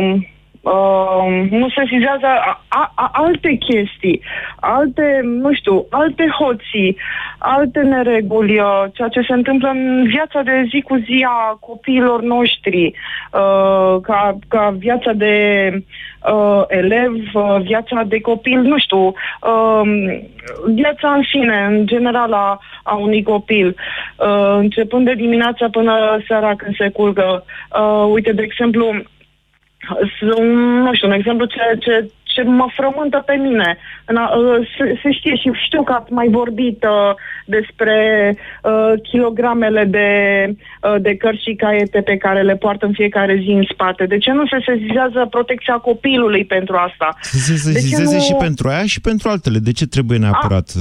uh, 0.72 1.48
nu 1.50 1.70
se 1.70 1.84
vizează 1.86 2.26
a, 2.26 2.62
a, 2.68 2.92
a, 2.96 3.10
alte 3.14 3.58
chestii, 3.68 4.22
alte, 4.60 5.20
nu 5.24 5.54
știu, 5.54 5.86
alte 5.90 6.26
hoții, 6.40 6.98
alte 7.38 7.80
nereguli, 7.80 8.60
uh, 8.60 8.84
ceea 8.94 9.08
ce 9.08 9.22
se 9.28 9.34
întâmplă 9.34 9.70
în 9.70 10.04
viața 10.08 10.42
de 10.42 10.66
zi 10.70 10.82
cu 10.82 10.96
zi 10.96 11.26
a 11.30 11.58
copiilor 11.60 12.22
noștri, 12.22 12.86
uh, 13.32 14.02
ca, 14.02 14.38
ca 14.48 14.76
viața 14.78 15.12
de 15.14 15.34
uh, 16.34 16.64
elev, 16.68 17.14
uh, 17.34 17.58
viața 17.62 18.04
de 18.08 18.20
copil, 18.22 18.60
nu 18.62 18.78
știu, 18.80 19.04
uh, 19.08 19.82
viața 20.74 21.14
în 21.14 21.24
sine, 21.32 21.66
în 21.70 21.86
general 21.86 22.34
a, 22.34 22.60
a 22.84 22.96
unui 22.96 23.24
copil, 23.24 23.68
uh, 24.18 24.56
începând 24.58 25.06
de 25.06 25.14
dimineața 25.14 25.68
până 25.72 25.94
seara 26.28 26.56
când 26.56 26.76
se 26.76 26.90
culcă. 26.90 27.44
Uh, 27.80 28.10
uite, 28.14 28.32
de 28.32 28.42
exemplu, 28.42 28.94
s- 28.94 29.15
nu 30.86 30.94
știu, 30.94 31.08
un 31.08 31.14
exemplu 31.14 31.46
ce, 31.46 31.60
ce, 31.80 32.10
ce 32.24 32.44
mă 32.44 32.68
frământă 32.76 33.24
pe 33.26 33.36
mine. 33.36 33.78
În 34.06 34.16
a, 34.16 34.36
uh, 34.36 34.68
se, 34.78 35.00
se 35.04 35.12
știe 35.12 35.36
și 35.36 35.52
știu 35.66 35.84
că 35.84 35.92
ați 35.94 36.12
mai 36.14 36.28
vorbit 36.30 36.84
uh, 36.84 37.14
despre 37.46 37.98
uh, 38.64 38.94
kilogramele 39.10 39.84
de, 39.84 40.10
uh, 40.48 41.02
de 41.02 41.16
cărți 41.16 41.44
și 41.44 41.56
caiete 41.56 42.02
pe 42.02 42.18
care 42.18 42.42
le 42.42 42.56
poartă 42.56 42.86
în 42.86 42.94
fiecare 42.94 43.40
zi 43.44 43.50
în 43.50 43.66
spate. 43.74 44.06
De 44.06 44.18
ce 44.18 44.32
nu 44.32 44.46
se 44.48 44.58
sesizează 44.66 45.28
protecția 45.30 45.74
copilului 45.74 46.46
pentru 46.46 46.76
asta? 46.76 47.18
Să 47.22 47.56
se 47.56 47.72
De 47.72 47.80
ce 47.80 47.86
sesizeze 47.86 48.16
nu- 48.16 48.22
și 48.22 48.34
pentru 48.34 48.68
aia 48.68 48.86
și 48.86 49.02
pentru 49.02 49.30
altele. 49.30 49.58
De 49.58 49.72
ce 49.72 49.86
trebuie 49.88 50.18
neapărat? 50.18 50.72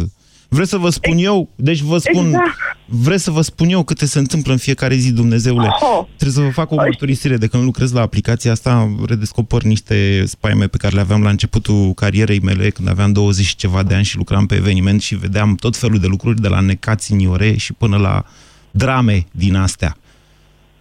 Vreți 0.54 0.70
să 0.70 0.76
vă 0.76 0.90
spun 0.90 1.18
eu? 1.18 1.48
Deci 1.56 1.80
vă 1.80 1.98
spun... 1.98 2.26
Exact. 2.26 2.46
Vreți 2.86 3.22
să 3.22 3.30
vă 3.30 3.40
spun 3.40 3.68
eu 3.68 3.82
câte 3.82 4.06
se 4.06 4.18
întâmplă 4.18 4.52
în 4.52 4.58
fiecare 4.58 4.94
zi, 4.94 5.12
Dumnezeule? 5.12 5.68
Oh. 5.80 6.06
Trebuie 6.16 6.30
să 6.30 6.40
vă 6.40 6.50
fac 6.50 6.70
o 6.70 6.74
mărturisire. 6.74 7.36
De 7.36 7.46
când 7.46 7.64
lucrez 7.64 7.92
la 7.92 8.00
aplicația 8.00 8.52
asta, 8.52 8.94
redescoper 9.06 9.62
niște 9.62 10.24
spaime 10.26 10.66
pe 10.66 10.76
care 10.76 10.94
le 10.94 11.00
aveam 11.00 11.22
la 11.22 11.30
începutul 11.30 11.92
carierei 11.92 12.40
mele, 12.40 12.70
când 12.70 12.88
aveam 12.88 13.12
20 13.12 13.44
și 13.44 13.56
ceva 13.56 13.82
de 13.82 13.94
ani 13.94 14.04
și 14.04 14.16
lucram 14.16 14.46
pe 14.46 14.54
eveniment 14.54 15.00
și 15.00 15.14
vedeam 15.14 15.54
tot 15.54 15.76
felul 15.76 15.98
de 15.98 16.06
lucruri, 16.06 16.40
de 16.40 16.48
la 16.48 16.60
necați 16.60 17.12
în 17.12 17.18
iore 17.18 17.56
și 17.56 17.72
până 17.72 17.96
la 17.96 18.24
drame 18.70 19.26
din 19.30 19.54
astea. 19.54 19.96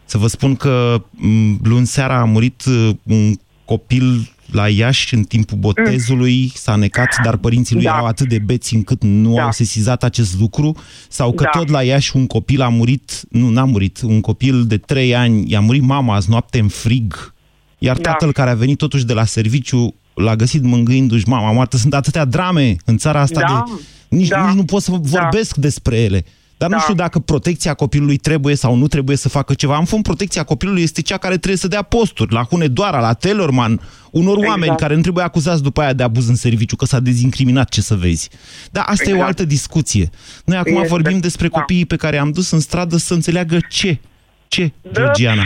Să 0.05 0.17
vă 0.17 0.27
spun 0.27 0.55
că 0.55 1.03
m, 1.12 1.59
luni 1.63 1.86
seara 1.86 2.19
a 2.19 2.25
murit 2.25 2.63
uh, 2.65 2.89
un 3.03 3.36
copil 3.65 4.32
la 4.52 4.69
Iași 4.69 5.13
în 5.13 5.23
timpul 5.23 5.58
botezului, 5.58 6.52
s-a 6.56 6.76
necat, 6.76 7.19
dar 7.23 7.38
părinții 7.38 7.76
lui 7.76 7.84
Da. 7.84 7.89
erau 7.91 8.06
atât 8.06 8.30
de 8.30 8.39
beți 8.39 8.75
încât 8.75 9.04
nu 9.04 9.33
Da. 9.33 9.44
au 9.44 9.52
sesizat 9.52 10.04
acest 10.04 10.40
lucru, 10.40 10.75
sau 11.10 11.31
că 11.33 11.44
Da. 11.44 11.60
tot 11.60 11.69
la 11.69 11.83
Iași 11.83 12.15
un 12.15 12.27
copil 12.27 12.62
a 12.62 12.67
murit, 12.69 13.21
nu, 13.29 13.50
n-a 13.50 13.63
murit, 13.63 14.02
un 14.02 14.21
copil 14.21 14.65
de 14.65 14.77
trei 14.77 15.15
ani, 15.15 15.52
i-a 15.52 15.60
murit 15.60 15.81
mama 15.81 16.15
azi 16.15 16.29
noapte 16.29 16.60
în 16.60 16.67
frig, 16.67 17.33
iar 17.77 17.98
Da. 17.98 18.10
tatăl 18.12 18.31
care 18.31 18.50
a 18.50 18.54
venit 18.56 18.77
totuși 18.77 19.06
de 19.06 19.13
la 19.13 19.25
serviciu 19.25 19.96
l-a 20.13 20.35
găsit 20.35 20.62
mângâindu-și 20.63 21.27
mama 21.27 21.52
moartă. 21.52 21.77
Sunt 21.77 21.94
atâtea 21.94 22.25
drame 22.25 22.75
în 22.85 22.98
țara 22.98 23.19
asta 23.21 23.40
Da. 23.40 23.63
de... 23.67 23.81
Nici, 24.15 24.27
Da. 24.27 24.46
nici 24.46 24.56
nu 24.56 24.63
pot 24.65 24.81
să 24.81 24.92
vorbesc 25.02 25.56
despre 25.56 25.98
ele. 25.98 26.25
Dar 26.58 26.69
nu 26.69 26.79
știu 26.79 26.93
dacă 26.93 27.19
protecția 27.19 27.73
copilului 27.73 28.17
trebuie 28.17 28.56
sau 28.56 28.75
nu 28.75 28.87
trebuie 28.87 29.15
să 29.17 29.29
facă 29.29 29.54
ceva. 29.54 29.77
În 29.77 29.85
fond, 29.85 30.04
protecția 30.04 30.43
copilului 30.43 30.81
este 30.81 31.01
cea 31.01 31.17
care 31.17 31.33
trebuie 31.37 31.58
să 31.58 31.67
dea 31.67 31.81
posturi 31.81 32.33
la 32.33 32.43
Hunedoara, 32.43 32.99
la 32.99 33.13
Tellerman, 33.13 33.79
unor 34.12 34.33
Exact. 34.37 34.49
oameni 34.49 34.75
care 34.75 34.95
nu 34.95 35.01
trebuie 35.01 35.23
acuzați 35.23 35.63
după 35.63 35.81
aia 35.81 35.93
de 35.93 36.04
abuz 36.04 36.27
în 36.29 36.35
serviciu, 36.35 36.75
că 36.75 36.85
s-a 36.85 36.99
dezincriminat 36.99 37.69
ce 37.69 37.81
să 37.81 37.95
vezi. 37.95 38.29
Dar 38.71 38.83
asta 38.87 39.04
e 39.10 39.12
o 39.12 39.15
Exact. 39.15 39.27
altă 39.29 39.45
discuție. 39.45 40.10
Noi 40.45 40.58
acum 40.58 40.75
Este, 40.75 40.87
vorbim 40.87 41.17
despre 41.19 41.47
da. 41.47 41.60
copiii 41.60 41.85
pe 41.85 41.95
care 41.95 42.17
am 42.17 42.31
dus 42.31 42.51
în 42.51 42.60
stradă 42.60 42.97
să 42.97 43.13
înțeleagă 43.13 43.58
ce. 43.69 43.99
Ce, 44.47 44.71
Georgiana? 44.91 45.43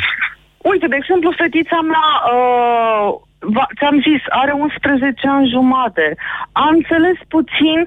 Uite, 0.57 0.87
de 0.87 0.95
exemplu, 1.01 1.33
fetița 1.37 1.79
mea, 1.93 2.07
uh, 2.33 3.07
va- 3.39 3.67
ți-am 3.77 3.95
zis, 4.07 4.21
are 4.41 4.51
11 4.51 5.27
ani 5.27 5.49
jumate. 5.49 6.15
A 6.51 6.65
înțeles 6.77 7.17
puțin 7.27 7.79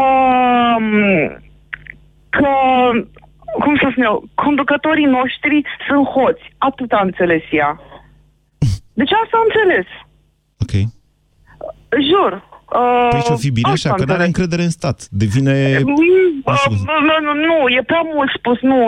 uh, 0.00 0.76
că, 2.38 2.48
cum 3.62 3.76
să 3.76 3.86
spun 3.90 4.02
eu, 4.04 4.24
conducătorii 4.34 5.04
noștri 5.18 5.62
sunt 5.88 6.06
hoți. 6.06 6.42
Atât 6.58 6.92
a 6.92 7.00
înțeles 7.04 7.42
ea. 7.50 7.80
Deci 9.00 9.12
asta 9.22 9.36
a 9.38 9.46
înțeles. 9.48 9.86
Ok. 10.64 10.74
Jur. 12.10 12.32
Uh, 12.72 13.08
Păi 13.10 13.20
și-o 13.20 13.36
fi 13.36 13.50
bine 13.50 13.70
asta 13.72 13.88
așa, 13.88 13.94
a 13.94 13.98
că 13.98 14.04
nu 14.04 14.12
are 14.12 14.24
înțeles. 14.24 14.26
încredere 14.26 14.62
în 14.62 14.70
stat. 14.70 14.98
Devine... 15.10 15.78
Mm, 15.84 15.94
Nu 16.46 16.54
știu 16.56 16.70
cum 16.70 16.76
să- 16.76 16.84
uh, 16.88 17.02
Nu, 17.08 17.16
nu, 17.26 17.32
nu, 17.46 17.68
e 17.68 17.82
prea 17.86 18.02
mult 18.14 18.30
spus, 18.38 18.58
nu, 18.60 18.78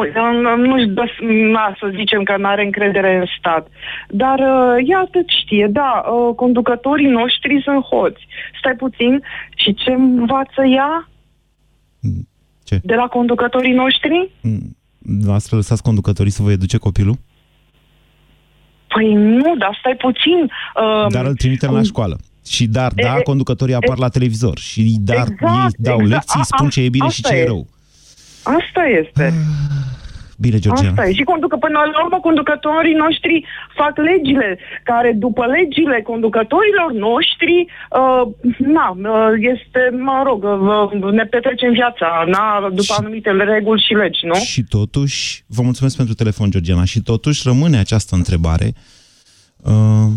nu- 0.42 0.56
nu-și 0.56 0.86
dă, 0.86 1.04
na, 1.52 1.76
să 1.80 1.86
zicem 1.96 2.22
că 2.22 2.34
nu 2.36 2.46
are 2.46 2.64
încredere 2.64 3.16
în 3.16 3.24
stat. 3.38 3.66
Dar 4.08 4.38
uh, 4.38 4.74
ea 4.90 4.98
atât 4.98 5.28
știe, 5.42 5.66
da, 5.70 5.90
uh, 6.12 6.34
conducătorii 6.34 7.06
noștri 7.20 7.62
sunt 7.64 7.82
hoți. 7.84 8.26
Stai 8.58 8.74
puțin, 8.76 9.22
și 9.56 9.74
ce 9.74 9.90
învață 9.90 10.62
ea? 10.64 11.08
Ce? 12.68 12.80
De 12.82 12.94
la 12.94 13.06
conducătorii 13.06 13.72
noștri? 13.72 14.30
Noastră 14.98 15.56
lăsați 15.56 15.82
conducătorii 15.82 16.32
să 16.32 16.42
vă 16.42 16.50
educe 16.50 16.76
copilul? 16.76 17.18
Păi 18.94 19.12
nu, 19.14 19.56
dar 19.58 19.76
stai 19.80 19.96
puțin. 19.96 20.40
Uh, 20.42 21.06
Dar 21.12 21.24
îl 21.26 21.34
trimitem 21.34 21.72
la 21.72 21.82
școală. 21.82 22.18
Și 22.46 22.66
dar, 22.66 22.92
E, 22.96 23.02
da, 23.02 23.16
e, 23.18 23.22
conducătorii 23.22 23.74
apar 23.74 23.98
la 23.98 24.08
televizor. 24.08 24.58
Și 24.58 24.96
dar 25.00 25.16
Exact, 25.30 25.62
ei 25.64 25.68
dau 25.78 26.00
exact. 26.00 26.08
lecții, 26.10 26.40
A- 26.40 26.42
spun 26.42 26.68
ce 26.68 26.80
e 26.82 26.88
bine 26.88 27.06
a- 27.06 27.08
și 27.08 27.20
asta 27.24 27.34
ce 27.34 27.40
e 27.40 27.42
e. 27.42 27.46
rău. 27.46 27.66
Asta 28.42 28.82
este. 29.06 29.32
Bine, 30.40 30.58
Georgiana. 30.58 30.90
Asta 30.90 31.08
e. 31.08 31.12
Și 31.12 31.30
conducă, 31.32 31.56
până 31.56 31.78
la 31.92 32.02
urmă, 32.04 32.18
conducătorii 32.20 33.00
noștri 33.04 33.44
fac 33.80 33.94
legile, 34.10 34.58
care 34.84 35.10
după 35.12 35.44
legile 35.56 36.02
conducătorilor 36.02 36.90
noștri, 37.08 37.54
uh, 38.00 38.22
na, 38.76 38.88
uh, 38.90 39.32
este, 39.52 39.80
mă 40.08 40.22
rog, 40.28 40.40
uh, 40.44 41.12
ne 41.12 41.24
petrecem 41.24 41.72
viața, 41.72 42.08
na, 42.26 42.68
după 42.80 42.94
anumite 42.98 43.30
reguli 43.30 43.84
și 43.86 43.92
legi, 43.94 44.26
nu? 44.26 44.34
Și 44.34 44.62
totuși, 44.62 45.44
vă 45.46 45.62
mulțumesc 45.62 45.96
pentru 45.96 46.14
telefon, 46.14 46.50
Georgiana, 46.50 46.84
și 46.84 47.00
totuși 47.02 47.40
rămâne 47.44 47.78
această 47.78 48.14
întrebare. 48.14 48.72
Uh, 49.56 50.08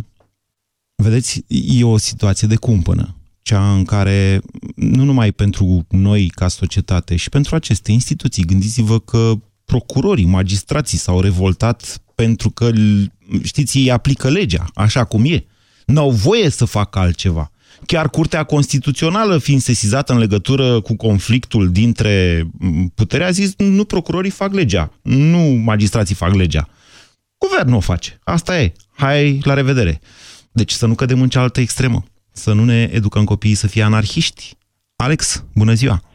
vedeți, 0.95 1.45
e 1.79 1.83
o 1.83 1.97
situație 1.97 2.47
de 2.47 2.55
cumpănă, 2.55 3.15
cea 3.41 3.73
în 3.73 3.83
care, 3.83 4.41
nu 4.75 5.03
numai 5.03 5.31
pentru 5.31 5.85
noi 5.89 6.31
ca 6.35 6.47
societate, 6.47 7.15
și 7.15 7.29
pentru 7.29 7.55
aceste 7.55 7.91
instituții, 7.91 8.43
gândiți-vă 8.43 8.99
că 8.99 9.31
procurorii, 9.71 10.25
magistrații 10.25 10.97
s-au 10.97 11.21
revoltat 11.21 12.01
pentru 12.15 12.49
că, 12.49 12.71
știți, 13.43 13.77
ei 13.77 13.91
aplică 13.91 14.29
legea 14.29 14.65
așa 14.73 15.03
cum 15.03 15.25
e. 15.25 15.45
N-au 15.85 16.09
voie 16.09 16.49
să 16.49 16.65
facă 16.65 16.99
altceva. 16.99 17.51
Chiar 17.85 18.09
Curtea 18.09 18.43
Constituțională, 18.43 19.37
fiind 19.37 19.61
sesizată 19.61 20.13
în 20.13 20.19
legătură 20.19 20.81
cu 20.81 20.95
conflictul 20.95 21.71
dintre 21.71 22.43
m, 22.51 22.87
putere, 22.95 23.23
a 23.23 23.31
zis 23.31 23.53
nu 23.57 23.83
procurorii 23.83 24.31
fac 24.31 24.53
legea, 24.53 24.91
nu 25.01 25.39
magistrații 25.39 26.15
fac 26.15 26.33
legea. 26.33 26.67
Guvernul 27.37 27.75
o 27.75 27.79
face. 27.79 28.19
Asta 28.23 28.61
e. 28.61 28.73
Hai, 28.91 29.39
la 29.43 29.53
revedere. 29.53 30.01
Deci 30.51 30.71
să 30.71 30.85
nu 30.85 30.95
cădem 30.95 31.21
în 31.21 31.29
cealaltă 31.29 31.59
extremă. 31.59 32.03
Să 32.31 32.53
nu 32.53 32.65
ne 32.65 32.89
educăm 32.91 33.23
copiii 33.23 33.55
să 33.55 33.67
fie 33.67 33.83
anarhiști. 33.83 34.57
Alex, 34.95 35.43
bună 35.53 35.73
ziua! 35.73 36.10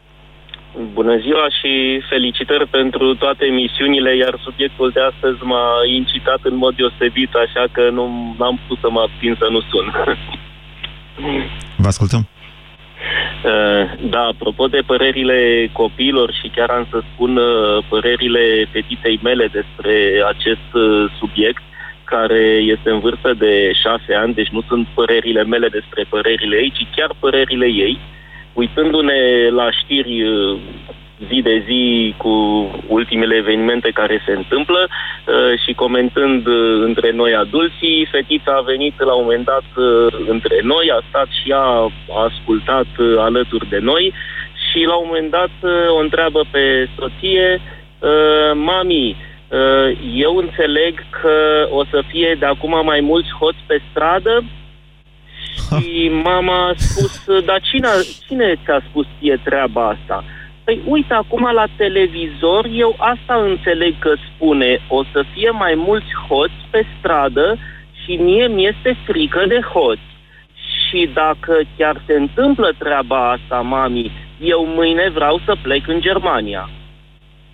Bună 0.93 1.17
ziua 1.17 1.45
și 1.59 2.01
felicitări 2.09 2.67
pentru 2.67 3.15
toate 3.15 3.45
emisiunile, 3.45 4.15
iar 4.15 4.39
subiectul 4.43 4.89
de 4.93 4.99
astăzi 4.99 5.37
m-a 5.43 5.69
incitat 5.85 6.39
în 6.43 6.55
mod 6.55 6.75
deosebit, 6.75 7.33
așa 7.33 7.65
că 7.71 7.89
nu 7.89 8.03
am 8.39 8.59
putut 8.61 8.77
să 8.81 8.89
mă 8.89 8.99
abțin 8.99 9.35
să 9.39 9.47
nu 9.49 9.61
sun. 9.61 9.93
Vă 11.77 11.87
ascultăm. 11.87 12.27
Uh, 13.43 14.09
Da, 14.09 14.19
apropo 14.19 14.67
de 14.67 14.81
părerile 14.85 15.69
copiilor 15.71 16.33
și 16.33 16.51
chiar 16.55 16.69
am 16.69 16.87
să 16.89 16.99
spun 17.13 17.37
uh, 17.37 17.83
părerile 17.89 18.67
fetiței 18.71 19.19
mele 19.23 19.47
despre 19.47 19.95
acest 20.27 20.69
uh, 20.73 21.11
subiect, 21.19 21.61
care 22.03 22.43
este 22.73 22.89
în 22.89 22.99
vârstă 22.99 23.33
de 23.33 23.71
șase 23.73 24.13
ani, 24.13 24.33
deci 24.33 24.49
nu 24.49 24.61
sunt 24.67 24.87
părerile 24.93 25.43
mele 25.43 25.67
despre 25.67 26.05
părerile 26.09 26.55
ei, 26.55 26.71
ci 26.77 26.87
chiar 26.95 27.11
părerile 27.19 27.65
ei. 27.65 27.99
Uitându-ne 28.57 29.49
la 29.49 29.71
știri 29.71 30.23
uh, 30.23 30.57
zi 31.27 31.41
de 31.41 31.63
zi 31.67 32.13
cu 32.17 32.33
ultimele 32.87 33.35
evenimente 33.35 33.89
care 33.89 34.21
se 34.25 34.31
întâmplă 34.31 34.87
uh, 34.87 35.59
și 35.65 35.73
comentând 35.73 36.47
uh, 36.47 36.81
între 36.83 37.11
noi 37.11 37.35
adulții, 37.35 38.07
fetița 38.11 38.51
a 38.55 38.61
venit 38.61 38.99
la 38.99 39.13
un 39.13 39.23
moment 39.23 39.45
dat 39.45 39.67
uh, 39.75 40.07
între 40.27 40.59
noi, 40.63 40.91
a 40.91 40.99
stat 41.09 41.27
și 41.41 41.49
ea, 41.49 41.59
a 41.59 41.89
ascultat 42.29 42.89
uh, 42.97 43.15
alături 43.17 43.69
de 43.69 43.77
noi 43.77 44.13
și 44.65 44.79
la 44.83 44.95
un 44.95 45.05
moment 45.07 45.31
dat 45.31 45.55
uh, 45.61 45.71
o 45.97 45.99
întreabă 45.99 46.41
pe 46.51 46.89
soție, 46.97 47.61
uh, 47.61 48.51
mami, 48.53 49.15
uh, 49.47 49.97
eu 50.13 50.35
înțeleg 50.35 50.93
că 51.21 51.67
o 51.69 51.83
să 51.91 52.03
fie 52.07 52.35
de 52.39 52.45
acum 52.45 52.81
mai 52.83 52.99
mulți 52.99 53.29
hoți 53.39 53.63
pe 53.67 53.81
stradă 53.89 54.43
și 55.65 56.11
mama 56.23 56.67
a 56.67 56.73
spus, 56.77 57.23
dar 57.45 57.59
cine, 57.61 57.87
cine 58.27 58.59
ți-a 58.63 58.81
spus 58.89 59.05
ție 59.19 59.41
treaba 59.43 59.87
asta? 59.87 60.23
Păi 60.63 60.81
uite, 60.85 61.13
acum 61.13 61.43
la 61.53 61.67
televizor 61.77 62.67
eu 62.71 62.95
asta 62.97 63.35
înțeleg 63.49 63.99
că 63.99 64.13
spune, 64.27 64.79
o 64.87 65.03
să 65.11 65.23
fie 65.33 65.49
mai 65.49 65.73
mulți 65.87 66.11
hoți 66.27 66.59
pe 66.71 66.85
stradă 66.97 67.57
și 68.01 68.11
mie 68.15 68.47
mi-este 68.47 68.97
frică 69.05 69.43
de 69.47 69.59
hoți. 69.73 70.09
Și 70.89 71.09
dacă 71.13 71.53
chiar 71.77 72.03
se 72.05 72.13
întâmplă 72.13 72.75
treaba 72.77 73.31
asta, 73.31 73.61
mami, 73.61 74.11
eu 74.39 74.65
mâine 74.75 75.09
vreau 75.13 75.41
să 75.45 75.55
plec 75.61 75.87
în 75.87 75.99
Germania. 76.01 76.69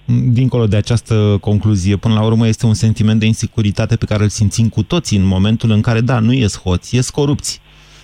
Dincolo 0.06 0.66
de 0.66 0.76
această 0.76 1.38
concluzie, 1.42 1.96
până 1.96 2.14
la 2.14 2.24
urmă 2.24 2.48
este 2.48 2.66
un 2.66 2.74
sentiment 2.74 3.20
de 3.20 3.26
insecuritate 3.26 3.96
pe 3.96 4.06
care 4.06 4.24
îl 4.24 4.30
simțim 4.30 4.70
cu 4.70 4.84
toții 4.84 5.18
în 5.18 5.26
momentul 5.26 5.72
în 5.72 5.82
care, 5.82 6.02
da, 6.02 6.20
nu 6.20 6.34
ies 6.34 6.62
hoți, 6.62 6.96
ies 6.96 7.10
corupți. 7.10 7.62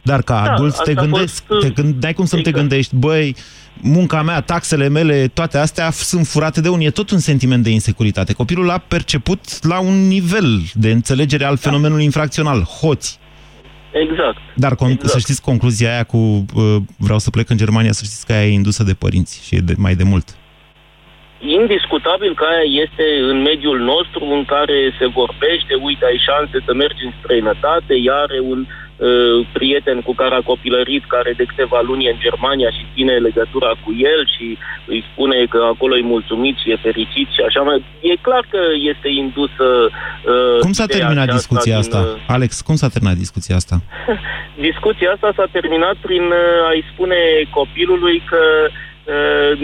Dar 0.09 0.21
ca 0.21 0.41
Da, 0.45 0.51
adult 0.53 0.73
te 0.73 0.79
asta 0.79 1.01
a 1.01 1.03
gândești, 1.03 1.41
fost, 1.47 1.61
te 1.61 1.69
gând, 1.81 2.03
n-ai 2.03 2.13
cum 2.13 2.25
să 2.25 2.35
nu 2.35 2.41
te 2.41 2.49
exact. 2.49 2.67
gândești, 2.67 2.95
băi, 2.95 3.35
munca 3.81 4.21
mea, 4.21 4.41
taxele 4.41 4.87
mele, 4.87 5.27
toate 5.33 5.57
astea 5.57 5.91
sunt 5.91 6.27
furate 6.27 6.61
de 6.61 6.69
unii. 6.69 6.85
E 6.85 6.89
tot 6.89 7.09
un 7.09 7.17
sentiment 7.19 7.63
de 7.63 7.69
insecuritate. 7.69 8.33
Copilul 8.33 8.69
a 8.69 8.77
perceput 8.77 9.39
la 9.65 9.79
un 9.79 10.07
nivel 10.07 10.61
de 10.73 10.91
înțelegere 10.91 11.45
al 11.45 11.57
fenomenului 11.57 12.03
infracțional, 12.03 12.61
hoți. 12.61 13.19
Exact. 13.91 14.37
Dar 14.55 14.73
con- 14.75 14.91
Exact. 14.91 15.09
să 15.09 15.19
știți 15.19 15.41
concluzia 15.41 15.89
aia 15.93 16.03
cu 16.03 16.17
uh, 16.17 16.75
vreau 16.97 17.19
să 17.19 17.29
plec 17.29 17.49
în 17.49 17.57
Germania, 17.57 17.91
să 17.91 18.03
știți 18.03 18.25
că 18.25 18.33
aia 18.33 18.45
e 18.47 18.53
indusă 18.53 18.83
de 18.83 18.93
părinți 18.93 19.45
și 19.45 19.55
e 19.55 19.59
de, 19.59 19.73
mai 19.77 19.95
de 19.95 20.03
mult. 20.03 20.27
Indiscutabil 21.61 22.31
că 22.35 22.45
aia 22.53 22.67
este 22.83 23.05
în 23.31 23.41
mediul 23.41 23.79
nostru 23.79 24.21
în 24.37 24.43
care 24.45 24.77
se 24.99 25.05
vorbește, 25.19 25.73
uite, 25.87 26.05
ai 26.05 26.19
șanse 26.27 26.57
să 26.65 26.73
mergi 26.73 27.05
în 27.07 27.13
străinătate, 27.19 27.93
iar 28.09 28.23
are 28.27 28.39
un 28.53 28.59
uh, 28.59 28.88
prieten 29.53 30.01
cu 30.01 30.13
care 30.13 30.35
a 30.35 30.47
copilărit, 30.51 31.03
care 31.07 31.31
de 31.37 31.43
câteva 31.43 31.79
luni 31.83 32.05
e 32.05 32.09
în 32.09 32.19
Germania 32.27 32.69
și 32.69 32.89
ține 32.93 33.15
legătura 33.27 33.71
cu 33.83 33.89
el 34.11 34.21
și 34.35 34.57
îi 34.85 35.03
spune 35.11 35.45
că 35.49 35.59
acolo 35.73 35.97
e 35.97 36.13
mulțumit 36.15 36.55
și 36.57 36.71
e 36.71 36.85
fericit 36.87 37.27
și 37.35 37.41
așa 37.47 37.61
mai. 37.61 37.85
E 38.01 38.15
clar 38.27 38.43
că 38.49 38.61
este 38.91 39.09
indusă 39.23 39.67
uh, 39.89 40.59
Cum 40.59 40.71
s-a 40.71 40.83
ideea 40.83 40.99
terminat 40.99 41.27
aceasta 41.27 41.41
discuția 41.41 41.79
din, 41.79 41.83
asta? 41.83 41.99
uh, 41.99 42.35
Alex, 42.35 42.61
cum 42.61 42.75
s-a 42.75 42.89
terminat 42.93 43.17
discuția 43.17 43.55
asta? 43.55 43.75
Discuția 44.69 45.09
asta 45.11 45.29
s-a 45.35 45.47
terminat 45.51 45.95
prin 46.07 46.25
uh, 46.41 46.69
a-i 46.69 46.83
spune 46.93 47.19
copilului 47.49 48.17
că 48.31 48.41
uh, 48.65 48.88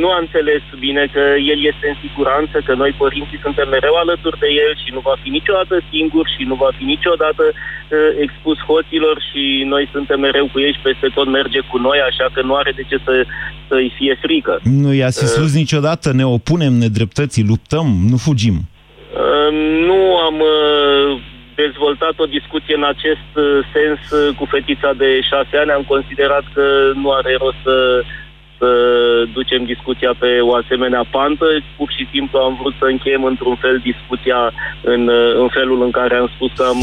nu 0.01 0.07
a 0.11 0.17
înțeles 0.25 0.63
bine 0.79 1.03
că 1.13 1.23
el 1.51 1.59
este 1.71 1.85
în 1.91 1.97
siguranță, 2.05 2.55
că 2.65 2.73
noi 2.73 2.91
părinții 3.03 3.43
suntem 3.45 3.67
mereu 3.69 3.95
alături 3.95 4.39
de 4.39 4.49
el 4.63 4.71
și 4.83 4.89
nu 4.95 4.99
va 5.09 5.15
fi 5.23 5.29
niciodată 5.29 5.75
singur 5.91 6.25
și 6.35 6.43
nu 6.43 6.55
va 6.63 6.69
fi 6.77 6.83
niciodată 6.83 7.43
uh, 7.51 8.11
expus 8.25 8.57
hoților 8.69 9.15
și 9.29 9.63
noi 9.73 9.89
suntem 9.91 10.19
mereu 10.19 10.45
cu 10.51 10.59
ei 10.59 10.73
și 10.73 10.85
peste 10.89 11.07
tot 11.17 11.27
merge 11.27 11.59
cu 11.71 11.77
noi, 11.77 11.99
așa 12.09 12.27
că 12.33 12.41
nu 12.41 12.55
are 12.55 12.71
de 12.75 12.83
ce 12.89 12.97
să, 13.05 13.25
să-i 13.67 13.93
fie 13.97 14.17
frică. 14.21 14.59
Nu 14.63 14.93
i-a 14.93 15.09
sus 15.09 15.53
niciodată, 15.55 16.07
ne 16.13 16.25
opunem 16.25 16.73
nedreptății, 16.73 17.49
luptăm, 17.51 17.87
nu 18.11 18.17
fugim. 18.17 18.55
Uh, 18.55 19.49
Nu 19.87 19.99
am 20.27 20.37
uh, 20.39 21.21
dezvoltat 21.55 22.15
o 22.17 22.25
discuție 22.37 22.75
în 22.75 22.83
acest 22.83 23.29
uh, 23.35 23.45
sens 23.73 23.99
uh, 24.11 24.35
cu 24.37 24.45
fetița 24.45 24.91
de 24.93 25.09
șase 25.21 25.57
ani. 25.57 25.71
Am 25.71 25.85
considerat 25.93 26.45
că 26.53 26.65
nu 27.01 27.11
are 27.11 27.35
rost 27.39 27.61
să, 27.63 28.03
să 28.59 28.69
ducem 29.37 29.61
discuția 29.73 30.11
pe 30.19 30.29
o 30.49 30.51
asemenea 30.61 31.03
pantă. 31.11 31.45
Pur 31.77 31.89
și 31.97 32.03
simplu 32.13 32.39
am 32.39 32.53
vrut 32.59 32.75
să 32.79 32.85
încheiem 32.85 33.23
într-un 33.23 33.55
fel 33.63 33.75
discuția 33.89 34.39
în, 34.93 35.01
în 35.41 35.47
felul 35.57 35.79
în 35.83 35.91
care 35.91 36.15
am 36.15 36.29
spus 36.35 36.51
că 36.57 36.63
am, 36.63 36.81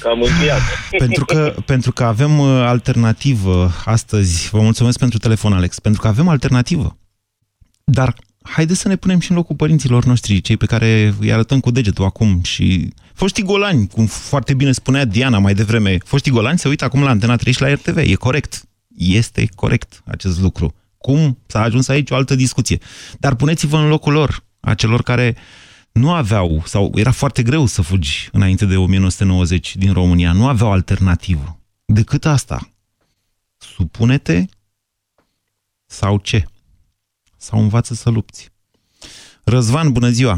că 0.00 0.08
am 0.08 0.20
încheiat. 0.28 0.62
Pentru 1.04 1.24
că, 1.24 1.54
pentru 1.66 1.92
că 1.92 2.04
avem 2.04 2.38
uh, 2.38 2.48
alternativă 2.74 3.68
astăzi. 3.84 4.48
Vă 4.50 4.60
mulțumesc 4.60 4.98
pentru 4.98 5.18
telefon, 5.18 5.52
Alex. 5.52 5.78
Pentru 5.78 6.00
că 6.00 6.08
avem 6.08 6.28
alternativă. 6.28 6.96
Dar 7.84 8.14
haideți 8.42 8.80
să 8.80 8.88
ne 8.88 8.96
punem 8.96 9.18
și 9.18 9.30
în 9.30 9.36
locul 9.36 9.56
părinților 9.56 10.04
noștri, 10.04 10.40
cei 10.40 10.56
pe 10.56 10.66
care 10.66 11.14
îi 11.20 11.32
arătăm 11.32 11.60
cu 11.60 11.70
degetul 11.70 12.04
acum 12.04 12.42
și 12.42 12.92
foștii 13.14 13.42
golani, 13.42 13.88
cum 13.88 14.06
foarte 14.06 14.54
bine 14.54 14.72
spunea 14.72 15.04
Diana 15.04 15.38
mai 15.38 15.54
devreme, 15.54 15.98
foștii 16.04 16.30
golani 16.30 16.58
se 16.58 16.68
uită 16.68 16.84
acum 16.84 17.02
la 17.02 17.10
Antena 17.10 17.36
3 17.36 17.52
și 17.52 17.60
la 17.60 17.72
RTV, 17.72 17.96
e 17.96 18.14
corect. 18.14 18.62
Este 18.96 19.48
corect 19.54 20.02
acest 20.06 20.40
lucru. 20.40 20.74
Cum 21.02 21.38
s-a 21.46 21.62
ajuns 21.62 21.88
aici 21.88 22.10
o 22.10 22.14
altă 22.14 22.34
discuție. 22.34 22.78
Dar 23.18 23.34
puneți-vă 23.34 23.76
în 23.76 23.88
locul 23.88 24.12
lor, 24.12 24.44
a 24.60 24.74
celor 24.74 25.02
care 25.02 25.36
nu 25.92 26.12
aveau, 26.12 26.62
sau 26.64 26.92
era 26.94 27.10
foarte 27.10 27.42
greu 27.42 27.66
să 27.66 27.82
fugi 27.82 28.28
înainte 28.32 28.66
de 28.66 28.76
1990 28.76 29.76
din 29.76 29.92
România, 29.92 30.32
nu 30.32 30.48
aveau 30.48 30.72
alternativă 30.72 31.58
decât 31.84 32.24
asta. 32.24 32.68
Supune-te 33.56 34.44
sau 35.86 36.18
ce? 36.18 36.44
sau 37.46 37.56
învață 37.66 37.92
să 38.02 38.08
lupți. 38.16 38.42
Răzvan, 39.54 39.86
bună 39.98 40.10
ziua! 40.18 40.36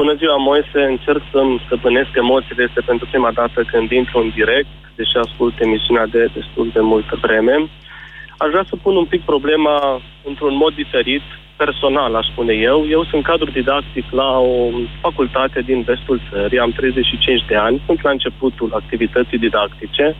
Bună 0.00 0.14
ziua, 0.20 0.36
Moise. 0.50 0.80
Încerc 0.94 1.22
să-mi 1.32 1.62
stăpânesc 1.66 2.12
emoțiile. 2.24 2.62
Este 2.68 2.80
pentru 2.90 3.06
prima 3.12 3.32
dată 3.40 3.58
când 3.72 3.90
intru 3.90 4.16
în 4.24 4.30
direct, 4.40 4.74
deși 4.98 5.16
ascult 5.24 5.54
emisiunea 5.66 6.06
de 6.14 6.22
destul 6.38 6.66
de 6.76 6.82
multă 6.92 7.14
vreme. 7.24 7.54
Aș 8.36 8.48
vrea 8.50 8.64
să 8.68 8.76
pun 8.82 8.96
un 8.96 9.04
pic 9.04 9.22
problema 9.22 10.00
într-un 10.24 10.54
mod 10.56 10.74
diferit, 10.74 11.22
personal, 11.56 12.14
aș 12.14 12.26
spune 12.26 12.52
eu. 12.52 12.86
Eu 12.88 13.04
sunt 13.04 13.22
cadru 13.22 13.50
didactic 13.50 14.04
la 14.10 14.38
o 14.38 14.70
facultate 15.00 15.60
din 15.60 15.82
vestul 15.82 16.20
țării, 16.30 16.58
am 16.58 16.70
35 16.70 17.44
de 17.46 17.56
ani, 17.56 17.82
sunt 17.86 18.02
la 18.02 18.10
începutul 18.10 18.70
activității 18.74 19.38
didactice 19.38 20.16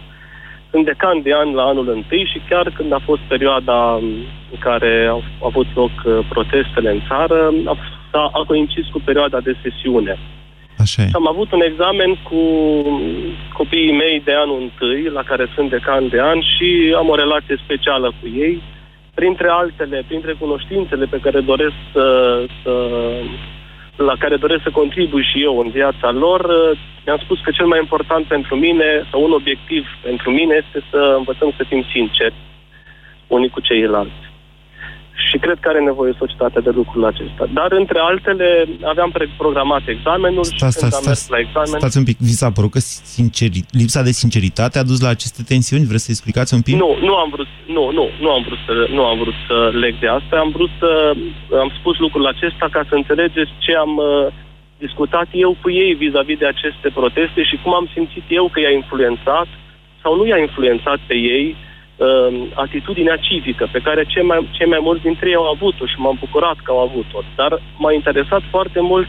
sunt 0.73 0.85
decan 0.85 1.23
de 1.23 1.35
an 1.35 1.55
la 1.55 1.63
anul 1.63 1.89
întâi 1.89 2.25
și 2.33 2.43
chiar 2.49 2.73
când 2.77 2.93
a 2.93 3.01
fost 3.05 3.21
perioada 3.21 3.95
în 4.53 4.59
care 4.59 5.07
au 5.07 5.23
avut 5.45 5.67
loc 5.75 5.91
uh, 6.05 6.19
protestele 6.29 6.91
în 6.91 7.01
țară, 7.09 7.53
a, 7.67 7.77
a, 8.11 8.31
a 8.33 8.45
coincis 8.47 8.87
cu 8.93 9.01
perioada 9.05 9.41
de 9.41 9.55
sesiune. 9.63 10.19
Așa 10.83 11.03
e. 11.03 11.07
Și 11.07 11.21
am 11.23 11.29
avut 11.29 11.53
un 11.53 11.63
examen 11.71 12.11
cu 12.29 12.43
copiii 13.53 13.99
mei 14.03 14.23
de 14.25 14.35
anul 14.35 14.61
întâi, 14.61 15.03
la 15.19 15.23
care 15.23 15.47
sunt 15.55 15.71
decan 15.71 16.09
de 16.09 16.21
an 16.21 16.41
și 16.41 16.95
am 16.97 17.09
o 17.09 17.15
relație 17.15 17.57
specială 17.65 18.09
cu 18.21 18.27
ei. 18.45 18.63
Printre 19.15 19.49
altele, 19.49 20.05
printre 20.07 20.33
cunoștințele 20.39 21.05
pe 21.05 21.19
care 21.25 21.41
doresc 21.41 21.75
să, 21.93 22.07
să 22.63 22.73
la 23.97 24.17
care 24.19 24.37
doresc 24.37 24.63
să 24.63 24.71
contribui 24.71 25.29
și 25.31 25.43
eu 25.43 25.59
în 25.59 25.71
viața 25.71 26.11
lor, 26.11 26.41
uh, 26.41 26.79
mi-am 27.07 27.21
spus 27.25 27.39
că 27.41 27.51
cel 27.51 27.67
mai 27.67 27.79
important 27.79 28.25
pentru 28.27 28.57
mine, 28.57 29.07
sau 29.11 29.23
un 29.23 29.33
obiectiv 29.33 29.87
pentru 30.03 30.31
mine, 30.31 30.55
este 30.65 30.87
să 30.91 31.15
învățăm 31.17 31.53
să 31.57 31.65
fim 31.69 31.85
sinceri 31.93 32.35
unii 33.27 33.49
cu 33.49 33.61
ceilalți. 33.61 34.32
Și 35.15 35.39
cred 35.39 35.59
că 35.61 35.69
are 35.69 35.81
nevoie 35.81 36.13
societatea 36.19 36.61
de 36.61 36.71
lucrul 36.71 37.05
acesta. 37.05 37.45
Dar, 37.53 37.73
între 37.73 37.99
altele, 37.99 38.69
aveam 38.93 39.11
programat 39.37 39.83
examenul 39.87 40.45
sta, 40.45 40.67
și 40.67 40.73
sta, 40.73 40.81
când 40.81 40.93
sta, 40.93 40.99
am 40.99 41.05
mers 41.07 41.29
la 41.29 41.39
examen... 41.39 41.79
Stați 41.81 41.99
un 41.99 42.05
pic, 42.05 42.19
vi 42.19 42.41
s-a 42.41 42.51
părut 42.51 42.71
că 42.71 42.79
sinceri, 43.19 43.65
lipsa 43.71 44.03
de 44.03 44.11
sinceritate 44.11 44.79
a 44.79 44.89
dus 44.91 45.01
la 45.01 45.09
aceste 45.09 45.43
tensiuni? 45.43 45.85
Vreți 45.91 46.05
să 46.05 46.11
explicați 46.11 46.55
un 46.55 46.63
pic? 46.63 46.75
Nu, 46.75 46.91
nu 47.09 47.15
am 47.23 47.29
vrut, 47.35 47.51
nu, 47.67 47.85
nu, 47.99 48.05
nu 48.21 48.31
am 48.31 48.43
vrut 48.47 48.59
să, 48.67 48.73
nu 48.97 49.03
am 49.05 49.19
vrut 49.19 49.39
să 49.49 49.57
leg 49.83 49.95
de 49.99 50.09
asta. 50.19 50.35
Am 50.37 50.51
vrut 50.57 50.71
să, 50.79 50.91
am 51.63 51.71
spus 51.79 51.99
lucrul 51.99 52.27
acesta 52.27 52.67
ca 52.71 52.83
să 52.89 52.95
înțelegeți 52.95 53.53
ce 53.59 53.73
am 53.85 53.97
uh, 53.97 54.33
discutat 54.79 55.29
eu 55.33 55.57
cu 55.63 55.71
ei 55.71 55.93
vis-a-vis 55.95 56.37
-vis 56.37 56.43
de 56.43 56.47
aceste 56.55 56.89
proteste 56.95 57.43
și 57.43 57.57
cum 57.63 57.75
am 57.75 57.91
simțit 57.95 58.27
eu 58.29 58.49
că 58.53 58.61
i-a 58.61 58.75
influențat 58.81 59.49
sau 60.03 60.17
nu 60.17 60.27
i-a 60.27 60.39
influențat 60.39 60.99
pe 61.07 61.15
ei 61.15 61.47
uh, 61.51 61.57
uh, 61.57 61.72
atitudinea 62.55 63.17
civică 63.17 63.69
pe 63.73 63.81
care 63.87 64.05
cei 64.13 64.25
mai, 64.31 64.49
cei 64.57 64.69
mai 64.75 64.79
mulți 64.83 65.03
dintre 65.03 65.29
ei 65.29 65.35
au 65.35 65.49
avut-o 65.55 65.87
și 65.87 65.99
m-am 65.99 66.17
bucurat 66.25 66.57
că 66.63 66.71
au 66.71 66.81
avut-o. 66.89 67.19
Dar 67.37 67.63
m-a 67.79 67.93
interesat 67.93 68.43
foarte 68.51 68.81
mult 68.81 69.09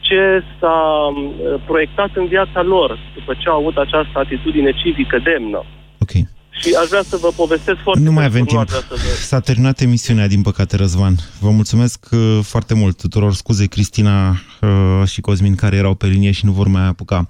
ce 0.00 0.42
s-a 0.58 0.80
uh, 1.08 1.60
proiectat 1.66 2.10
în 2.14 2.26
viața 2.26 2.62
lor 2.62 2.98
după 3.14 3.32
ce 3.38 3.48
au 3.48 3.58
avut 3.58 3.76
această 3.76 4.18
atitudine 4.18 4.72
civică 4.72 5.18
demnă. 5.18 5.64
Ok. 5.98 6.12
Și 6.60 6.76
aș 6.80 6.88
vrea 6.88 7.02
să 7.02 7.16
vă 7.20 7.30
povestesc 7.36 7.78
foarte 7.78 8.02
Nu 8.02 8.12
mai 8.12 8.24
avem 8.24 8.44
timp. 8.44 8.68
S-a 9.30 9.40
terminat 9.40 9.80
emisiunea, 9.80 10.28
din 10.28 10.42
păcate, 10.42 10.76
Răzvan. 10.76 11.14
Vă 11.40 11.50
mulțumesc 11.50 12.06
uh, 12.10 12.38
foarte 12.42 12.74
mult 12.74 12.96
tuturor. 12.96 13.32
Scuze, 13.32 13.66
Cristina 13.66 14.28
uh, 14.30 15.06
și 15.06 15.20
Cosmin, 15.20 15.54
care 15.54 15.76
erau 15.76 15.94
pe 15.94 16.06
linie 16.06 16.30
și 16.30 16.44
nu 16.44 16.52
vor 16.52 16.66
mai 16.66 16.86
apuca. 16.86 17.26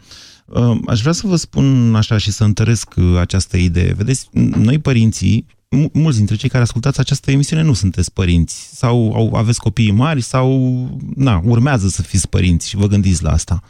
Ehm, 0.54 0.84
aș 0.88 1.00
vrea 1.00 1.12
să 1.12 1.26
vă 1.26 1.36
spun 1.36 1.94
așa 1.94 2.18
și 2.18 2.30
să 2.30 2.44
întăresc 2.44 2.94
uh, 2.96 3.16
această 3.18 3.56
idee. 3.56 3.92
Vedeți, 3.92 4.28
noi 4.32 4.78
părinții, 4.78 5.46
mulți 5.92 6.16
dintre 6.16 6.36
cei 6.36 6.48
care 6.48 6.62
ascultați 6.62 7.00
această 7.00 7.30
emisiune 7.30 7.62
nu 7.62 7.72
sunteți 7.72 8.12
părinți 8.12 8.70
sau 8.76 9.12
au, 9.14 9.34
aveți 9.34 9.60
copii 9.60 9.90
mari 9.90 10.20
sau 10.20 10.88
na, 11.14 11.40
urmează 11.44 11.88
să 11.88 12.02
fiți 12.02 12.28
părinți 12.28 12.68
și 12.68 12.76
vă 12.76 12.86
gândiți 12.86 13.22
la 13.22 13.30
asta. 13.32 13.62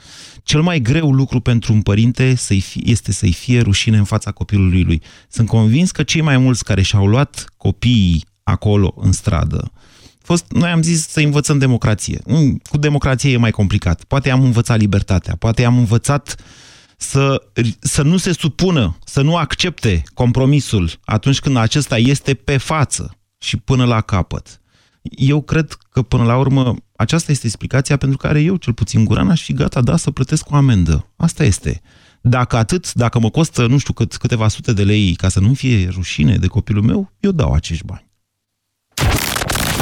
Cel 0.42 0.62
mai 0.62 0.80
greu 0.80 1.12
lucru 1.12 1.40
pentru 1.40 1.72
un 1.72 1.82
părinte 1.82 2.34
să 2.34 2.54
fie, 2.54 2.82
este 2.84 3.12
să-i 3.12 3.32
fie 3.32 3.60
rușine 3.60 3.96
în 3.96 4.04
fața 4.04 4.30
copilului 4.30 4.82
lui. 4.82 5.02
Sunt 5.28 5.48
convins 5.48 5.90
că 5.90 6.02
cei 6.02 6.20
mai 6.20 6.38
mulți 6.38 6.64
care 6.64 6.82
și-au 6.82 7.06
luat 7.06 7.52
copiii 7.56 8.24
acolo 8.42 8.94
în 8.96 9.12
stradă, 9.12 9.72
fost, 10.22 10.44
noi 10.52 10.70
am 10.70 10.82
zis 10.82 11.08
să 11.08 11.20
învățăm 11.20 11.58
democrație. 11.58 12.20
Mm, 12.26 12.60
cu 12.70 12.76
democrație 12.76 13.32
e 13.32 13.36
mai 13.36 13.50
complicat. 13.50 14.04
Poate 14.04 14.30
am 14.30 14.42
învățat 14.42 14.78
libertatea, 14.78 15.36
poate 15.36 15.64
am 15.64 15.78
învățat 15.78 16.34
uh, 16.38 16.44
să, 17.02 17.42
să 17.80 18.02
nu 18.02 18.16
se 18.16 18.32
supună, 18.32 18.96
să 19.04 19.22
nu 19.22 19.36
accepte 19.36 20.02
compromisul 20.14 20.90
atunci 21.04 21.38
când 21.38 21.56
acesta 21.56 21.98
este 21.98 22.34
pe 22.34 22.56
față 22.56 23.18
și 23.38 23.56
până 23.56 23.84
la 23.84 24.00
capăt. 24.00 24.60
Eu 25.02 25.40
cred 25.42 25.76
că 25.90 26.02
până 26.02 26.24
la 26.24 26.36
urmă 26.36 26.74
aceasta 26.96 27.32
este 27.32 27.46
explicația 27.46 27.96
pentru 27.96 28.18
care 28.18 28.40
eu, 28.40 28.56
cel 28.56 28.72
puțin 28.72 29.04
Guran, 29.04 29.30
aș 29.30 29.42
fi 29.42 29.52
gata, 29.52 29.80
da, 29.80 29.96
să 29.96 30.10
plătesc 30.10 30.50
o 30.50 30.54
amendă. 30.54 31.10
Asta 31.16 31.44
este. 31.44 31.80
Dacă 32.20 32.56
atât, 32.56 32.92
dacă 32.92 33.18
mă 33.18 33.30
costă, 33.30 33.66
nu 33.66 33.78
știu 33.78 33.92
cât, 33.92 34.16
câteva 34.16 34.48
sute 34.48 34.72
de 34.72 34.84
lei 34.84 35.14
ca 35.14 35.28
să 35.28 35.40
nu 35.40 35.54
fie 35.54 35.88
rușine 35.88 36.36
de 36.36 36.46
copilul 36.46 36.82
meu, 36.82 37.12
eu 37.20 37.30
dau 37.30 37.52
acești 37.52 37.84
bani. 37.84 38.08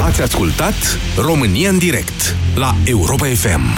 Ați 0.01 0.21
ascultat 0.21 0.75
România 1.17 1.69
în 1.69 1.77
direct 1.77 2.35
la 2.55 2.75
Europa 2.85 3.25
FM 3.25 3.77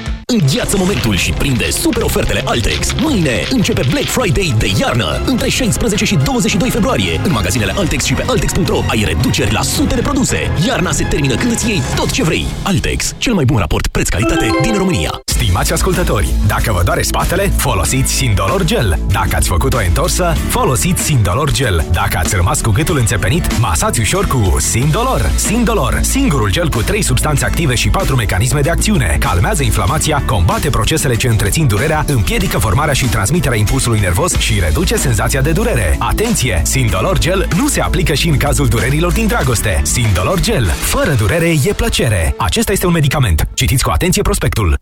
Îngheață 0.31 0.77
momentul 0.77 1.15
și 1.15 1.31
prinde 1.31 1.69
super 1.69 2.01
ofertele 2.01 2.41
Altex. 2.45 2.93
Mâine 3.01 3.43
începe 3.49 3.81
Black 3.89 4.07
Friday 4.07 4.55
de 4.57 4.71
iarnă. 4.79 5.21
Între 5.25 5.49
16 5.49 6.05
și 6.05 6.15
22 6.23 6.69
februarie. 6.69 7.19
În 7.23 7.31
magazinele 7.31 7.73
Altex 7.77 8.03
și 8.03 8.13
pe 8.13 8.23
Altex.ro 8.27 8.83
ai 8.87 9.03
reduceri 9.07 9.53
la 9.53 9.61
sute 9.61 9.95
de 9.95 10.01
produse. 10.01 10.51
Iarna 10.67 10.91
se 10.91 11.03
termină 11.03 11.35
când 11.35 11.51
îți 11.51 11.69
iei 11.69 11.81
tot 11.95 12.11
ce 12.11 12.23
vrei. 12.23 12.45
Altex, 12.63 13.15
cel 13.17 13.33
mai 13.33 13.45
bun 13.45 13.57
raport 13.57 13.87
preț-calitate 13.87 14.49
din 14.61 14.77
România. 14.77 15.21
Stimați 15.25 15.73
ascultători, 15.73 16.27
dacă 16.47 16.71
vă 16.71 16.81
doare 16.83 17.01
spatele, 17.01 17.53
folosiți 17.57 18.13
Sindolor 18.13 18.63
Gel. 18.63 18.99
Dacă 19.11 19.35
ați 19.35 19.47
făcut 19.47 19.73
o 19.73 19.77
întorsă, 19.87 20.35
folosiți 20.47 21.03
Sindolor 21.03 21.51
Gel. 21.51 21.85
Dacă 21.91 22.17
ați 22.17 22.35
rămas 22.35 22.61
cu 22.61 22.71
gâtul 22.71 22.97
înțepenit, 22.97 23.59
masați 23.59 23.99
ușor 23.99 24.25
cu 24.27 24.55
Sindolor. 24.59 25.31
Sindolor, 25.35 25.99
singurul 26.01 26.51
gel 26.51 26.69
cu 26.69 26.81
3 26.81 27.01
substanțe 27.01 27.45
active 27.45 27.75
și 27.75 27.89
4 27.89 28.15
mecanisme 28.15 28.61
de 28.61 28.69
acțiune. 28.69 29.17
Calmează 29.19 29.63
inflamația, 29.63 30.20
combate 30.25 30.69
procesele 30.69 31.15
ce 31.15 31.27
întrețin 31.27 31.67
durerea, 31.67 32.03
împiedică 32.07 32.57
formarea 32.57 32.93
și 32.93 33.05
transmiterea 33.05 33.57
impulsului 33.57 33.99
nervos 33.99 34.37
și 34.37 34.59
reduce 34.59 34.95
senzația 34.95 35.41
de 35.41 35.51
durere. 35.51 35.95
Atenție! 35.99 36.61
Sindolor 36.63 37.19
Gel 37.19 37.47
nu 37.57 37.67
se 37.67 37.81
aplică 37.81 38.13
și 38.13 38.29
în 38.29 38.37
cazul 38.37 38.67
durerilor 38.67 39.11
din 39.11 39.27
dragoste. 39.27 39.81
Sindolor 39.83 40.39
Gel. 40.39 40.65
Fără 40.65 41.11
durere 41.11 41.53
e 41.65 41.73
plăcere. 41.73 42.35
Acesta 42.37 42.71
este 42.71 42.85
un 42.85 42.93
medicament. 42.93 43.47
Citiți 43.53 43.83
cu 43.83 43.89
atenție 43.89 44.21
prospectul. 44.21 44.77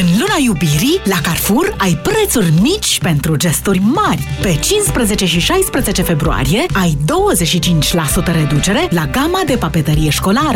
În 0.00 0.04
luna 0.18 0.34
iubirii, 0.44 1.00
la 1.04 1.16
Carrefour 1.22 1.74
ai 1.78 2.00
prețuri 2.02 2.52
mici 2.60 2.98
pentru 3.02 3.36
gesturi 3.36 3.78
mari. 3.78 4.28
Pe 4.42 4.58
15 4.60 5.26
și 5.26 5.38
16 5.40 6.02
februarie 6.02 6.64
ai 6.72 6.98
25% 8.30 8.34
reducere 8.34 8.88
la 8.90 9.06
gama 9.06 9.40
de 9.46 9.56
papeterie 9.56 10.10
școlară. 10.10 10.46